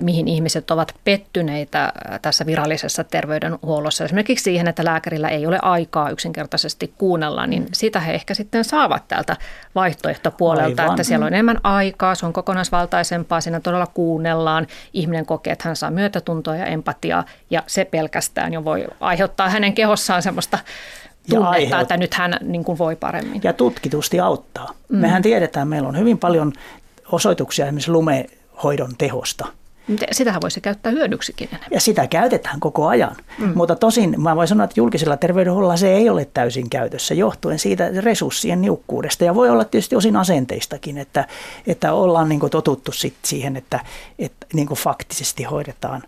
mihin 0.00 0.28
ihmiset 0.28 0.70
ovat 0.70 0.94
pettyneitä 1.04 1.92
tässä 2.22 2.46
virallisessa 2.46 3.04
terveydenhuollossa. 3.04 4.04
Esimerkiksi 4.04 4.42
siihen, 4.42 4.68
että 4.68 4.84
lääkärillä 4.84 5.28
ei 5.28 5.46
ole 5.46 5.58
aikaa 5.62 6.10
yksinkertaisesti 6.10 6.92
kuunnella, 6.98 7.46
niin 7.46 7.62
mm. 7.62 7.68
sitä 7.72 8.00
he 8.00 8.12
ehkä 8.12 8.34
sitten 8.34 8.64
saavat 8.64 9.08
täältä 9.08 9.36
vaihtoehtopuolelta, 9.74 10.82
Aivan. 10.82 10.94
että 10.94 11.02
siellä 11.02 11.26
on 11.26 11.32
enemmän 11.32 11.60
aikaa, 11.62 12.14
se 12.14 12.26
on 12.26 12.32
kokonaisvaltaisempaa, 12.32 13.40
siinä 13.40 13.60
todella 13.60 13.86
kuunnellaan, 13.86 14.66
ihminen 14.92 15.26
kokee, 15.26 15.52
että 15.52 15.68
hän 15.68 15.76
saa 15.76 15.90
myötätuntoa 15.90 16.56
ja 16.56 16.66
empatiaa 16.66 17.24
ja 17.50 17.62
se 17.66 17.84
pelkästään 17.84 18.52
jo 18.52 18.64
voi 18.64 18.86
aiheuttaa 19.00 19.48
hänen 19.48 19.74
kehossaan 19.74 20.22
semmoista 20.22 20.58
tunnetta, 21.30 21.80
että 21.80 21.96
nyt 21.96 22.14
hän 22.14 22.36
niin 22.40 22.64
kuin 22.64 22.78
voi 22.78 22.96
paremmin. 22.96 23.40
Ja 23.44 23.52
tutkitusti 23.52 24.20
auttaa. 24.20 24.74
Mm. 24.88 24.98
Mehän 24.98 25.22
tiedetään, 25.22 25.68
meillä 25.68 25.88
on 25.88 25.98
hyvin 25.98 26.18
paljon 26.18 26.52
osoituksia 27.12 27.64
esimerkiksi 27.66 27.90
lumehoidon 28.58 28.96
tehosta. 28.98 29.46
Sitähän 30.12 30.42
voisi 30.42 30.60
käyttää 30.60 30.92
hyödyksikin 30.92 31.48
enemmän. 31.48 31.68
Ja 31.70 31.80
sitä 31.80 32.06
käytetään 32.06 32.60
koko 32.60 32.86
ajan. 32.86 33.16
Mm. 33.38 33.52
Mutta 33.54 33.76
tosin 33.76 34.14
mä 34.22 34.36
voin 34.36 34.48
sanoa, 34.48 34.64
että 34.64 34.80
julkisella 34.80 35.16
terveydenhuollolla 35.16 35.76
se 35.76 35.94
ei 35.94 36.10
ole 36.10 36.24
täysin 36.34 36.70
käytössä 36.70 37.14
johtuen 37.14 37.58
siitä 37.58 37.90
resurssien 37.96 38.60
niukkuudesta. 38.60 39.24
Ja 39.24 39.34
voi 39.34 39.50
olla 39.50 39.64
tietysti 39.64 39.96
osin 39.96 40.16
asenteistakin, 40.16 40.98
että, 40.98 41.26
että 41.66 41.92
ollaan 41.92 42.28
niin 42.28 42.40
totuttu 42.50 42.92
sit 42.92 43.14
siihen, 43.24 43.56
että, 43.56 43.80
että 44.18 44.46
niin 44.52 44.68
faktisesti 44.68 45.42
hoidetaan 45.42 46.02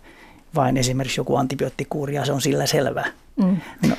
vain 0.55 0.77
esimerkiksi 0.77 1.19
joku 1.19 1.35
antibioottikuuri 1.35 2.15
ja 2.15 2.25
se 2.25 2.31
on 2.31 2.41
sillä 2.41 2.65
selvää. 2.65 3.07
Mm. 3.35 3.57
No, 3.87 3.95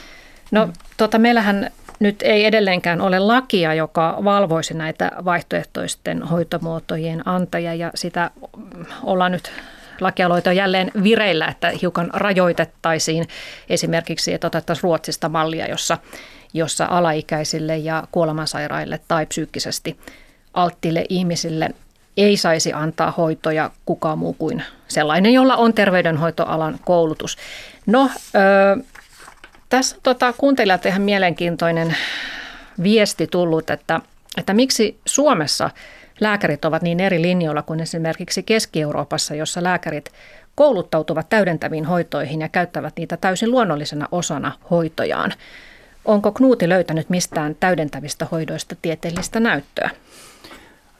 No 0.53 0.69
tota, 0.97 1.19
meillähän 1.19 1.71
nyt 2.03 2.23
ei 2.23 2.45
edelleenkään 2.45 3.01
ole 3.01 3.19
lakia, 3.19 3.75
joka 3.75 4.19
valvoisi 4.25 4.75
näitä 4.75 5.11
vaihtoehtoisten 5.25 6.23
hoitomuotojen 6.23 7.29
antajia 7.29 7.75
ja 7.75 7.91
sitä 7.95 8.31
ollaan 9.03 9.33
nyt 9.33 9.53
lakialoite 10.01 10.51
on 10.51 10.57
jälleen 10.57 10.91
vireillä, 11.03 11.47
että 11.47 11.73
hiukan 11.83 12.11
rajoitettaisiin 12.13 13.29
esimerkiksi, 13.69 14.35
että 14.35 14.47
otettaisiin 14.47 14.83
Ruotsista 14.83 15.29
mallia, 15.29 15.67
jossa, 15.67 15.99
jossa 16.55 16.87
alaikäisille 16.91 17.77
ja 17.77 18.05
kuolemansairaille 18.13 19.01
tai 19.09 19.27
psyykkisesti 19.27 19.99
alttiille 20.55 21.05
ihmisille 21.09 21.71
ei 22.17 22.37
saisi 22.37 22.73
antaa 22.73 23.11
hoitoja 23.11 23.71
kukaan 23.87 24.19
muu 24.19 24.33
kuin 24.33 24.63
sellainen, 24.89 25.33
jolla 25.33 25.57
on 25.57 25.75
terveydenhoitoalan 25.75 26.79
koulutus. 26.85 27.37
No, 27.87 28.11
tässä 29.73 29.97
tota, 30.03 30.35
kuuntelijat 30.39 30.87
ihan 30.87 31.03
mielenkiintoinen 31.03 31.97
viesti 32.83 33.27
tullut, 33.27 33.71
että, 33.71 34.01
että 34.37 34.55
miksi 34.55 34.99
Suomessa 35.07 35.71
lääkärit 36.21 36.65
ovat 36.65 36.83
niin 36.83 37.01
eri 37.01 37.23
linjoilla 37.23 37.63
kuin 37.63 37.81
esimerkiksi 37.81 38.43
Keski-Euroopassa, 38.43 39.35
jossa 39.35 39.63
lääkärit 39.63 40.13
kouluttautuvat 40.55 41.29
täydentäviin 41.29 41.85
hoitoihin 41.85 42.41
ja 42.41 42.49
käyttävät 42.49 42.93
niitä 42.97 43.17
täysin 43.17 43.51
luonnollisena 43.51 44.09
osana 44.11 44.53
hoitojaan. 44.71 45.33
Onko 46.05 46.33
Knuuti 46.33 46.69
löytänyt 46.69 47.11
mistään 47.11 47.57
täydentävistä 47.61 48.27
hoidoista 48.31 48.77
tieteellistä 48.83 49.41
näyttöä? 49.41 49.91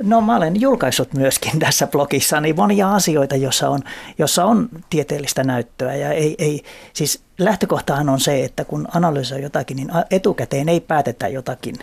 No 0.03 0.21
mä 0.21 0.37
olen 0.37 0.61
julkaissut 0.61 1.15
myöskin 1.15 1.59
tässä 1.65 1.87
blogissa 1.87 2.41
niin 2.41 2.57
monia 2.57 2.95
asioita, 2.95 3.37
jossa 3.37 3.69
on, 3.69 3.81
jossa 4.19 4.45
on 4.45 4.69
tieteellistä 4.91 5.45
näyttöä. 5.45 5.95
Ja 5.95 6.13
ei, 6.13 6.35
ei, 6.39 6.63
siis 6.93 7.23
lähtökohtahan 7.39 8.09
on 8.09 8.21
se, 8.21 8.45
että 8.45 8.65
kun 8.65 8.89
analysoi 8.95 9.43
jotakin, 9.43 9.77
niin 9.77 9.91
etukäteen 10.11 10.69
ei 10.69 10.81
päätetä 10.81 11.29
jotakin 11.29 11.75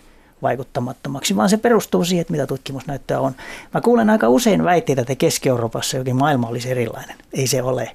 vaikuttamattomaksi, 0.41 1.35
vaan 1.35 1.49
se 1.49 1.57
perustuu 1.57 2.05
siihen, 2.05 2.21
että 2.21 2.31
mitä 2.31 2.47
tutkimusnäyttöä 2.47 3.19
on. 3.19 3.35
Mä 3.73 3.81
kuulen 3.81 4.09
aika 4.09 4.29
usein 4.29 4.63
väitteitä, 4.63 5.01
että 5.01 5.15
Keski-Euroopassa 5.15 5.97
jokin 5.97 6.15
maailma 6.15 6.47
olisi 6.47 6.71
erilainen. 6.71 7.15
Ei 7.33 7.47
se 7.47 7.63
ole. 7.63 7.91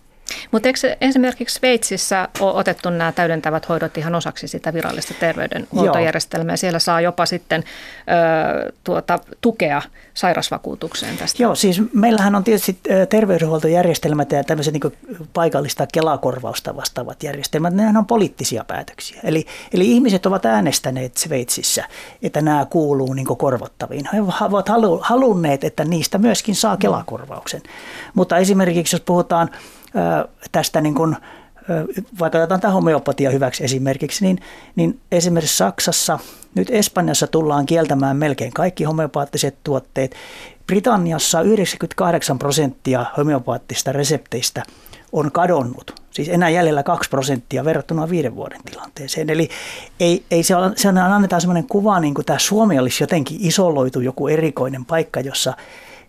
Mutta 0.50 0.68
eikö 0.68 0.96
esimerkiksi 1.00 1.54
Sveitsissä 1.54 2.28
ole 2.40 2.54
otettu 2.54 2.90
nämä 2.90 3.12
täydentävät 3.12 3.68
hoidot 3.68 3.98
ihan 3.98 4.14
osaksi 4.14 4.48
sitä 4.48 4.72
virallista 4.74 5.14
terveydenhuoltojärjestelmää? 5.20 6.52
Joo. 6.52 6.56
Siellä 6.56 6.78
saa 6.78 7.00
jopa 7.00 7.26
sitten 7.26 7.64
ö, 7.64 8.72
tuota, 8.84 9.18
tukea 9.40 9.82
sairasvakuutukseen 10.14 11.16
tästä. 11.16 11.42
Joo, 11.42 11.54
siis 11.54 11.82
meillähän 11.92 12.34
on 12.34 12.44
tietysti 12.44 12.78
terveydenhuoltojärjestelmät 13.08 14.32
ja 14.32 14.44
tämmöiset 14.44 14.74
niin 14.74 14.92
paikallista 15.32 15.86
kelakorvausta 15.92 16.76
vastaavat 16.76 17.22
järjestelmät, 17.22 17.74
nehän 17.74 17.96
on 17.96 18.06
poliittisia 18.06 18.64
päätöksiä. 18.64 19.20
Eli, 19.24 19.46
eli 19.72 19.90
ihmiset 19.90 20.26
ovat 20.26 20.46
äänestäneet 20.46 21.16
Sveitsissä, 21.16 21.84
että 22.22 22.40
nämä 22.40 22.66
kuuluu 22.70 23.12
niin 23.12 23.26
korvattaviin. 23.26 24.08
He 24.12 24.20
ovat 24.40 24.68
halunneet, 25.00 25.64
että 25.64 25.84
niistä 25.84 26.18
myöskin 26.18 26.54
saa 26.54 26.76
kelakorvauksen. 26.76 27.62
Mutta 28.14 28.38
esimerkiksi 28.38 28.96
jos 28.96 29.00
puhutaan 29.00 29.50
tästä 30.52 30.80
niin 30.80 30.94
kuin, 30.94 31.16
vaikka 32.18 32.38
otetaan 32.38 32.60
tämä 32.60 32.74
homeopatia 32.74 33.30
hyväksi 33.30 33.64
esimerkiksi, 33.64 34.24
niin, 34.24 34.40
niin 34.76 35.00
esimerkiksi 35.12 35.56
Saksassa, 35.56 36.18
nyt 36.54 36.68
Espanjassa 36.70 37.26
tullaan 37.26 37.66
kieltämään 37.66 38.16
melkein 38.16 38.52
kaikki 38.52 38.84
homeopaattiset 38.84 39.56
tuotteet. 39.64 40.14
Britanniassa 40.66 41.40
98 41.40 42.38
prosenttia 42.38 43.06
homeopaattista 43.16 43.92
resepteistä 43.92 44.62
on 45.12 45.32
kadonnut. 45.32 46.02
Siis 46.10 46.28
enää 46.28 46.48
jäljellä 46.48 46.82
2 46.82 47.10
prosenttia 47.10 47.64
verrattuna 47.64 48.10
viiden 48.10 48.36
vuoden 48.36 48.60
tilanteeseen. 48.70 49.30
Eli 49.30 49.48
ei, 50.00 50.24
ei 50.30 50.42
se, 50.42 50.54
se 50.76 50.88
annetaan 50.88 51.40
sellainen 51.40 51.66
kuva, 51.68 52.00
niin 52.00 52.14
kuin 52.14 52.24
tämä 52.24 52.38
Suomi 52.38 52.78
olisi 52.78 53.02
jotenkin 53.02 53.38
isoloitu 53.40 54.00
joku 54.00 54.28
erikoinen 54.28 54.84
paikka, 54.84 55.20
jossa 55.20 55.52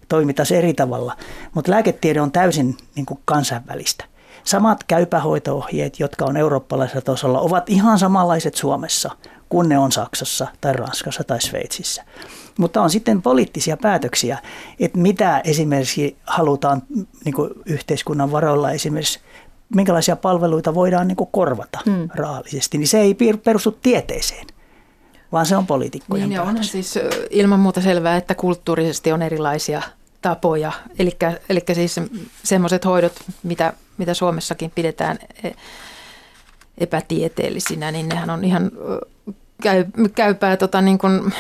toimitaisiin 0.10 0.58
eri 0.58 0.74
tavalla. 0.74 1.18
Mutta 1.54 1.72
lääketiede 1.72 2.22
on 2.22 2.32
täysin 2.32 2.78
niin 2.96 3.06
kuin 3.06 3.20
kansainvälistä. 3.26 4.06
Samat 4.44 4.84
käypähoito-ohjeet, 4.84 6.00
jotka 6.00 6.26
on 6.26 6.38
eurooppalaisella 6.38 7.02
tasolla, 7.02 7.40
ovat 7.40 7.70
ihan 7.70 8.00
samanlaiset 8.00 8.56
Suomessa 8.56 9.12
kuin 9.50 9.70
ne 9.70 9.78
on 9.78 9.92
Saksassa 9.92 10.48
tai 10.62 10.74
Ranskassa 10.74 11.24
tai 11.24 11.42
Sveitsissä. 11.42 12.04
Mutta 12.58 12.82
on 12.82 12.90
sitten 12.90 13.22
poliittisia 13.22 13.78
päätöksiä, 13.78 14.38
että 14.80 15.00
mitä 15.00 15.42
esimerkiksi 15.44 16.18
halutaan 16.24 16.82
niin 17.26 17.36
kuin 17.36 17.50
yhteiskunnan 17.66 18.32
varoilla 18.32 18.72
esimerkiksi 18.72 19.20
minkälaisia 19.76 20.16
palveluita 20.16 20.74
voidaan 20.74 21.08
niin 21.08 21.18
korvata 21.32 21.80
hmm. 21.86 22.10
rahallisesti, 22.16 22.78
niin 22.78 22.88
se 22.88 23.00
ei 23.00 23.18
perustu 23.44 23.72
tieteeseen 23.72 24.48
vaan 25.32 25.46
se 25.46 25.58
on 25.58 25.68
poliitikkojen 25.68 26.30
niin, 26.30 26.42
on 26.42 26.64
siis 26.64 27.00
ilman 27.30 27.60
muuta 27.60 27.82
selvää, 27.82 28.18
että 28.18 28.36
kulttuurisesti 28.36 29.12
on 29.12 29.22
erilaisia 29.22 29.82
tapoja. 30.26 30.72
Eli 31.00 31.64
siis 31.74 32.00
semmoiset 32.44 32.86
hoidot, 32.86 33.14
mitä, 33.44 33.74
mitä 33.98 34.14
Suomessakin 34.14 34.72
pidetään 34.76 35.18
e, 35.44 35.52
epätieteellisinä, 36.78 37.92
niin 37.92 38.10
nehän 38.10 38.30
on 38.30 38.44
ihan 38.44 38.72
käy, 39.62 39.86
käypää 40.16 40.58
tota, 40.58 40.82
niin 40.82 40.98
kuin, 40.98 41.34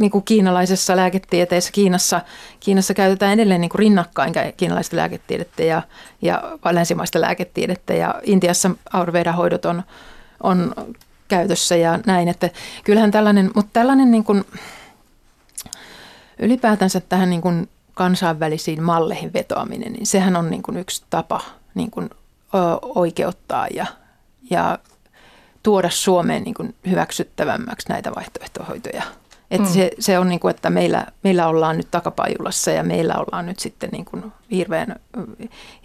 niin 0.00 0.10
kuin 0.10 0.24
kiinalaisessa 0.24 0.96
lääketieteessä. 0.96 1.72
Kiinassa, 1.72 2.20
Kiinassa 2.60 2.94
käytetään 2.94 3.32
edelleen 3.32 3.60
niin 3.60 3.68
kuin 3.68 3.78
rinnakkain 3.78 4.32
kiinalaista 4.56 4.96
lääketiedettä 4.96 5.62
ja, 5.62 5.82
ja 6.22 6.42
länsimaista 6.70 7.20
lääketiedettä. 7.20 7.94
Ja 7.94 8.14
Intiassa 8.22 8.70
Ayurveda-hoidot 8.92 9.64
on, 9.64 9.82
on 10.42 10.74
käytössä 11.28 11.76
ja 11.76 11.98
näin. 12.06 12.28
Että 12.28 12.50
kyllähän 12.84 13.10
tällainen, 13.10 13.50
mutta 13.54 13.70
tällainen 13.72 14.10
niin 14.10 14.24
kuin, 14.24 14.44
ylipäätänsä 16.38 17.00
tähän 17.00 17.30
niin 17.30 17.42
kuin 17.42 17.68
kansainvälisiin 17.94 18.82
malleihin 18.82 19.32
vetoaminen, 19.32 19.92
niin 19.92 20.06
sehän 20.06 20.36
on 20.36 20.50
niin 20.50 20.62
kuin 20.62 20.76
yksi 20.76 21.04
tapa 21.10 21.40
niin 21.74 21.90
kuin 21.90 22.10
oikeuttaa 22.82 23.66
ja, 23.74 23.86
ja 24.50 24.78
tuoda 25.62 25.90
Suomeen 25.90 26.42
niin 26.42 26.54
kuin 26.54 26.74
hyväksyttävämmäksi 26.90 27.88
näitä 27.88 28.12
vaihtoehtohoitoja. 28.16 29.02
Että 29.50 29.68
mm. 29.68 29.74
se, 29.74 29.90
se 29.98 30.18
on 30.18 30.28
niin 30.28 30.40
kuin, 30.40 30.54
että 30.54 30.70
meillä, 30.70 31.06
meillä 31.24 31.48
ollaan 31.48 31.76
nyt 31.76 31.90
takapajulassa 31.90 32.70
ja 32.70 32.84
meillä 32.84 33.14
ollaan 33.14 33.46
nyt 33.46 33.58
sitten 33.58 33.90
niin 33.92 34.04
kuin 34.04 34.32
hirveän, 34.50 34.96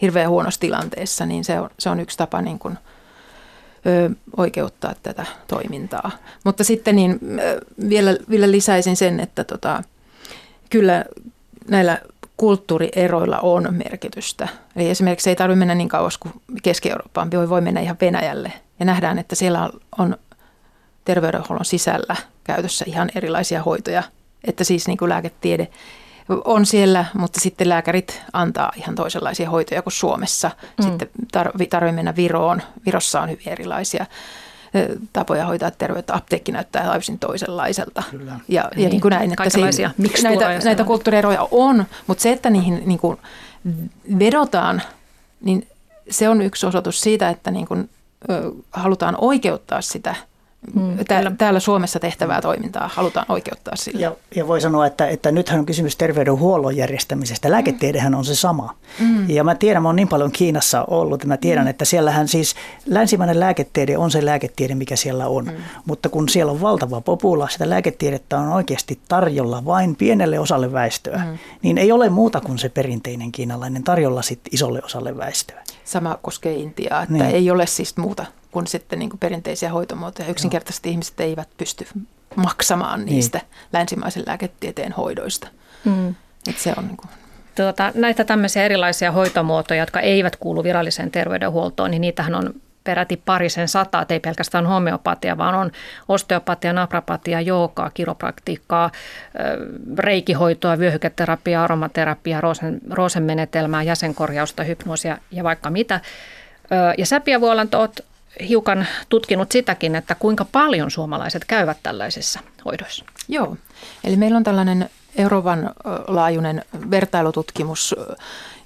hirveän 0.01 0.29
huonossa 0.29 0.59
tilanteessa, 0.59 1.25
niin 1.25 1.43
se 1.43 1.59
on, 1.59 1.69
se 1.79 1.89
on 1.89 1.99
yksi 1.99 2.17
tapa 2.17 2.41
niin 2.41 2.59
kuin– 2.59 2.77
ö, 3.85 4.09
oikeuttaa 4.37 4.95
tätä 5.03 5.25
toimintaa. 5.47 6.11
Mutta 6.43 6.63
sitten 6.63 6.95
niin, 6.95 7.19
vielä, 7.89 8.17
vielä 8.29 8.51
lisäisin 8.51 8.95
sen, 8.95 9.19
että 9.19 9.43
tota, 9.43 9.83
kyllä 10.69 11.05
näillä 11.69 11.99
kulttuurieroilla 12.37 13.39
on 13.39 13.67
merkitystä. 13.71 14.47
Eli 14.75 14.89
esimerkiksi 14.89 15.29
ei 15.29 15.35
tarvitse 15.35 15.59
mennä 15.59 15.75
niin 15.75 15.89
kauas 15.89 16.17
kuin 16.17 16.33
Keski-Eurooppaan, 16.63 17.31
voi, 17.31 17.49
voi 17.49 17.61
mennä 17.61 17.81
ihan 17.81 17.97
Venäjälle. 18.01 18.53
Ja 18.79 18.85
nähdään, 18.85 19.19
että 19.19 19.35
siellä 19.35 19.69
on 19.97 20.17
terveydenhuollon 21.05 21.65
sisällä 21.65 22.15
käytössä 22.43 22.85
ihan 22.87 23.09
erilaisia 23.15 23.63
hoitoja. 23.63 24.03
Että 24.43 24.63
siis 24.63 24.87
niin 24.87 24.97
kuin 24.97 25.09
lääketiede 25.09 25.67
on 26.45 26.65
siellä, 26.65 27.05
mutta 27.13 27.39
sitten 27.39 27.69
lääkärit 27.69 28.21
antaa 28.33 28.71
ihan 28.75 28.95
toisenlaisia 28.95 29.49
hoitoja 29.49 29.81
kuin 29.81 29.93
Suomessa. 29.93 30.51
Mm. 30.77 30.83
Sitten 30.83 31.09
tarvitsee 31.31 31.91
mennä 31.91 32.15
Viroon. 32.15 32.61
Virossa 32.85 33.21
on 33.21 33.29
hyvin 33.29 33.49
erilaisia 33.49 34.05
tapoja 35.13 35.45
hoitaa 35.45 35.71
terveyttä. 35.71 36.15
Apteekki 36.15 36.51
näyttää 36.51 36.83
täysin 36.83 37.19
toisenlaiselta. 37.19 38.03
Kyllä. 38.11 38.31
Ja, 38.31 38.61
ja 38.61 38.69
niin, 38.75 38.89
niin 38.89 39.01
kuin 39.01 39.09
näin, 39.11 39.31
että 39.31 39.49
se, 39.49 40.23
näitä, 40.23 40.59
näitä 40.63 40.83
kulttuurieroja 40.83 41.47
on, 41.51 41.85
mutta 42.07 42.21
se, 42.21 42.31
että 42.31 42.49
niihin 42.49 42.83
niin 42.85 42.99
kuin 42.99 43.17
vedotaan, 44.19 44.81
niin 45.41 45.67
se 46.09 46.29
on 46.29 46.41
yksi 46.41 46.65
osoitus 46.65 47.01
siitä, 47.01 47.29
että 47.29 47.51
niin 47.51 47.67
kuin, 47.67 47.89
ö, 48.29 48.51
halutaan 48.71 49.15
oikeuttaa 49.19 49.81
sitä– 49.81 50.15
Mm, 50.75 50.97
täällä, 51.07 51.31
täällä 51.37 51.59
Suomessa 51.59 51.99
tehtävää 51.99 52.41
toimintaa 52.41 52.89
halutaan 52.93 53.25
oikeuttaa 53.29 53.75
sille. 53.75 54.01
Ja, 54.01 54.15
ja 54.35 54.47
voi 54.47 54.61
sanoa, 54.61 54.85
että, 54.85 55.07
että 55.07 55.31
nythän 55.31 55.59
on 55.59 55.65
kysymys 55.65 55.95
terveydenhuollon 55.95 56.77
järjestämisestä. 56.77 57.51
Lääketiedehän 57.51 58.15
on 58.15 58.25
se 58.25 58.35
sama. 58.35 58.75
Mm. 58.99 59.29
Ja 59.29 59.43
mä 59.43 59.55
tiedän, 59.55 59.83
mä 59.83 59.89
oon 59.89 59.95
niin 59.95 60.07
paljon 60.07 60.31
Kiinassa 60.31 60.83
ollut, 60.83 61.13
että 61.13 61.27
mä 61.27 61.37
tiedän, 61.37 61.63
mm. 61.63 61.69
että 61.69 61.85
siellähän 61.85 62.27
siis 62.27 62.55
länsimainen 62.85 63.39
lääketiede 63.39 63.97
on 63.97 64.11
se 64.11 64.25
lääketiede, 64.25 64.75
mikä 64.75 64.95
siellä 64.95 65.27
on. 65.27 65.45
Mm. 65.45 65.51
Mutta 65.85 66.09
kun 66.09 66.29
siellä 66.29 66.51
on 66.51 66.61
valtava 66.61 67.01
popula, 67.01 67.47
sitä 67.47 67.69
lääketiedettä 67.69 68.37
on 68.37 68.49
oikeasti 68.49 68.99
tarjolla 69.07 69.65
vain 69.65 69.95
pienelle 69.95 70.39
osalle 70.39 70.71
väestöä, 70.71 71.17
mm. 71.17 71.37
niin 71.61 71.77
ei 71.77 71.91
ole 71.91 72.09
muuta 72.09 72.41
kuin 72.41 72.57
se 72.57 72.69
perinteinen 72.69 73.31
kiinalainen 73.31 73.83
tarjolla 73.83 74.21
sit 74.21 74.41
isolle 74.51 74.81
osalle 74.83 75.17
väestöä. 75.17 75.63
Sama 75.83 76.19
koskee 76.21 76.53
Intiaa, 76.53 77.01
että 77.01 77.13
niin. 77.13 77.25
ei 77.25 77.51
ole 77.51 77.67
siis 77.67 77.97
muuta 77.97 78.25
kuin 78.51 78.67
sitten 78.67 78.99
niin 78.99 79.09
kuin 79.09 79.19
perinteisiä 79.19 79.71
hoitomuotoja. 79.71 80.29
Yksinkertaisesti 80.29 80.89
Joo. 80.89 80.91
ihmiset 80.91 81.19
eivät 81.19 81.49
pysty 81.57 81.87
maksamaan 82.35 82.99
niin. 82.99 83.15
niistä 83.15 83.37
niin. 83.37 83.47
länsimaisen 83.73 84.23
lääketieteen 84.27 84.91
hoidoista. 84.91 85.47
Mm. 85.85 86.15
Et 86.47 86.57
se 86.57 86.73
on 86.77 86.87
niin 86.87 86.97
kuin 86.97 87.09
Tuota, 87.55 87.91
näitä 87.95 88.23
tämmöisiä 88.23 88.65
erilaisia 88.65 89.11
hoitomuotoja, 89.11 89.79
jotka 89.79 89.99
eivät 89.99 90.35
kuulu 90.35 90.63
viralliseen 90.63 91.11
terveydenhuoltoon, 91.11 91.91
niin 91.91 92.01
niitähän 92.01 92.35
on 92.35 92.53
peräti 92.83 93.21
parisen 93.25 93.67
sataa, 93.67 94.05
ei 94.09 94.19
pelkästään 94.19 94.65
homeopatia, 94.65 95.37
vaan 95.37 95.55
on 95.55 95.71
osteopatia, 96.07 96.73
naprapatia, 96.73 97.41
joogaa, 97.41 97.89
kiropraktiikkaa, 97.89 98.91
reikihoitoa, 99.97 100.79
vyöhyketerapiaa, 100.79 101.63
aromaterapiaa, 101.63 102.41
roosen, 102.41 102.81
roosen 102.89 103.23
menetelmää, 103.23 103.83
jäsenkorjausta, 103.83 104.63
hypnoosia 104.63 105.17
ja 105.31 105.43
vaikka 105.43 105.69
mitä. 105.69 105.99
Ja 106.97 107.05
Säpiä 107.05 107.41
Vuolant, 107.41 107.75
olet 107.75 108.05
hiukan 108.49 108.87
tutkinut 109.09 109.51
sitäkin, 109.51 109.95
että 109.95 110.15
kuinka 110.15 110.45
paljon 110.45 110.91
suomalaiset 110.91 111.45
käyvät 111.45 111.77
tällaisissa 111.83 112.39
hoidoissa. 112.65 113.05
Joo, 113.27 113.57
eli 114.03 114.15
meillä 114.15 114.37
on 114.37 114.43
tällainen 114.43 114.89
Euroopan 115.15 115.71
laajuinen 116.07 116.65
vertailututkimus, 116.91 117.95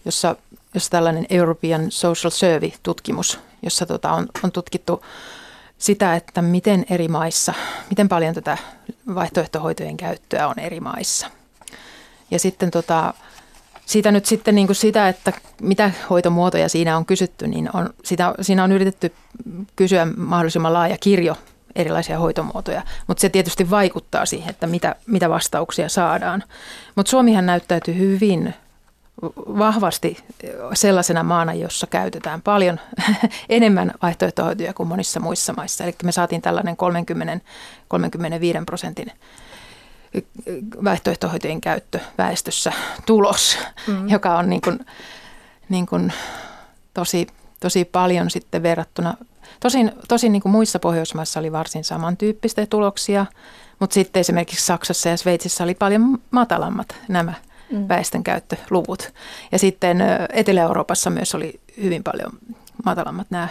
jossa, 0.06 0.36
jossa 0.74 0.92
tällainen 0.92 1.26
European 1.30 1.92
Social 1.92 2.32
Survey-tutkimus, 2.32 3.40
jossa 3.62 3.86
tota 3.86 4.12
on, 4.12 4.28
on 4.44 4.52
tutkittu 4.52 5.06
sitä, 5.78 6.16
että 6.16 6.42
miten 6.42 6.86
eri 6.90 7.08
maissa, 7.08 7.54
miten 7.90 8.10
paljon 8.10 8.36
tätä 8.36 8.58
vaihtoehtohoitojen 9.16 9.98
käyttöä 9.98 10.48
on 10.48 10.60
eri 10.60 10.80
maissa. 10.80 11.28
Ja 12.32 12.40
sitten 12.40 12.72
tota, 12.72 13.14
siitä 13.86 14.12
nyt 14.12 14.26
sitten 14.26 14.56
niin 14.56 14.68
kuin 14.68 14.76
sitä, 14.76 15.10
että 15.10 15.34
mitä 15.62 15.92
hoitomuotoja 16.10 16.70
siinä 16.70 16.98
on 16.98 17.06
kysytty, 17.06 17.48
niin 17.48 17.70
on, 17.74 17.90
sitä, 18.04 18.34
siinä 18.42 18.64
on 18.64 18.72
yritetty 18.72 19.14
kysyä 19.76 20.08
mahdollisimman 20.18 20.74
laaja 20.74 20.98
kirjo 20.98 21.36
erilaisia 21.76 22.20
hoitomuotoja, 22.20 22.82
mutta 23.08 23.22
se 23.22 23.30
tietysti 23.30 23.70
vaikuttaa 23.70 24.26
siihen, 24.26 24.50
että 24.50 24.68
mitä, 24.68 24.96
mitä 25.08 25.30
vastauksia 25.30 25.90
saadaan. 25.90 26.44
Mutta 26.96 27.10
Suomihan 27.10 27.46
näyttäytyy 27.46 27.98
hyvin 27.98 28.54
vahvasti 29.36 30.18
sellaisena 30.74 31.24
maana, 31.24 31.54
jossa 31.54 31.88
käytetään 31.88 32.42
paljon 32.42 32.80
enemmän 33.50 33.92
vaihtoehtohoitoja 34.02 34.74
kuin 34.74 34.90
monissa 34.90 35.20
muissa 35.20 35.54
maissa. 35.54 35.84
Eli 35.84 35.96
me 36.04 36.12
saatiin 36.12 36.42
tällainen 36.42 36.76
30-35 38.62 38.66
prosentin 38.66 39.12
vaihtoehtohoitojen 40.84 41.62
käyttö 41.62 42.00
väestössä 42.18 42.74
tulos, 43.06 43.58
mm. 43.88 44.10
joka 44.10 44.38
on 44.38 44.50
niin 44.50 44.62
kuin, 44.62 44.86
niin 45.70 45.86
kuin 45.86 46.14
tosi, 46.94 47.28
tosi 47.60 47.86
paljon 47.86 48.30
sitten 48.30 48.64
verrattuna. 48.64 49.18
Tosin, 49.60 49.92
tosin 50.08 50.32
niin 50.32 50.42
kuin 50.42 50.52
muissa 50.52 50.80
Pohjoismaissa 50.80 51.40
oli 51.40 51.52
varsin 51.52 51.84
samantyyppistä 51.84 52.66
tuloksia, 52.66 53.26
mutta 53.80 53.94
sitten 53.94 54.20
esimerkiksi 54.20 54.66
Saksassa 54.66 55.10
ja 55.10 55.18
Sveitsissä 55.18 55.64
oli 55.64 55.76
paljon 55.76 56.18
matalammat 56.32 56.96
nämä– 57.08 57.34
mm. 57.74 57.88
väestönkäyttöluvut. 57.88 59.14
Ja 59.52 59.60
sitten 59.60 59.98
Etelä-Euroopassa 60.34 61.10
myös 61.10 61.36
oli 61.36 61.60
hyvin 61.84 62.04
paljon 62.04 62.32
matalammat 62.86 63.28
nämä 63.30 63.48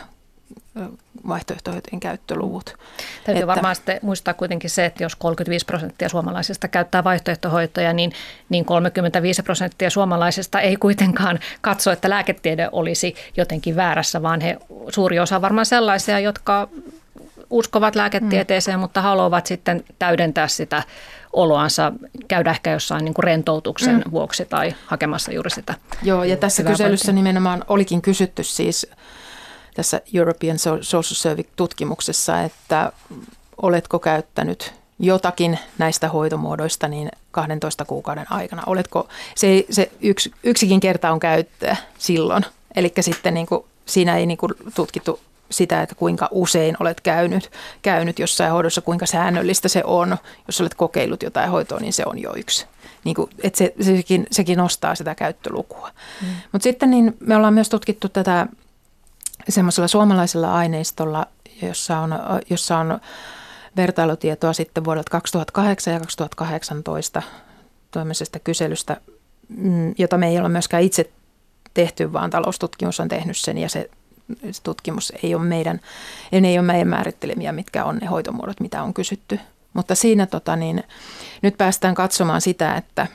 vaihtoehtohoitojen 1.28 2.00
käyttöluvut. 2.00 2.76
Täytyy 3.24 3.42
että, 3.42 3.46
varmaan 3.46 3.76
sitten 3.76 3.98
muistaa 4.02 4.34
kuitenkin 4.34 4.70
se, 4.70 4.84
että 4.84 5.02
jos 5.02 5.16
35 5.16 5.66
prosenttia 5.66 6.08
suomalaisista 6.08 6.68
käyttää 6.68 7.04
vaihtoehtohoitoja, 7.04 7.92
niin, 7.92 8.12
niin 8.48 8.64
35 8.64 9.42
prosenttia 9.42 9.90
suomalaisista 9.90 10.60
ei 10.60 10.76
kuitenkaan 10.76 11.38
katso, 11.60 11.90
että 11.90 12.10
lääketiede 12.10 12.68
olisi 12.72 13.14
jotenkin 13.36 13.76
väärässä, 13.76 14.22
vaan 14.22 14.40
he, 14.40 14.58
suuri 14.88 15.18
osa 15.18 15.36
on 15.36 15.42
varmaan 15.42 15.66
sellaisia, 15.66 16.18
jotka 16.18 16.68
uskovat 17.50 17.96
lääketieteeseen, 17.96 18.78
mm. 18.78 18.80
mutta 18.80 19.02
haluavat 19.02 19.46
sitten 19.46 19.84
täydentää 19.98 20.48
sitä 20.48 20.82
oloansa, 21.32 21.92
käydä 22.28 22.50
ehkä 22.50 22.70
jossain 22.72 23.04
niin 23.04 23.14
kuin 23.14 23.24
rentoutuksen 23.24 23.96
mm. 23.96 24.10
vuoksi 24.10 24.44
tai 24.44 24.74
hakemassa 24.86 25.32
juuri 25.32 25.50
sitä. 25.50 25.74
Joo, 26.02 26.24
ja 26.24 26.36
tässä 26.36 26.62
kyselyssä 26.62 27.06
paikkaa. 27.06 27.14
nimenomaan 27.14 27.64
olikin 27.68 28.02
kysytty 28.02 28.42
siis 28.42 28.90
tässä 29.74 30.00
European 30.14 30.58
Social 30.58 31.02
Survey-tutkimuksessa, 31.02 32.42
että 32.42 32.92
oletko 33.62 33.98
käyttänyt 33.98 34.74
jotakin 34.98 35.58
näistä 35.78 36.08
hoitomuodoista 36.08 36.88
niin 36.88 37.08
12 37.30 37.84
kuukauden 37.84 38.32
aikana. 38.32 38.62
Oletko, 38.66 39.08
se, 39.34 39.64
se 39.70 39.92
yksi, 40.00 40.32
yksikin 40.42 40.80
kerta 40.80 41.12
on 41.12 41.20
käyttöä 41.20 41.76
silloin, 41.98 42.44
eli 42.76 42.92
sitten 43.00 43.34
niin 43.34 43.46
kuin, 43.46 43.64
siinä 43.86 44.16
ei 44.16 44.26
niin 44.26 44.38
kuin 44.38 44.52
tutkittu 44.74 45.20
sitä, 45.52 45.82
että 45.82 45.94
kuinka 45.94 46.28
usein 46.30 46.76
olet 46.80 47.00
käynyt, 47.00 47.50
käynyt 47.82 48.18
jossain 48.18 48.52
hoidossa, 48.52 48.80
kuinka 48.80 49.06
säännöllistä 49.06 49.68
se 49.68 49.82
on. 49.84 50.16
Jos 50.46 50.60
olet 50.60 50.74
kokeillut 50.74 51.22
jotain 51.22 51.50
hoitoa, 51.50 51.80
niin 51.80 51.92
se 51.92 52.02
on 52.06 52.18
jo 52.18 52.34
yksi. 52.36 52.66
Niin 53.04 53.14
kuin, 53.14 53.30
että 53.42 53.58
se, 53.58 53.74
sekin, 53.80 54.26
sekin 54.30 54.58
nostaa 54.58 54.94
sitä 54.94 55.14
käyttölukua. 55.14 55.90
Mm. 56.20 56.28
Mutta 56.52 56.62
sitten 56.62 56.90
niin 56.90 57.16
me 57.20 57.36
ollaan 57.36 57.54
myös 57.54 57.68
tutkittu 57.68 58.08
tätä 58.08 58.46
semmoisella 59.48 59.88
suomalaisella 59.88 60.54
aineistolla, 60.54 61.26
jossa 61.62 61.98
on, 61.98 62.14
jossa 62.50 62.78
on 62.78 63.00
vertailutietoa 63.76 64.52
sitten 64.52 64.84
vuodelta 64.84 65.10
2008 65.10 65.94
ja 65.94 66.00
2018 66.00 67.22
toimesesta 67.90 68.38
kyselystä, 68.38 68.96
mm, 69.48 69.94
jota 69.98 70.18
me 70.18 70.28
ei 70.28 70.38
ole 70.38 70.48
myöskään 70.48 70.82
itse 70.82 71.10
tehty, 71.74 72.12
vaan 72.12 72.30
taloustutkimus 72.30 73.00
on 73.00 73.08
tehnyt 73.08 73.36
sen 73.36 73.58
ja 73.58 73.68
se 73.68 73.90
tutkimus 74.62 75.12
ei 75.22 75.34
ole 75.34 75.44
meidän, 75.44 75.80
ei 76.32 76.58
ole 76.58 76.66
meidän 76.66 76.88
määrittelemiä, 76.88 77.52
mitkä 77.52 77.84
on 77.84 77.96
ne 77.96 78.06
hoitomuodot, 78.06 78.60
mitä 78.60 78.82
on 78.82 78.94
kysytty. 78.94 79.40
Mutta 79.72 79.94
siinä 79.94 80.26
tota, 80.26 80.56
niin, 80.56 80.84
nyt 81.42 81.58
päästään 81.58 81.94
katsomaan 81.94 82.40
sitä, 82.40 82.74
että, 82.76 83.06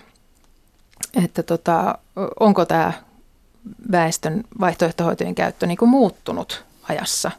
että 1.23 1.43
tota, 1.43 1.97
onko 2.39 2.65
tämä 2.65 2.93
väestön 3.91 4.43
vaihtoehtohoitojen 4.59 5.35
käyttö 5.35 5.67
niin 5.67 5.77
kuin 5.77 5.89
muuttunut 5.89 6.65
ajassa. 6.89 7.31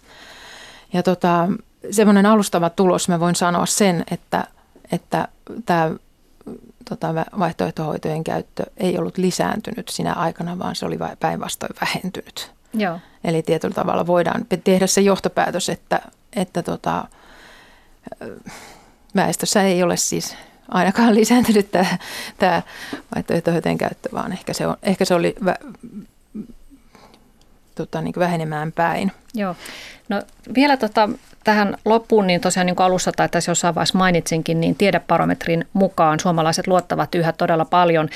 Ja 0.92 1.02
tota, 1.02 1.48
semmoinen 1.90 2.26
alustava 2.26 2.70
tulos, 2.70 3.08
mä 3.08 3.20
voin 3.20 3.34
sanoa 3.34 3.66
sen, 3.66 4.04
että, 4.10 4.44
että 4.92 5.28
tämä 5.66 5.90
tota, 6.88 7.14
vaihtoehtohoitojen 7.38 8.24
käyttö 8.24 8.62
ei 8.76 8.98
ollut 8.98 9.18
lisääntynyt 9.18 9.88
sinä 9.88 10.12
aikana, 10.12 10.58
vaan 10.58 10.76
se 10.76 10.86
oli 10.86 10.98
päinvastoin 11.20 11.74
vähentynyt. 11.80 12.50
Joo. 12.74 12.98
Eli 13.24 13.42
tietyllä 13.42 13.74
tavalla 13.74 14.06
voidaan 14.06 14.46
tehdä 14.64 14.86
se 14.86 15.00
johtopäätös, 15.00 15.68
että, 15.68 16.00
että 16.36 16.62
tota, 16.62 17.08
väestössä 19.16 19.62
ei 19.62 19.82
ole 19.82 19.96
siis 19.96 20.36
ainakaan 20.68 21.14
lisääntynyt 21.20 21.70
tämä, 21.70 21.98
tämä 22.38 22.62
vaihtoehtohoitojen 23.14 23.78
käyttö, 23.78 24.08
vaan 24.12 24.32
ehkä 24.32 24.52
se, 24.52 24.66
on, 24.66 24.76
ehkä 24.82 25.04
se 25.04 25.14
oli 25.14 25.34
vä, 25.44 25.54
tota, 27.78 28.00
niin 28.00 28.14
vähenemään 28.18 28.72
päin. 28.72 29.12
Joo. 29.34 29.56
No 30.08 30.22
vielä 30.54 30.76
tota, 30.76 31.08
tähän 31.44 31.76
loppuun, 31.84 32.26
niin 32.26 32.40
tosiaan 32.40 32.66
niin 32.66 32.76
kuin 32.76 32.86
alussa 32.86 33.12
tai 33.12 33.28
tässä 33.28 33.50
jossain 33.50 33.74
vaiheessa 33.74 33.98
mainitsinkin, 33.98 34.60
niin 34.60 34.74
tiedeparometrin 34.74 35.66
mukaan 35.72 36.20
suomalaiset 36.20 36.66
luottavat 36.66 37.14
yhä 37.14 37.32
todella 37.32 37.64
paljon 37.64 38.08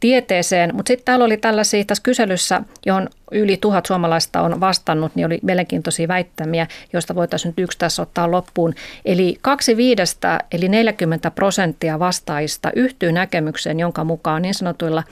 tieteeseen, 0.00 0.76
mutta 0.76 0.88
sitten 0.88 1.04
täällä 1.04 1.24
oli 1.24 1.36
tällaisia 1.36 1.84
tässä 1.84 2.02
kyselyssä, 2.02 2.62
johon 2.86 3.08
yli 3.32 3.56
tuhat 3.56 3.86
suomalaista 3.86 4.40
on 4.40 4.60
vastannut, 4.60 5.12
niin 5.14 5.26
oli 5.26 5.38
mielenkiintoisia 5.42 6.08
väittämiä, 6.08 6.66
joista 6.92 7.14
voitaisiin 7.14 7.50
nyt 7.50 7.64
yksi 7.64 7.78
tässä 7.78 8.02
ottaa 8.02 8.30
loppuun. 8.30 8.74
Eli 9.04 9.38
kaksi 9.40 9.76
viidestä, 9.76 10.40
eli 10.52 10.68
40 10.68 11.30
prosenttia 11.30 11.98
vastaajista 11.98 12.70
yhtyy 12.76 13.12
näkemykseen, 13.12 13.80
jonka 13.80 14.04
mukaan 14.04 14.42
niin 14.42 14.54
sanotuilla 14.54 15.02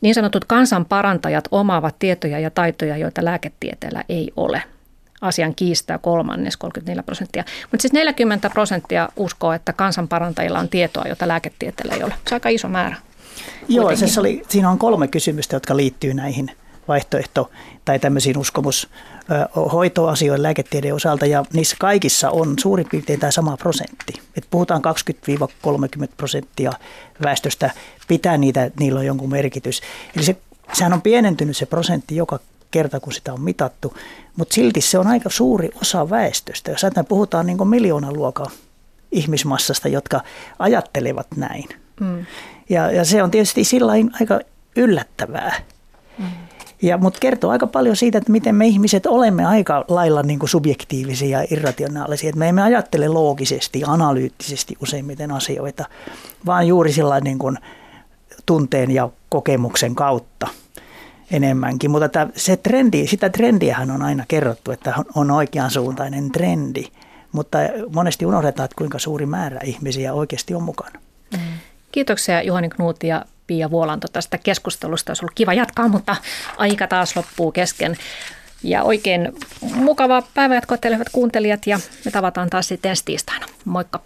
niin 0.00 0.14
sanotut 0.14 0.44
kansanparantajat 0.44 1.48
omaavat 1.50 1.98
tietoja 1.98 2.38
ja 2.38 2.50
taitoja, 2.50 2.96
joita 2.96 3.24
lääketieteellä 3.24 4.04
ei 4.08 4.32
ole. 4.36 4.62
Asian 5.20 5.54
kiistää 5.54 5.98
kolmannes, 5.98 6.56
34 6.56 7.02
prosenttia. 7.02 7.44
Mutta 7.70 7.82
siis 7.82 7.92
40 7.92 8.50
prosenttia 8.50 9.08
uskoo, 9.16 9.52
että 9.52 9.72
kansanparantajilla 9.72 10.58
on 10.58 10.68
tietoa, 10.68 11.04
jota 11.08 11.28
lääketieteellä 11.28 11.94
ei 11.94 12.02
ole. 12.02 12.14
Se 12.28 12.34
on 12.34 12.36
aika 12.36 12.48
iso 12.48 12.68
määrä. 12.68 12.96
Joo, 13.68 13.96
se 13.96 14.20
oli, 14.20 14.42
siinä 14.48 14.70
on 14.70 14.78
kolme 14.78 15.08
kysymystä, 15.08 15.56
jotka 15.56 15.76
liittyy 15.76 16.14
näihin 16.14 16.50
vaihtoehto- 16.88 17.50
tai 17.84 17.98
tämmöisiin 17.98 18.38
uskomus 18.38 18.88
hoitoasioiden 19.72 20.42
lääketieteen 20.42 20.94
osalta 20.94 21.26
ja 21.26 21.44
niissä 21.52 21.76
kaikissa 21.80 22.30
on 22.30 22.54
suurin 22.60 22.86
piirtein 22.90 23.20
tämä 23.20 23.30
sama 23.30 23.56
prosentti. 23.56 24.12
Et 24.36 24.46
puhutaan 24.50 24.82
20-30 24.82 26.08
prosenttia 26.16 26.72
väestöstä 27.24 27.70
pitää 28.08 28.38
niitä, 28.38 28.70
niillä 28.78 29.00
on 29.00 29.06
jonkun 29.06 29.30
merkitys. 29.30 29.80
Eli 30.16 30.24
se, 30.24 30.36
sehän 30.72 30.92
on 30.92 31.02
pienentynyt 31.02 31.56
se 31.56 31.66
prosentti 31.66 32.16
joka 32.16 32.40
kerta, 32.70 33.00
kun 33.00 33.12
sitä 33.12 33.32
on 33.32 33.40
mitattu, 33.40 33.94
mutta 34.36 34.54
silti 34.54 34.80
se 34.80 34.98
on 34.98 35.06
aika 35.06 35.30
suuri 35.30 35.70
osa 35.82 36.10
väestöstä. 36.10 36.70
Jos 36.70 36.84
ajatellaan, 36.84 37.06
puhutaan 37.06 37.46
niin 37.46 37.68
miljoonan 37.68 38.14
luokan 38.14 38.46
ihmismassasta, 39.12 39.88
jotka 39.88 40.20
ajattelevat 40.58 41.26
näin. 41.36 41.68
Mm. 42.00 42.26
Ja, 42.68 42.90
ja 42.90 43.04
se 43.04 43.22
on 43.22 43.30
tietysti 43.30 43.64
sillä 43.64 43.92
aika 44.20 44.40
yllättävää. 44.76 45.60
Mm. 46.18 46.47
Ja, 46.82 46.98
mutta 46.98 47.18
kertoo 47.20 47.50
aika 47.50 47.66
paljon 47.66 47.96
siitä, 47.96 48.18
että 48.18 48.32
miten 48.32 48.54
me 48.54 48.66
ihmiset 48.66 49.06
olemme 49.06 49.44
aika 49.46 49.84
lailla 49.88 50.22
niin 50.22 50.38
kuin 50.38 50.48
subjektiivisia 50.48 51.40
ja 51.40 51.46
irrationaalisia. 51.50 52.28
Että 52.28 52.38
me 52.38 52.48
emme 52.48 52.62
ajattele 52.62 53.08
loogisesti 53.08 53.82
analyyttisesti 53.86 54.76
useimmiten 54.82 55.32
asioita, 55.32 55.84
vaan 56.46 56.66
juuri 56.66 56.92
sillä 56.92 57.20
niin 57.20 57.38
kuin 57.38 57.58
tunteen 58.46 58.90
ja 58.90 59.08
kokemuksen 59.28 59.94
kautta 59.94 60.48
enemmänkin. 61.30 61.90
Mutta 61.90 62.08
tämä, 62.08 62.30
se 62.36 62.56
trendi, 62.56 63.06
sitä 63.06 63.30
trendiähän 63.30 63.90
on 63.90 64.02
aina 64.02 64.24
kerrottu, 64.28 64.70
että 64.70 64.94
on 65.14 65.30
oikeansuuntainen 65.30 66.32
trendi. 66.32 66.84
Mutta 67.32 67.58
monesti 67.94 68.26
unohdetaan, 68.26 68.64
että 68.64 68.78
kuinka 68.78 68.98
suuri 68.98 69.26
määrä 69.26 69.60
ihmisiä 69.64 70.14
oikeasti 70.14 70.54
on 70.54 70.62
mukana. 70.62 71.00
Mm. 71.32 71.38
Kiitoksia 71.92 72.42
Juhani 72.42 72.68
Knuuti 72.68 73.06
ja 73.06 73.24
Pia 73.48 73.70
Vuolanto 73.70 74.08
tästä 74.08 74.38
keskustelusta. 74.38 75.10
Olisi 75.10 75.24
ollut 75.24 75.34
kiva 75.34 75.54
jatkaa, 75.54 75.88
mutta 75.88 76.16
aika 76.56 76.86
taas 76.86 77.16
loppuu 77.16 77.52
kesken. 77.52 77.96
Ja 78.62 78.82
oikein 78.82 79.32
mukavaa 79.74 80.22
päivänjatkoa 80.34 80.78
teille 80.78 80.96
hyvät 80.96 81.08
kuuntelijat 81.12 81.66
ja 81.66 81.80
me 82.04 82.10
tavataan 82.10 82.50
taas 82.50 82.68
sitten 82.68 82.90
ensi 82.90 83.04
tiistaina. 83.04 83.46
Moikka! 83.64 84.00